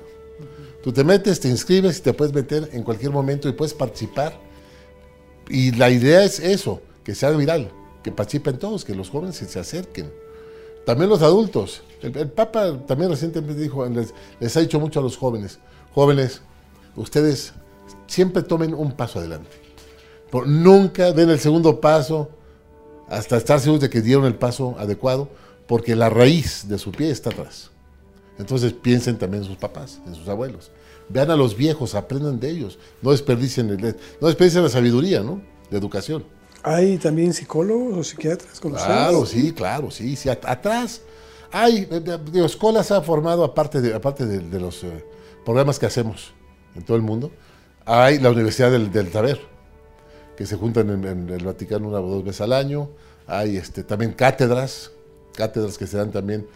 Tú 0.83 0.93
te 0.93 1.03
metes, 1.03 1.41
te 1.41 1.49
inscribes 1.49 1.99
y 1.99 2.03
te 2.03 2.13
puedes 2.13 2.35
meter 2.35 2.69
en 2.73 2.83
cualquier 2.83 3.11
momento 3.11 3.49
y 3.49 3.53
puedes 3.53 3.73
participar. 3.73 4.39
Y 5.49 5.73
la 5.73 5.91
idea 5.91 6.25
es 6.25 6.41
eso, 6.41 6.83
que 7.03 7.15
sea 7.15 7.31
viral, 7.31 7.71
que 8.03 8.13
participen 8.13 8.59
todos, 8.59 8.85
que 8.85 8.95
los 8.95 9.11
jóvenes 9.11 9.37
se, 9.37 9.59
acerquen. 9.59 10.13
También 10.85 11.09
los 11.09 11.23
adultos. 11.23 11.83
El, 12.03 12.31
Papa 12.31 12.79
también 12.87 13.11
recientemente 13.11 13.63
dijo, 13.63 13.87
les, 13.87 14.57
ha 14.57 14.61
dicho 14.61 14.79
mucho 14.79 15.01
a 15.01 15.03
los 15.03 15.17
jóvenes, 15.17 15.59
jóvenes, 15.95 16.43
ustedes 16.97 17.55
siempre 18.07 18.43
tomen 18.43 18.75
un 18.75 18.93
paso 18.93 19.19
adelante. 19.21 19.51
nunca 20.45 21.13
den 21.13 21.31
el 21.31 21.41
segundo 21.41 21.81
paso 21.81 22.29
hasta 23.09 23.37
estar 23.37 23.61
seguros 23.61 23.81
de 23.81 23.91
que 23.91 24.03
dieron 24.03 24.25
el 24.27 24.35
paso 24.35 24.75
adecuado, 24.79 25.29
porque 25.67 25.97
la 25.97 26.11
raíz 26.11 26.69
de 26.69 26.79
su 26.79 26.93
pie 26.93 27.11
está 27.11 27.31
atrás. 27.31 27.71
Entonces 28.39 28.73
piensen 28.73 29.19
también 29.19 29.43
en 29.43 29.49
sus 29.49 29.57
papás, 29.57 30.01
en 30.07 30.15
sus 30.15 30.29
abuelos. 30.29 30.71
Vean 31.09 31.31
a 31.31 31.37
los 31.37 31.57
viejos, 31.57 31.95
aprendan 31.95 32.41
de 32.41 32.51
ellos. 32.51 32.79
No 33.03 33.13
desperdicien, 33.13 33.71
el, 33.71 33.97
no 34.21 34.27
desperdicien 34.27 34.65
la 34.65 34.71
sabiduría, 34.71 35.23
¿no? 35.23 35.41
La 35.71 35.79
educación. 35.79 36.25
¿Hay 36.63 36.97
también 36.99 37.35
psicólogos 37.35 37.99
o 37.99 38.05
psiquiatras 38.05 38.59
con 38.59 38.73
Claro, 38.73 39.27
sí, 39.27 39.53
claro, 39.53 39.91
sí. 39.91 40.17
sí. 40.17 40.29
Atrás 40.31 41.03
hay, 41.53 41.87
eh, 41.89 42.19
digo, 42.33 42.47
Escola 42.47 42.83
se 42.83 42.95
ha 42.95 43.01
formado, 43.01 43.45
aparte 43.45 43.81
de, 43.81 43.95
aparte 43.95 44.27
de, 44.27 44.61
los 44.61 44.83
eh, 44.83 45.05
programas 45.45 45.79
que 45.79 45.87
hacemos 45.87 46.33
en 46.75 46.83
todo 46.83 46.97
el 46.97 47.03
mundo, 47.05 47.31
hay 47.85 48.19
la 48.19 48.31
Universidad 48.31 48.73
del, 48.73 48.91
del 48.91 49.11
Taber, 49.11 49.39
que 50.37 50.47
se 50.47 50.57
juntan 50.57 51.05
en, 51.05 51.29
el 51.29 51.45
Vaticano 51.45 51.87
una 51.87 52.01
o 52.01 52.09
dos 52.09 52.25
veces 52.25 52.41
al 52.41 52.55
año. 52.55 52.91
Hay 53.29 53.57
este, 53.57 53.85
también 53.85 54.13
cátedras, 54.13 54.91
cátedras 55.35 55.77
que 55.79 55.87
se 55.87 55.97
dan 55.97 56.11
también 56.11 56.47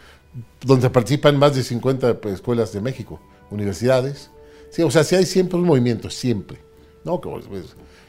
donde 0.64 0.90
participan 0.90 1.36
más 1.36 1.54
de 1.54 1.62
50 1.62 2.20
pues, 2.20 2.34
escuelas 2.34 2.72
de 2.72 2.80
México, 2.80 3.20
universidades. 3.50 4.30
Sí, 4.70 4.82
o 4.82 4.90
sea, 4.90 5.04
sí 5.04 5.14
hay 5.14 5.26
siempre 5.26 5.58
un 5.58 5.64
movimiento, 5.64 6.10
siempre. 6.10 6.58
¿no? 7.04 7.20
Pues, 7.20 7.44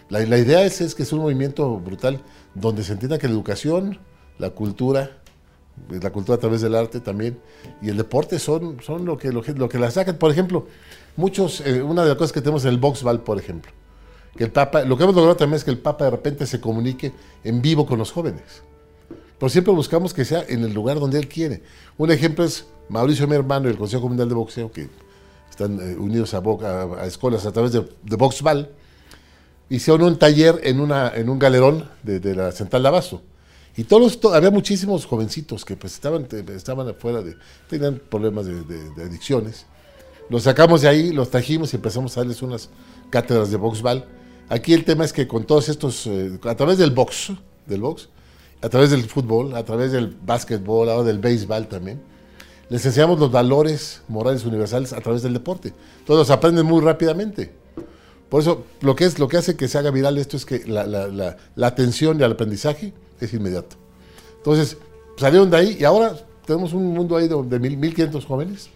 la, 0.09 0.19
la, 0.25 0.37
idea 0.37 0.63
es, 0.63 0.81
es, 0.81 0.95
que 0.95 1.03
es 1.03 1.13
un 1.13 1.19
movimiento 1.19 1.79
brutal 1.79 2.21
donde 2.55 2.83
se 2.83 2.93
entienda 2.93 3.17
que 3.17 3.27
la 3.27 3.33
educación, 3.33 3.99
la 4.37 4.49
cultura, 4.49 5.21
la 5.89 6.11
cultura 6.11 6.35
a 6.35 6.39
través 6.39 6.61
del 6.61 6.75
arte 6.75 6.99
también, 6.99 7.39
y 7.81 7.89
el 7.89 7.97
deporte 7.97 8.39
son, 8.39 8.81
son 8.81 9.05
lo, 9.05 9.17
que, 9.17 9.31
lo, 9.31 9.41
que 9.41 9.79
la 9.79 9.91
sacan. 9.91 10.17
Por 10.17 10.31
ejemplo, 10.31 10.67
muchos, 11.15 11.61
eh, 11.61 11.81
una 11.81 12.03
de 12.03 12.09
las 12.09 12.17
cosas 12.17 12.33
que 12.33 12.41
tenemos 12.41 12.65
en 12.65 12.71
el 12.71 12.77
boxball, 12.77 13.21
por 13.21 13.39
ejemplo, 13.39 13.71
que 14.35 14.43
el 14.43 14.51
Papa, 14.51 14.83
lo 14.83 14.97
que 14.97 15.03
hemos 15.03 15.15
logrado 15.15 15.37
también 15.37 15.57
es 15.57 15.63
que 15.63 15.71
el 15.71 15.79
Papa 15.79 16.05
de 16.05 16.11
repente 16.11 16.45
se 16.45 16.59
comunique 16.59 17.13
en 17.43 17.61
vivo 17.61 17.85
con 17.85 17.99
los 17.99 18.11
jóvenes. 18.11 18.63
Pero 19.39 19.49
siempre 19.49 19.73
buscamos 19.73 20.13
que 20.13 20.25
sea 20.25 20.43
en 20.47 20.63
el 20.63 20.73
lugar 20.73 20.99
donde 20.99 21.17
él 21.17 21.27
quiere. 21.27 21.63
Un 21.97 22.11
ejemplo 22.11 22.43
es 22.43 22.65
Mauricio, 22.89 23.27
mi 23.27 23.35
hermano, 23.35 23.67
y 23.67 23.71
el 23.71 23.77
Consejo 23.77 24.07
Mundial 24.07 24.27
de 24.27 24.35
Boxeo, 24.35 24.71
que 24.71 24.89
están 25.49 25.79
eh, 25.79 25.95
unidos 25.95 26.33
a, 26.33 26.39
a, 26.39 27.05
escuelas 27.05 27.45
a 27.45 27.51
través 27.51 27.71
de, 27.71 27.81
de 28.03 28.17
hicieron 29.69 30.03
un 30.03 30.17
taller 30.17 30.59
en, 30.63 30.79
una, 30.79 31.09
en 31.15 31.29
un 31.29 31.39
galerón 31.39 31.87
de, 32.03 32.35
la 32.35 32.51
Central 32.51 32.81
de 32.81 32.87
Abasto. 32.87 33.21
Y 33.77 33.83
todos, 33.83 34.19
había 34.33 34.51
muchísimos 34.51 35.05
jovencitos 35.05 35.63
que 35.63 35.77
pues 35.77 35.93
estaban, 35.93 36.27
estaban 36.53 36.89
afuera, 36.89 37.21
de, 37.21 37.37
tenían 37.69 38.01
problemas 38.09 38.45
de, 38.45 39.03
adicciones. 39.03 39.65
Los 40.29 40.43
sacamos 40.43 40.81
de 40.81 40.89
ahí, 40.89 41.11
los 41.11 41.29
trajimos 41.29 41.73
y 41.73 41.77
empezamos 41.77 42.17
a 42.17 42.21
darles 42.21 42.41
unas 42.41 42.69
cátedras 43.09 43.51
de 43.51 43.57
boxball. 43.57 44.05
Aquí 44.49 44.73
el 44.73 44.83
tema 44.83 45.05
es 45.05 45.13
que 45.13 45.27
con 45.27 45.45
todos 45.45 45.69
estos, 45.69 46.07
eh, 46.07 46.39
a 46.43 46.55
través 46.55 46.77
del 46.77 46.91
box, 46.91 47.31
del 47.65 47.81
box, 47.81 48.09
a 48.61 48.69
través 48.69 48.91
del 48.91 49.03
fútbol, 49.03 49.55
a 49.55 49.63
través 49.63 49.91
del 49.91 50.07
básquetbol, 50.07 50.89
ahora 50.89 51.03
del 51.03 51.19
béisbol 51.19 51.67
también. 51.67 52.01
Les 52.69 52.85
enseñamos 52.85 53.19
los 53.19 53.31
valores 53.31 54.01
morales 54.07 54.45
universales 54.45 54.93
a 54.93 55.01
través 55.01 55.23
del 55.23 55.33
deporte. 55.33 55.73
Todos 56.05 56.29
aprenden 56.29 56.65
muy 56.65 56.81
rápidamente. 56.81 57.51
Por 58.29 58.41
eso, 58.41 58.63
lo 58.81 58.95
que, 58.95 59.05
es, 59.05 59.17
lo 59.17 59.27
que 59.27 59.37
hace 59.37 59.55
que 59.57 59.67
se 59.67 59.77
haga 59.79 59.89
viral 59.89 60.19
esto 60.19 60.37
es 60.37 60.45
que 60.45 60.63
la, 60.67 60.85
la, 60.85 61.35
la, 61.55 61.67
atención 61.67 62.19
y 62.19 62.23
el 62.23 62.31
aprendizaje 62.31 62.93
es 63.19 63.33
inmediato. 63.33 63.75
Entonces, 64.37 64.77
salieron 65.17 65.49
de 65.49 65.57
ahí 65.57 65.77
y 65.79 65.83
ahora 65.83 66.15
tenemos 66.45 66.73
un 66.73 66.93
mundo 66.93 67.17
ahí 67.17 67.27
de, 67.27 67.35
de 67.35 67.59
1.500 67.59 68.23
jóvenes 68.23 68.69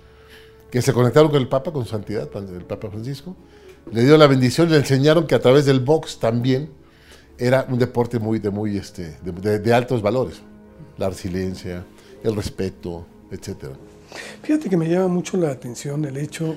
que 0.71 0.81
se 0.81 0.91
conectaron 0.91 1.29
con 1.29 1.39
el 1.39 1.47
Papa, 1.47 1.71
con 1.71 1.83
su 1.83 1.91
santidad, 1.91 2.27
el 2.35 2.65
Papa 2.65 2.89
Francisco. 2.89 3.35
Le 3.91 4.03
dio 4.03 4.17
la 4.17 4.25
bendición 4.25 4.69
y 4.69 4.71
le 4.71 4.77
enseñaron 4.77 5.27
que 5.27 5.35
a 5.35 5.39
través 5.39 5.65
del 5.65 5.81
box 5.81 6.17
también 6.17 6.71
era 7.37 7.65
un 7.69 7.79
deporte 7.79 8.19
muy, 8.19 8.39
de, 8.39 8.49
muy, 8.49 8.77
este, 8.77 9.17
de, 9.23 9.59
de 9.59 9.73
altos 9.73 10.01
valores. 10.01 10.41
La 10.97 11.09
resiliencia, 11.09 11.85
el 12.23 12.35
respeto, 12.35 13.05
etc. 13.31 13.69
Fíjate 14.41 14.69
que 14.69 14.77
me 14.77 14.87
llama 14.87 15.07
mucho 15.07 15.37
la 15.37 15.51
atención 15.51 16.05
el 16.05 16.17
hecho 16.17 16.55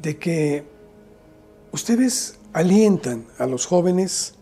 de 0.00 0.16
que 0.16 0.64
ustedes 1.72 2.38
alientan 2.52 3.26
a 3.38 3.46
los 3.46 3.66
jóvenes 3.66 4.34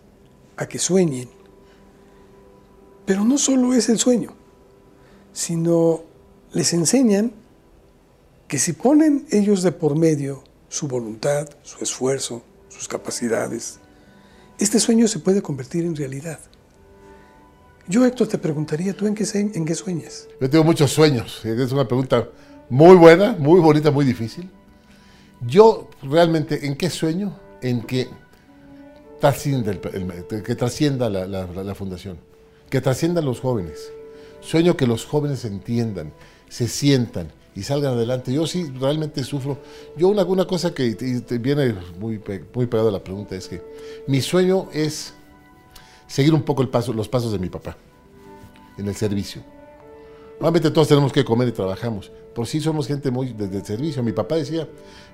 a 0.57 0.67
que 0.67 0.79
sueñen, 0.79 1.29
pero 3.05 3.25
no 3.25 3.39
solo 3.39 3.75
es 3.75 3.89
el 3.89 3.99
sueño, 3.99 4.35
sino 5.33 6.03
les 6.53 6.73
enseñan 6.73 7.33
que 8.47 8.59
si 8.59 8.73
ponen 8.73 9.27
ellos 9.31 9.63
de 9.63 9.73
por 9.73 9.97
medio 9.97 10.43
su 10.69 10.89
voluntad, 10.89 11.49
su 11.63 11.83
esfuerzo, 11.83 12.43
sus 12.69 12.89
capacidades, 12.89 13.81
este 14.59 14.81
sueño 14.81 15.07
se 15.09 15.19
puede 15.21 15.43
convertir 15.43 15.85
en 15.85 15.95
realidad. 15.95 16.39
Yo, 17.87 18.05
Héctor, 18.05 18.29
te 18.29 18.39
preguntaría, 18.39 18.95
¿tú 18.95 19.07
en 19.07 19.15
qué, 19.15 19.25
en 19.35 19.65
qué 19.65 19.75
sueñas? 19.75 20.29
Yo 20.41 20.51
tengo 20.51 20.65
muchos 20.65 20.91
sueños. 20.91 21.45
Es 21.45 21.73
una 21.73 21.89
pregunta 21.89 22.29
muy 22.69 22.97
buena, 22.97 23.35
muy 23.39 23.61
bonita, 23.61 23.91
muy 23.91 24.05
difícil. 24.05 24.51
Yo 25.47 25.89
realmente, 26.03 26.67
¿en 26.67 26.77
qué 26.77 26.91
sueño? 26.91 27.39
En 27.63 27.83
que 27.83 28.09
trascienda, 29.21 29.73
que 30.45 30.55
trascienda 30.55 31.09
la, 31.09 31.27
la, 31.27 31.75
fundación, 31.75 32.19
que 32.69 32.81
trasciendan 32.81 33.25
los 33.25 33.41
jóvenes. 33.41 33.91
Sueño 34.41 34.77
que 34.77 34.87
los 34.87 35.05
jóvenes 35.05 35.45
entiendan, 35.45 36.13
se 36.49 36.69
sientan 36.69 37.33
y 37.59 37.65
salgan 37.65 37.95
adelante. 37.95 38.33
Yo 38.33 38.47
sí 38.47 38.71
realmente 38.79 39.25
sufro. 39.25 39.59
Yo 39.97 40.07
una, 40.07 40.23
una 40.23 40.47
cosa 40.47 40.73
que 40.73 40.95
viene 41.41 41.75
muy, 41.99 42.23
muy 42.55 42.67
pegado 42.67 42.89
a 42.89 42.93
la 42.93 43.03
pregunta 43.03 43.35
es 43.35 43.49
que 43.49 43.61
mi 44.07 44.21
sueño 44.21 44.69
es 44.73 45.13
seguir 46.07 46.35
un 46.35 46.43
poco 46.43 46.63
el 46.63 46.69
paso, 46.69 46.93
los 46.93 47.09
pasos 47.09 47.33
de 47.33 47.41
mi 47.41 47.49
papá 47.49 47.77
en 48.79 48.87
el 48.87 48.95
servicio. 48.95 49.43
Obviamente 50.39 50.71
todos 50.71 50.87
tenemos 50.87 51.13
que 51.13 51.25
comer 51.25 51.49
y 51.49 51.51
trabajamos. 51.53 52.13
Por 52.33 52.47
sí 52.47 52.61
somos 52.61 52.87
gente 52.87 53.11
muy 53.11 53.33
desde 53.33 53.57
el 53.57 53.65
servicio. 53.65 54.05
Mi 54.05 54.13
papá 54.13 54.37
decía, 54.37 54.69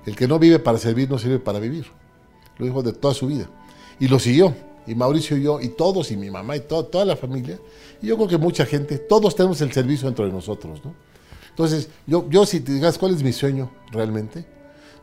el 0.05 0.15
que 0.15 0.27
no 0.27 0.37
vive 0.37 0.59
para 0.59 0.77
servir 0.77 1.09
no 1.09 1.17
sirve 1.17 1.39
para 1.39 1.57
vivir. 1.57 1.87
Lo 2.59 2.67
dijo 2.67 2.83
de 2.83 2.93
toda 2.93 3.15
su 3.15 3.25
vida. 3.25 3.49
Y 3.99 4.07
lo 4.07 4.19
siguió. 4.19 4.53
Y 4.85 4.93
Mauricio 4.93 5.35
y 5.35 5.41
yo, 5.41 5.59
y 5.59 5.69
todos, 5.69 6.11
y 6.11 6.15
mi 6.15 6.29
mamá, 6.29 6.55
y 6.57 6.59
toda 6.59 7.05
la 7.05 7.15
familia. 7.15 7.57
Y 8.03 8.05
yo 8.05 8.17
creo 8.17 8.27
que 8.27 8.37
mucha 8.37 8.67
gente, 8.67 8.99
todos 8.99 9.33
tenemos 9.35 9.59
el 9.61 9.71
servicio 9.71 10.05
dentro 10.05 10.27
de 10.27 10.31
nosotros, 10.31 10.79
¿no? 10.85 10.93
Entonces, 11.55 11.87
yo, 12.05 12.29
yo 12.29 12.45
si 12.45 12.59
te 12.59 12.73
digas 12.73 12.97
cuál 12.97 13.13
es 13.13 13.23
mi 13.23 13.31
sueño 13.31 13.71
realmente, 13.89 14.45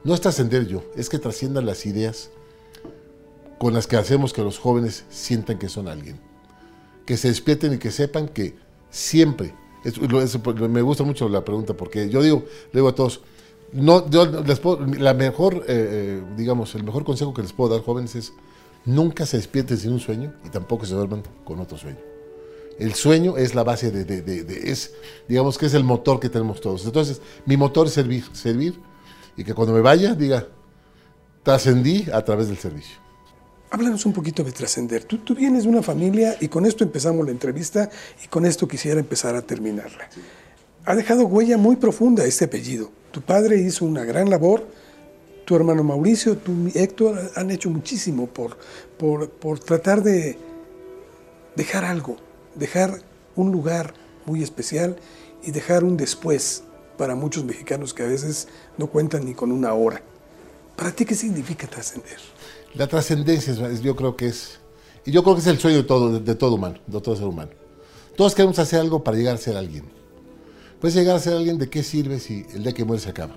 no 0.05 0.13
es 0.13 0.21
trascender 0.21 0.67
yo, 0.67 0.85
es 0.95 1.09
que 1.09 1.19
trasciendan 1.19 1.65
las 1.65 1.87
ideas 1.87 2.29
con 3.59 3.73
las 3.73 3.87
que 3.87 3.97
hacemos 3.97 4.35
que 4.35 4.43
los 4.43 4.59
jóvenes 4.59 5.07
sientan 5.09 5.59
que 5.59 5.71
son 5.71 5.89
alguien. 5.89 6.21
Que 7.07 7.17
se 7.17 7.29
despierten 7.29 7.73
y 7.73 7.79
que 7.79 7.91
sepan 7.91 8.29
que 8.29 8.55
siempre, 8.91 9.55
me 10.69 10.83
gusta 10.83 11.05
mucho 11.05 11.27
la 11.31 11.43
pregunta 11.43 11.73
porque 11.75 12.11
yo 12.11 12.21
digo, 12.23 12.45
le 12.73 12.81
digo 12.81 12.89
a 12.89 12.95
todos, 12.95 13.23
no, 13.73 14.05
la 14.99 15.15
mejor, 15.15 15.65
eh, 15.67 16.21
eh, 16.21 16.23
digamos, 16.37 16.75
el 16.75 16.85
mejor 16.85 17.05
consejo 17.05 17.33
que 17.33 17.41
les 17.41 17.55
puedo 17.55 17.73
dar 17.75 17.83
jóvenes 17.83 18.15
es 18.15 18.35
nunca 18.85 19.25
se 19.25 19.39
despierten 19.39 19.79
sin 19.79 19.93
un 19.93 20.01
sueño 20.01 20.35
y 20.45 20.51
tampoco 20.51 20.85
se 20.85 20.95
duerman 20.95 21.23
con 21.45 21.59
otro 21.61 21.79
sueño. 21.79 22.12
El 22.79 22.95
sueño 22.95 23.37
es 23.37 23.55
la 23.55 23.65
base 23.65 23.91
de, 23.91 24.61
es, 24.65 24.93
digamos 25.29 25.59
que 25.59 25.67
es 25.67 25.75
el 25.75 25.85
motor 25.85 26.21
que 26.21 26.29
tenemos 26.29 26.61
todos. 26.61 26.85
Entonces, 26.85 27.21
mi 27.47 27.57
motor 27.57 27.87
es 27.87 27.93
servir, 27.93 28.25
servir 28.33 28.79
y 29.37 29.45
que 29.45 29.55
cuando 29.55 29.75
me 29.75 29.81
vaya 29.81 30.15
diga, 30.15 30.47
trascendí 31.43 32.07
a 32.13 32.25
través 32.25 32.49
del 32.49 32.59
servicio. 32.59 32.97
Háblanos 33.71 34.05
un 34.05 34.13
poquito 34.13 34.45
de 34.45 34.53
trascender. 34.53 35.05
Tú, 35.05 35.19
tú, 35.19 35.35
vienes 35.35 35.65
de 35.65 35.71
una 35.71 35.83
familia 35.83 36.37
y 36.41 36.49
con 36.49 36.67
esto 36.67 36.85
empezamos 36.85 37.25
la 37.25 37.33
entrevista 37.33 37.89
y 38.23 38.29
con 38.29 38.45
esto 38.45 38.69
quisiera 38.69 39.01
empezar 39.01 39.35
a 39.35 39.43
terminarla. 39.43 40.09
Ha 40.85 40.95
dejado 40.95 41.27
huella 41.27 41.57
muy 41.57 41.77
profunda 41.77 42.25
este 42.25 42.45
apellido. 42.45 42.91
Tu 43.13 43.23
padre 43.23 43.59
hizo 43.59 43.85
una 43.85 44.05
gran 44.05 44.29
labor, 44.29 44.67
tu 45.45 45.57
hermano 45.57 45.83
Mauricio, 45.83 46.37
tu 46.37 46.71
Héctor 46.75 47.33
han 47.35 47.51
hecho 47.51 47.71
muchísimo 47.71 48.27
por, 48.27 48.59
por, 48.99 49.31
por 49.31 49.59
tratar 49.59 50.03
de 50.03 50.37
dejar 51.57 51.85
algo, 51.85 52.17
dejar 52.55 53.03
un 53.37 53.53
lugar 53.53 53.95
muy 54.27 54.43
especial 54.43 54.97
y 55.43 55.51
dejar 55.51 55.85
un 55.85 55.97
después 55.97 56.63
para 56.97 57.15
muchos 57.15 57.45
mexicanos 57.45 57.95
que 57.95 58.03
a 58.03 58.07
veces 58.07 58.49
no 58.79 58.87
cuentan 58.87 59.25
ni 59.25 59.35
con 59.35 59.51
una 59.51 59.73
hora. 59.75 60.03
¿Para 60.77 60.93
ti 60.93 61.05
qué 61.05 61.15
significa 61.15 61.67
trascender? 61.67 62.19
La 62.75 62.87
trascendencia 62.87 63.55
yo 63.81 63.97
creo 63.97 64.17
que 64.17 64.29
es, 64.29 64.59
y 65.05 65.11
yo 65.11 65.23
creo 65.23 65.35
que 65.35 65.41
es 65.41 65.47
el 65.47 65.59
sueño 65.59 65.79
de 65.79 65.83
todo, 65.85 66.21
de 66.21 66.35
todo 66.35 66.55
humano, 66.55 66.79
de 66.87 67.01
todo 67.01 67.17
ser 67.17 67.27
humano. 67.27 67.51
Todos 68.17 68.35
queremos 68.35 68.59
hacer 68.59 68.81
algo 68.81 69.03
para 69.03 69.17
llegar 69.17 69.35
a 69.35 69.39
ser 69.39 69.57
alguien. 69.57 69.85
Puedes 70.81 70.95
llegar 70.95 71.17
a 71.17 71.19
ser 71.21 71.35
alguien, 71.35 71.59
¿de 71.59 71.69
qué 71.69 71.83
sirve 71.83 72.19
si 72.19 72.47
el 72.55 72.63
día 72.63 72.73
que 72.73 72.85
mueres 72.85 73.05
se 73.05 73.11
acaba? 73.11 73.35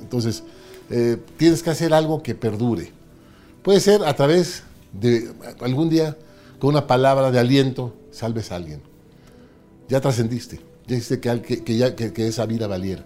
Entonces, 0.00 0.42
eh, 0.90 1.16
tienes 1.36 1.62
que 1.62 1.70
hacer 1.70 1.94
algo 1.94 2.22
que 2.22 2.34
perdure. 2.34 2.92
Puede 3.62 3.80
ser 3.80 4.04
a 4.04 4.14
través 4.14 4.62
de 4.92 5.32
algún 5.60 5.88
día 5.88 6.16
con 6.64 6.70
una 6.70 6.86
palabra 6.86 7.30
de 7.30 7.38
aliento 7.38 7.92
salves 8.10 8.50
a 8.50 8.56
alguien. 8.56 8.80
Ya 9.86 10.00
trascendiste. 10.00 10.60
Ya 10.86 10.96
dijiste 10.96 11.20
que, 11.20 11.62
que, 11.62 12.26
esa 12.26 12.46
vida 12.46 12.66
valiera. 12.66 13.04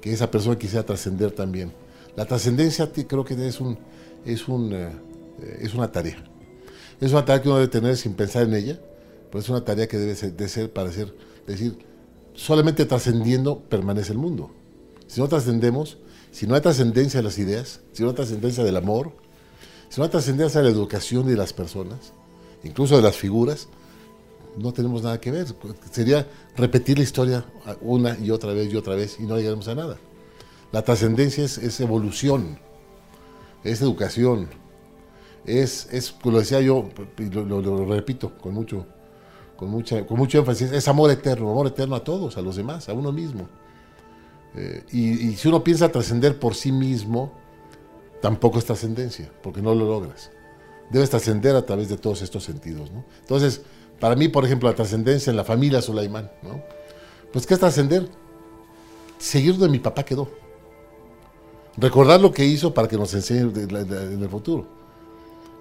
Que 0.00 0.10
esa 0.10 0.30
persona 0.30 0.58
quisiera 0.58 0.86
trascender 0.86 1.32
también. 1.32 1.70
La 2.16 2.24
trascendencia 2.24 2.90
creo 2.90 3.26
que 3.26 3.46
es, 3.46 3.60
un, 3.60 3.78
es, 4.24 4.48
un, 4.48 4.72
eh, 4.72 4.88
es 5.60 5.74
una 5.74 5.92
tarea. 5.92 6.16
Es 6.98 7.12
una 7.12 7.26
tarea 7.26 7.42
que 7.42 7.50
uno 7.50 7.58
debe 7.58 7.68
tener 7.68 7.94
sin 7.94 8.14
pensar 8.14 8.44
en 8.44 8.54
ella, 8.54 8.80
pero 9.30 9.40
es 9.40 9.48
una 9.50 9.62
tarea 9.62 9.86
que 9.86 9.98
debe 9.98 10.14
ser, 10.14 10.48
ser 10.48 10.72
para 10.72 10.90
ser, 10.90 11.14
decir, 11.46 11.76
solamente 12.32 12.86
trascendiendo 12.86 13.60
permanece 13.68 14.12
el 14.12 14.18
mundo. 14.18 14.50
Si 15.08 15.20
no 15.20 15.28
trascendemos, 15.28 15.98
si 16.30 16.46
no 16.46 16.54
hay 16.54 16.62
trascendencia 16.62 17.18
de 17.20 17.24
las 17.24 17.36
ideas, 17.36 17.80
si 17.92 18.02
no 18.02 18.08
hay 18.08 18.14
trascendencia 18.14 18.64
del 18.64 18.78
amor, 18.78 19.12
si 19.90 20.00
no 20.00 20.04
hay 20.04 20.10
trascendencia 20.10 20.62
de 20.62 20.70
la 20.70 20.72
educación 20.72 21.26
y 21.26 21.32
de 21.32 21.36
las 21.36 21.52
personas, 21.52 22.14
incluso 22.62 22.96
de 22.96 23.02
las 23.02 23.16
figuras, 23.16 23.68
no 24.56 24.72
tenemos 24.72 25.02
nada 25.02 25.20
que 25.20 25.30
ver. 25.30 25.46
Sería 25.90 26.26
repetir 26.56 26.98
la 26.98 27.04
historia 27.04 27.44
una 27.80 28.16
y 28.18 28.30
otra 28.30 28.52
vez 28.52 28.72
y 28.72 28.76
otra 28.76 28.94
vez 28.94 29.18
y 29.20 29.24
no 29.24 29.36
llegaremos 29.36 29.68
a 29.68 29.74
nada. 29.74 29.98
La 30.72 30.82
trascendencia 30.82 31.44
es, 31.44 31.80
evolución, 31.80 32.58
es 33.64 33.80
educación, 33.80 34.48
es, 35.46 35.88
es, 35.90 36.14
lo 36.22 36.38
decía 36.38 36.60
yo, 36.60 36.90
y 37.18 37.30
lo, 37.30 37.86
repito 37.86 38.36
con 38.36 38.52
mucho, 38.52 38.84
con, 39.56 39.70
mucha, 39.70 40.06
con 40.06 40.18
mucho 40.18 40.38
énfasis, 40.38 40.72
es 40.72 40.86
amor 40.86 41.10
eterno, 41.10 41.50
amor 41.50 41.68
eterno 41.68 41.96
a 41.96 42.04
todos, 42.04 42.36
a 42.36 42.42
los 42.42 42.56
demás, 42.56 42.88
a 42.90 42.92
uno 42.92 43.12
mismo. 43.12 43.48
Eh, 44.56 44.84
y 44.92 45.32
si 45.36 45.48
uno 45.48 45.64
piensa 45.64 45.90
trascender 45.90 46.38
por 46.38 46.54
sí 46.54 46.70
mismo, 46.70 47.32
tampoco 48.20 48.58
es 48.58 48.66
trascendencia, 48.66 49.32
porque 49.42 49.62
no 49.62 49.74
lo 49.74 49.86
logras 49.86 50.30
debes 50.90 51.10
trascender 51.10 51.56
a 51.56 51.64
través 51.64 51.88
de 51.88 51.96
todos 51.96 52.22
estos 52.22 52.44
sentidos. 52.44 52.90
¿no? 52.90 53.04
Entonces, 53.20 53.62
para 54.00 54.14
mí, 54.14 54.28
por 54.28 54.44
ejemplo, 54.44 54.68
la 54.68 54.74
trascendencia 54.74 55.30
en 55.30 55.36
la 55.36 55.44
familia 55.44 55.82
Sulaimán, 55.82 56.30
¿no? 56.42 56.62
Pues, 57.32 57.46
¿qué 57.46 57.54
es 57.54 57.60
trascender? 57.60 58.08
Seguir 59.18 59.52
donde 59.52 59.70
mi 59.70 59.80
papá 59.80 60.04
quedó. 60.04 60.30
Recordar 61.76 62.20
lo 62.20 62.32
que 62.32 62.44
hizo 62.44 62.72
para 62.72 62.88
que 62.88 62.96
nos 62.96 63.12
enseñe 63.14 63.40
en 63.40 64.22
el 64.22 64.28
futuro. 64.28 64.66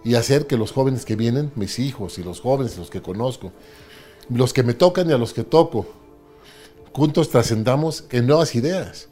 Y 0.03 0.15
hacer 0.15 0.47
que 0.47 0.55
los 0.55 0.71
jóvenes 0.71 1.03
que 1.03 1.15
vienen, 1.15 1.51
mis 1.55 1.79
hijos 1.79 2.17
y 2.17 2.23
los 2.23 2.39
jóvenes, 2.39 2.77
los 2.77 2.89
que 2.89 3.01
conozco, 3.01 3.51
los 4.29 4.53
que 4.53 4.63
me 4.63 4.73
tocan 4.73 5.09
y 5.09 5.13
a 5.13 5.17
los 5.17 5.33
que 5.33 5.43
toco, 5.43 5.85
juntos 6.93 7.29
trascendamos 7.29 8.05
en 8.11 8.27
nuevas 8.27 8.55
ideas. 8.55 9.09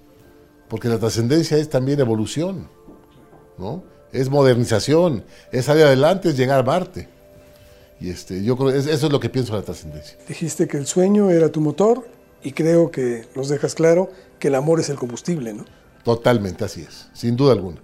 Porque 0.69 0.87
la 0.87 0.97
trascendencia 0.97 1.57
es 1.57 1.69
también 1.69 1.99
evolución, 1.99 2.69
¿no? 3.57 3.83
Es 4.15 4.29
modernización, 4.29 5.23
es 5.51 5.65
salir 5.65 5.83
adelante, 5.83 6.29
es 6.29 6.37
llegar 6.37 6.59
a 6.59 6.63
Marte. 6.63 7.07
Y 7.99 8.09
este, 8.09 8.43
yo 8.43 8.57
creo 8.57 8.69
eso 8.69 8.89
es 8.91 9.11
lo 9.11 9.19
que 9.19 9.29
pienso 9.29 9.53
de 9.53 9.59
la 9.59 9.65
trascendencia. 9.65 10.17
Dijiste 10.27 10.67
que 10.67 10.77
el 10.77 10.85
sueño 10.85 11.29
era 11.29 11.49
tu 11.49 11.61
motor 11.61 12.07
y 12.43 12.51
creo 12.51 12.91
que 12.91 13.27
nos 13.35 13.49
dejas 13.49 13.75
claro 13.75 14.09
que 14.39 14.49
el 14.49 14.55
amor 14.55 14.79
es 14.79 14.89
el 14.89 14.97
combustible, 14.97 15.53
¿no? 15.53 15.65
Totalmente, 16.03 16.63
así 16.63 16.81
es, 16.81 17.07
sin 17.13 17.35
duda 17.35 17.53
alguna. 17.53 17.81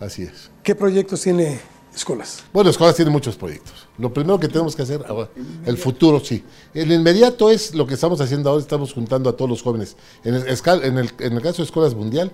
Así 0.00 0.22
es. 0.22 0.50
¿Qué 0.62 0.74
proyectos 0.74 1.20
tiene 1.20 1.60
escuelas? 1.94 2.42
Bueno, 2.52 2.70
escuelas 2.70 2.96
tienen 2.96 3.12
muchos 3.12 3.36
proyectos. 3.36 3.88
Lo 3.98 4.12
primero 4.12 4.40
que 4.40 4.48
tenemos 4.48 4.74
que 4.74 4.82
hacer 4.82 5.04
ahora, 5.06 5.28
el 5.66 5.76
futuro, 5.76 6.18
sí. 6.20 6.44
El 6.72 6.90
inmediato 6.90 7.50
es 7.50 7.74
lo 7.74 7.86
que 7.86 7.94
estamos 7.94 8.20
haciendo 8.20 8.50
ahora, 8.50 8.62
estamos 8.62 8.92
juntando 8.92 9.28
a 9.28 9.36
todos 9.36 9.50
los 9.50 9.62
jóvenes. 9.62 9.96
En 10.24 10.34
el, 10.34 10.44
en 10.46 10.98
el, 10.98 11.10
en 11.18 11.32
el 11.34 11.42
caso 11.42 11.58
de 11.58 11.64
Escuelas 11.64 11.94
Mundial, 11.94 12.32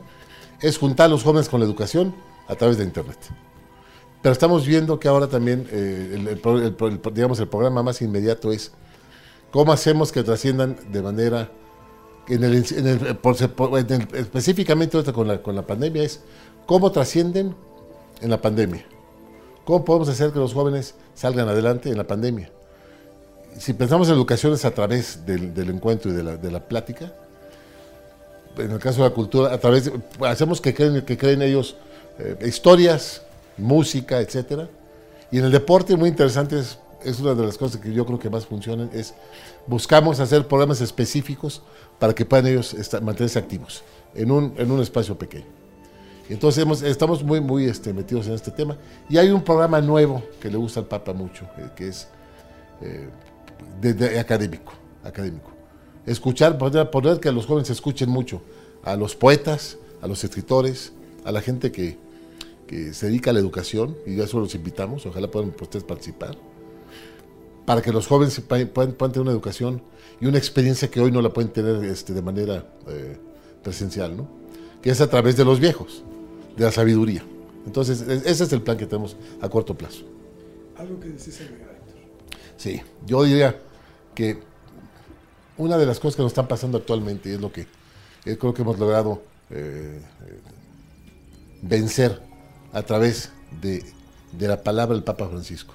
es 0.61 0.79
juntar 0.79 1.07
a 1.07 1.09
los 1.09 1.23
jóvenes 1.23 1.49
con 1.49 1.61
la 1.61 1.67
educación 1.67 2.15
a 2.49 2.57
través 2.57 2.79
de 2.79 2.85
Internet. 2.85 3.19
Pero 4.23 4.33
estamos 4.33 4.67
viendo 4.67 4.99
que 4.99 5.07
ahora 5.07 5.29
también, 5.29 5.69
eh, 5.71 6.39
el, 6.41 6.99
digamos, 7.15 7.39
el 7.39 7.49
programa 7.49 7.83
más 7.83 8.03
inmediato 8.03 8.51
es 8.51 8.73
cómo 9.53 9.73
hacemos 9.73 10.11
que 10.11 10.25
trasciendan 10.25 10.77
de 10.91 11.03
manera, 11.03 11.53
en 12.27 12.43
específicamente 14.15 15.01
con 15.13 15.29
la, 15.29 15.41
con 15.41 15.55
la 15.55 15.67
pandemia, 15.67 16.03
es 16.03 16.21
cómo 16.67 16.91
trascienden 16.91 17.55
en 18.21 18.31
la 18.31 18.41
pandemia. 18.41 18.85
¿Cómo 19.65 19.85
podemos 19.85 20.09
hacer 20.09 20.33
que 20.33 20.39
los 20.39 20.53
jóvenes 20.53 20.95
salgan 21.15 21.49
adelante 21.49 21.91
en 21.91 21.97
la 21.97 22.07
pandemia? 22.07 22.51
Si 23.59 23.73
pensamos 23.73 24.09
en 24.09 24.15
educación 24.15 24.53
es 24.53 24.65
a 24.65 24.71
través 24.73 25.25
del, 25.27 25.53
encuentro 25.71 26.11
y 26.11 26.15
de 26.15 26.23
la, 26.23 26.37
de 26.37 26.51
la, 26.51 26.67
plática, 26.67 27.13
en 28.57 28.71
el 28.71 28.79
caso 28.79 29.03
de 29.03 29.11
la 29.11 29.15
cultura, 29.15 29.53
a 29.53 29.59
través 29.59 29.93
hacemos 30.21 30.61
que 30.61 30.75
creen, 30.75 31.05
que 31.05 31.17
creen 31.17 31.43
ellos 31.43 31.77
eh, 32.19 32.37
historias, 32.47 33.23
música, 33.57 34.21
etcétera. 34.21 34.69
Y 35.31 35.39
en 35.39 35.45
el 35.45 35.53
deporte, 35.53 35.97
muy 35.97 36.09
interesante, 36.09 36.59
es, 36.59 37.21
una 37.21 37.35
de 37.35 37.47
las 37.47 37.59
cosas 37.59 37.81
que 37.81 37.93
yo 37.93 38.05
creo 38.07 38.19
que 38.19 38.31
más 38.31 38.47
funcionan, 38.47 38.91
es 38.93 39.15
buscamos 39.67 40.21
hacer 40.21 40.47
programas 40.47 40.81
específicos 40.81 41.63
para 41.99 42.15
que 42.15 42.25
puedan 42.25 42.47
ellos 42.47 42.75
mantenerse 43.03 43.39
activos 43.39 43.83
en 44.15 44.31
un, 44.31 44.55
en 44.57 44.71
un 44.71 44.81
espacio 44.81 45.17
pequeño. 45.19 45.59
Entonces 46.29 46.83
estamos 46.83 47.23
muy, 47.23 47.41
muy 47.41 47.65
este, 47.65 47.93
metidos 47.93 48.27
en 48.27 48.35
este 48.35 48.51
tema. 48.51 48.77
Y 49.09 49.17
hay 49.17 49.31
un 49.31 49.43
programa 49.43 49.81
nuevo 49.81 50.23
que 50.41 50.51
le 50.51 50.57
gusta 50.57 50.81
al 50.81 50.87
Papa 50.87 51.13
mucho, 51.13 51.47
eh, 51.57 51.71
que 51.75 51.89
es 51.89 52.09
eh, 52.83 53.09
académico, 54.19 54.73
académico. 55.03 55.51
Escuchar, 56.05 56.59
poner, 56.59 56.91
poner, 56.91 57.21
que 57.21 57.33
los 57.33 57.47
jóvenes 57.47 57.71
escuchen 57.71 58.11
mucho 58.11 58.43
a 58.83 58.97
los 58.97 59.15
poetas, 59.15 59.79
a 60.03 60.07
los 60.07 60.23
escritores, 60.23 60.93
a 61.25 61.33
la 61.33 61.41
gente 61.41 61.73
que, 61.73 61.99
se 62.69 63.07
dedica 63.07 63.31
a 63.31 63.33
la 63.33 63.41
educación, 63.41 63.97
y 64.07 64.21
a 64.21 64.25
eso 64.25 64.39
los 64.41 64.55
invitamos, 64.55 65.07
ojalá 65.07 65.31
puedan 65.31 65.55
ustedes 65.61 65.85
participar, 65.85 66.37
para 67.65 67.83
que 67.83 67.93
los 67.93 68.07
jóvenes 68.07 68.41
puedan, 68.41 68.95
tener 68.97 69.21
una 69.21 69.31
educación 69.31 69.83
y 70.21 70.27
una 70.27 70.39
experiencia 70.39 70.91
que 70.91 71.01
hoy 71.01 71.11
no 71.11 71.21
la 71.21 71.31
pueden 71.31 71.51
tener 71.51 71.85
este, 71.85 72.13
de 72.13 72.23
manera 72.23 72.67
eh, 72.89 73.19
presencial, 73.63 74.17
¿no? 74.17 74.29
que 74.83 74.91
es 74.91 75.01
a 75.01 75.09
través 75.09 75.37
de 75.37 75.45
los 75.45 75.61
viejos 75.61 76.03
de 76.57 76.65
la 76.65 76.73
sabiduría. 76.73 77.25
Entonces, 77.67 78.01
ese 78.01 78.45
es 78.45 78.53
el 78.53 78.63
plan 78.63 78.77
que 78.77 78.87
tenemos 78.87 79.17
a 79.41 79.49
corto 79.49 79.75
plazo. 79.75 80.05
Algo 80.77 80.99
que 81.01 81.09
decís 81.09 81.41
Héctor. 81.41 81.69
Sí, 82.57 82.81
yo 83.07 83.23
diría 83.25 83.61
que 84.15 84.39
una 85.57 85.77
de 85.77 85.87
las 85.87 85.99
cosas 86.01 86.17
que 86.17 86.23
nos 86.23 86.33
están 86.33 86.49
pasando 86.49 86.79
actualmente 86.79 87.33
es 87.33 87.41
lo 87.41 87.53
que 87.53 87.67
eh, 88.25 88.37
creo 88.39 88.55
que 88.55 88.63
hemos 88.63 88.79
logrado 88.79 89.23
eh, 89.51 90.01
vencer 91.63 92.21
a 92.73 92.83
través 92.83 93.31
de, 93.61 93.85
de 94.33 94.49
la 94.49 94.63
palabra 94.63 94.95
del 94.95 95.05
Papa 95.05 95.29
Francisco. 95.29 95.75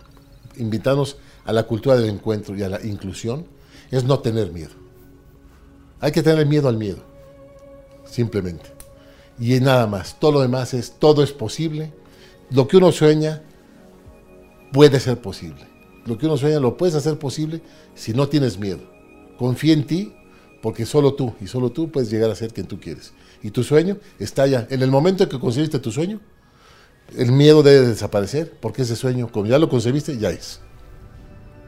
Invitarnos 0.58 1.18
a 1.46 1.54
la 1.54 1.64
cultura 1.64 1.96
del 1.96 2.10
encuentro 2.10 2.56
y 2.56 2.64
a 2.64 2.70
la 2.70 2.84
inclusión 2.86 3.46
es 3.92 4.04
no 4.04 4.20
tener 4.20 4.52
miedo. 4.52 4.72
Hay 6.00 6.12
que 6.12 6.22
tener 6.22 6.46
miedo 6.46 6.68
al 6.68 6.78
miedo, 6.78 7.00
simplemente 8.06 8.74
y 9.40 9.60
nada 9.60 9.88
más. 9.88 10.20
Todo 10.20 10.34
lo 10.34 10.42
demás 10.42 10.74
es, 10.74 10.94
todo 11.00 11.24
es 11.24 11.32
posible. 11.32 11.94
Lo 12.50 12.68
que 12.68 12.78
uno 12.78 12.92
sueña 12.92 13.42
puede 14.72 15.00
ser 15.00 15.22
posible. 15.22 15.68
Lo 16.06 16.18
que 16.18 16.26
uno 16.26 16.38
sueña 16.38 16.60
lo 16.60 16.78
puedes 16.78 16.96
hacer 16.96 17.18
posible 17.18 17.62
si 17.96 18.14
no 18.14 18.28
tienes 18.28 18.58
miedo. 18.58 18.82
Confía 19.38 19.74
en 19.74 19.86
ti, 19.86 20.14
porque 20.62 20.86
solo 20.86 21.16
tú 21.16 21.34
y 21.42 21.48
solo 21.48 21.72
tú 21.72 21.92
puedes 21.92 22.10
llegar 22.10 22.30
a 22.30 22.36
ser 22.36 22.54
quien 22.54 22.68
tú 22.68 22.80
quieres. 22.80 23.14
Y 23.42 23.52
tu 23.52 23.64
sueño 23.64 23.98
está 24.20 24.48
ya. 24.48 24.68
En 24.70 24.82
el 24.82 24.92
momento 24.92 25.24
en 25.24 25.30
que 25.30 25.40
conseguiste 25.40 25.80
tu 25.80 25.92
sueño, 25.92 26.20
el 27.16 27.32
miedo 27.32 27.64
debe 27.64 27.88
desaparecer, 27.88 28.54
porque 28.60 28.84
ese 28.84 28.96
sueño, 28.96 29.32
como 29.32 29.46
ya 29.46 29.60
lo 29.60 29.70
concebiste, 29.70 30.18
ya 30.18 30.30
es. 30.30 30.60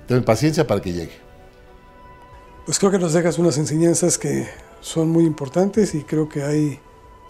Ten 0.08 0.24
paciencia 0.24 0.66
para 0.68 0.82
que 0.82 0.94
llegue. 0.94 1.14
Pues 2.66 2.80
creo 2.80 2.92
que 2.92 3.00
nos 3.00 3.14
dejas 3.14 3.38
unas 3.38 3.58
enseñanzas 3.58 4.18
que 4.18 4.48
son 4.82 5.10
muy 5.10 5.26
importantes 5.26 5.94
y 5.96 6.04
creo 6.04 6.28
que 6.30 6.44
hay 6.44 6.80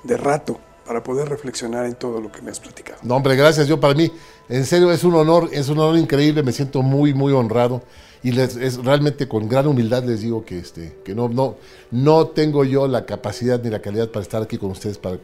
de 0.04 0.18
rato 0.18 0.60
para 0.86 1.04
poder 1.04 1.28
reflexionar 1.28 1.86
en 1.86 1.96
todo 1.96 2.22
lo 2.22 2.32
que 2.32 2.42
me 2.42 2.52
has 2.52 2.60
platicado. 2.60 3.00
No, 3.04 3.16
hombre, 3.16 3.36
gracias. 3.36 3.68
Yo 3.68 3.80
para 3.80 3.94
mí, 3.96 4.12
en 4.50 4.66
serio, 4.66 4.92
es 4.92 5.04
un 5.04 5.16
honor, 5.16 5.50
es 5.52 5.68
un 5.70 5.80
honor 5.80 5.98
increíble. 5.98 6.44
Me 6.44 6.52
siento 6.52 6.82
muy, 6.84 7.14
muy 7.14 7.34
honrado 7.34 7.82
y 8.26 8.32
les, 8.32 8.56
es 8.56 8.84
realmente 8.84 9.28
con 9.28 9.48
gran 9.48 9.68
humildad 9.68 10.04
les 10.04 10.22
digo 10.22 10.46
que 10.46 10.58
este, 10.58 10.98
que 11.04 11.14
no, 11.14 11.30
no, 11.30 11.58
no 11.92 12.28
tengo 12.28 12.64
yo 12.64 12.88
la 12.88 13.06
capacidad 13.06 13.62
ni 13.62 13.70
la 13.70 13.82
calidad 13.82 14.10
para 14.10 14.24
estar 14.24 14.42
aquí 14.42 14.58
con 14.58 14.72
ustedes 14.72 14.98
para 14.98 15.20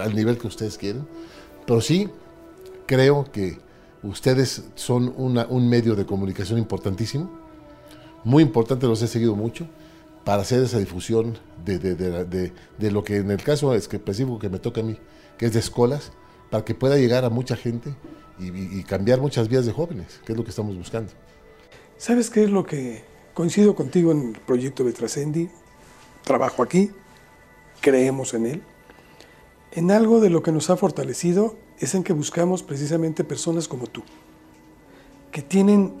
al 0.00 0.14
nivel 0.14 0.38
que 0.38 0.46
ustedes 0.46 0.78
quieren, 0.78 1.06
pero 1.68 1.82
sí 1.82 2.08
creo 2.86 3.30
que 3.30 3.58
ustedes 4.02 4.62
son 4.74 5.12
un 5.16 5.68
medio 5.68 5.94
de 5.94 6.06
comunicación 6.06 6.58
importantísimo, 6.58 7.30
muy 8.24 8.42
importante, 8.42 8.86
los 8.86 9.02
he 9.02 9.06
seguido 9.06 9.36
mucho 9.36 9.68
para 10.24 10.40
hacer 10.40 10.62
esa 10.62 10.78
difusión 10.78 11.38
de, 11.66 12.52
lo 12.90 13.04
que 13.04 13.16
en 13.16 13.30
el 13.30 13.42
caso 13.42 13.74
específico 13.74 14.38
que 14.38 14.48
me 14.48 14.58
toca 14.58 14.80
a 14.80 14.84
mí, 14.84 14.96
que 15.36 15.44
es 15.44 15.52
de 15.52 15.58
escuelas, 15.58 16.10
para 16.48 16.64
que 16.64 16.74
pueda 16.74 16.96
llegar 16.96 17.26
a 17.26 17.28
mucha 17.28 17.54
gente 17.54 17.94
y, 18.38 18.82
cambiar 18.84 19.20
muchas 19.20 19.46
vidas 19.46 19.66
de 19.66 19.72
jóvenes, 19.72 20.22
que 20.24 20.32
es 20.32 20.38
lo 20.38 20.44
que 20.44 20.50
estamos 20.50 20.74
buscando. 20.74 21.12
¿Sabes 21.98 22.30
qué 22.30 22.44
es 22.44 22.50
lo 22.50 22.64
que 22.64 23.04
coincido 23.34 23.74
contigo 23.74 24.10
en 24.12 24.30
el 24.30 24.40
proyecto 24.40 24.84
de 24.84 24.94
Trascendi? 24.94 25.50
Trabajo 26.24 26.62
aquí, 26.62 26.92
creemos 27.82 28.32
en 28.32 28.46
él. 28.46 28.62
En 29.72 29.90
algo 29.90 30.20
de 30.20 30.30
lo 30.30 30.42
que 30.42 30.52
nos 30.52 30.70
ha 30.70 30.76
fortalecido 30.76 31.56
es 31.78 31.94
en 31.94 32.02
que 32.02 32.12
buscamos 32.12 32.62
precisamente 32.62 33.24
personas 33.24 33.68
como 33.68 33.86
tú, 33.86 34.02
que 35.30 35.42
tienen 35.42 35.94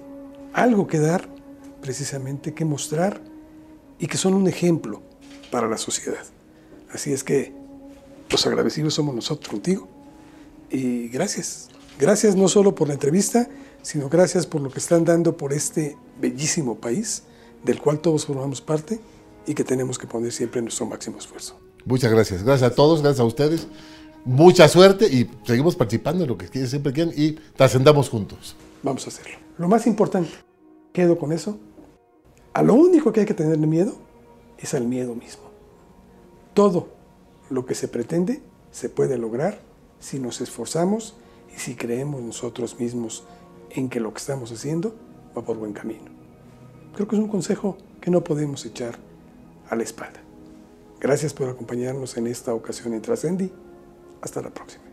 algo 0.52 0.86
que 0.86 0.98
dar, 0.98 1.28
precisamente 1.80 2.54
que 2.54 2.64
mostrar 2.64 3.20
y 3.98 4.06
que 4.06 4.16
son 4.16 4.34
un 4.34 4.48
ejemplo 4.48 5.02
para 5.50 5.68
la 5.68 5.78
sociedad. 5.78 6.24
Así 6.92 7.12
es 7.12 7.22
que 7.22 7.52
los 8.30 8.46
agradecidos 8.46 8.94
somos 8.94 9.14
nosotros 9.14 9.48
contigo. 9.48 9.88
Y 10.70 11.08
gracias. 11.08 11.68
Gracias 11.98 12.36
no 12.36 12.48
solo 12.48 12.74
por 12.74 12.88
la 12.88 12.94
entrevista, 12.94 13.48
sino 13.82 14.08
gracias 14.08 14.46
por 14.46 14.60
lo 14.60 14.70
que 14.70 14.78
están 14.78 15.04
dando 15.04 15.36
por 15.36 15.52
este 15.52 15.96
bellísimo 16.20 16.76
país 16.76 17.24
del 17.64 17.80
cual 17.80 18.00
todos 18.00 18.26
formamos 18.26 18.60
parte 18.60 19.00
y 19.46 19.54
que 19.54 19.64
tenemos 19.64 19.98
que 19.98 20.06
poner 20.06 20.32
siempre 20.32 20.60
nuestro 20.62 20.86
máximo 20.86 21.18
esfuerzo. 21.18 21.58
Muchas 21.84 22.10
gracias. 22.10 22.42
Gracias 22.42 22.72
a 22.72 22.74
todos, 22.74 23.02
gracias 23.02 23.20
a 23.20 23.24
ustedes. 23.24 23.66
Mucha 24.24 24.68
suerte 24.68 25.06
y 25.06 25.30
seguimos 25.44 25.76
participando 25.76 26.24
en 26.24 26.30
lo 26.30 26.36
que 26.36 26.48
siempre 26.66 26.92
quieren 26.92 27.14
y 27.16 27.32
trascendamos 27.56 28.08
juntos. 28.08 28.56
Vamos 28.82 29.06
a 29.06 29.08
hacerlo. 29.08 29.38
Lo 29.56 29.68
más 29.68 29.86
importante, 29.86 30.30
quedo 30.92 31.18
con 31.18 31.32
eso, 31.32 31.58
a 32.52 32.62
lo 32.62 32.74
único 32.74 33.12
que 33.12 33.20
hay 33.20 33.26
que 33.26 33.34
tenerle 33.34 33.66
miedo 33.66 33.94
es 34.58 34.74
al 34.74 34.84
miedo 34.84 35.14
mismo. 35.14 35.44
Todo 36.54 36.88
lo 37.50 37.64
que 37.66 37.74
se 37.74 37.88
pretende 37.88 38.42
se 38.70 38.88
puede 38.88 39.16
lograr 39.16 39.60
si 40.00 40.18
nos 40.18 40.40
esforzamos 40.40 41.14
y 41.54 41.58
si 41.58 41.74
creemos 41.74 42.20
nosotros 42.22 42.78
mismos 42.78 43.24
en 43.70 43.88
que 43.88 44.00
lo 44.00 44.12
que 44.12 44.18
estamos 44.18 44.52
haciendo 44.52 44.94
va 45.36 45.42
por 45.42 45.56
buen 45.56 45.72
camino. 45.72 46.10
Creo 46.94 47.08
que 47.08 47.16
es 47.16 47.22
un 47.22 47.28
consejo 47.28 47.78
que 48.00 48.10
no 48.10 48.22
podemos 48.24 48.64
echar 48.66 48.98
a 49.70 49.76
la 49.76 49.82
espalda. 49.82 50.20
Gracias 51.00 51.32
por 51.32 51.48
acompañarnos 51.48 52.16
en 52.16 52.26
esta 52.26 52.52
ocasión 52.54 52.92
en 52.94 53.02
Trascendi. 53.02 53.52
Hasta 54.20 54.42
la 54.42 54.50
próxima. 54.50 54.87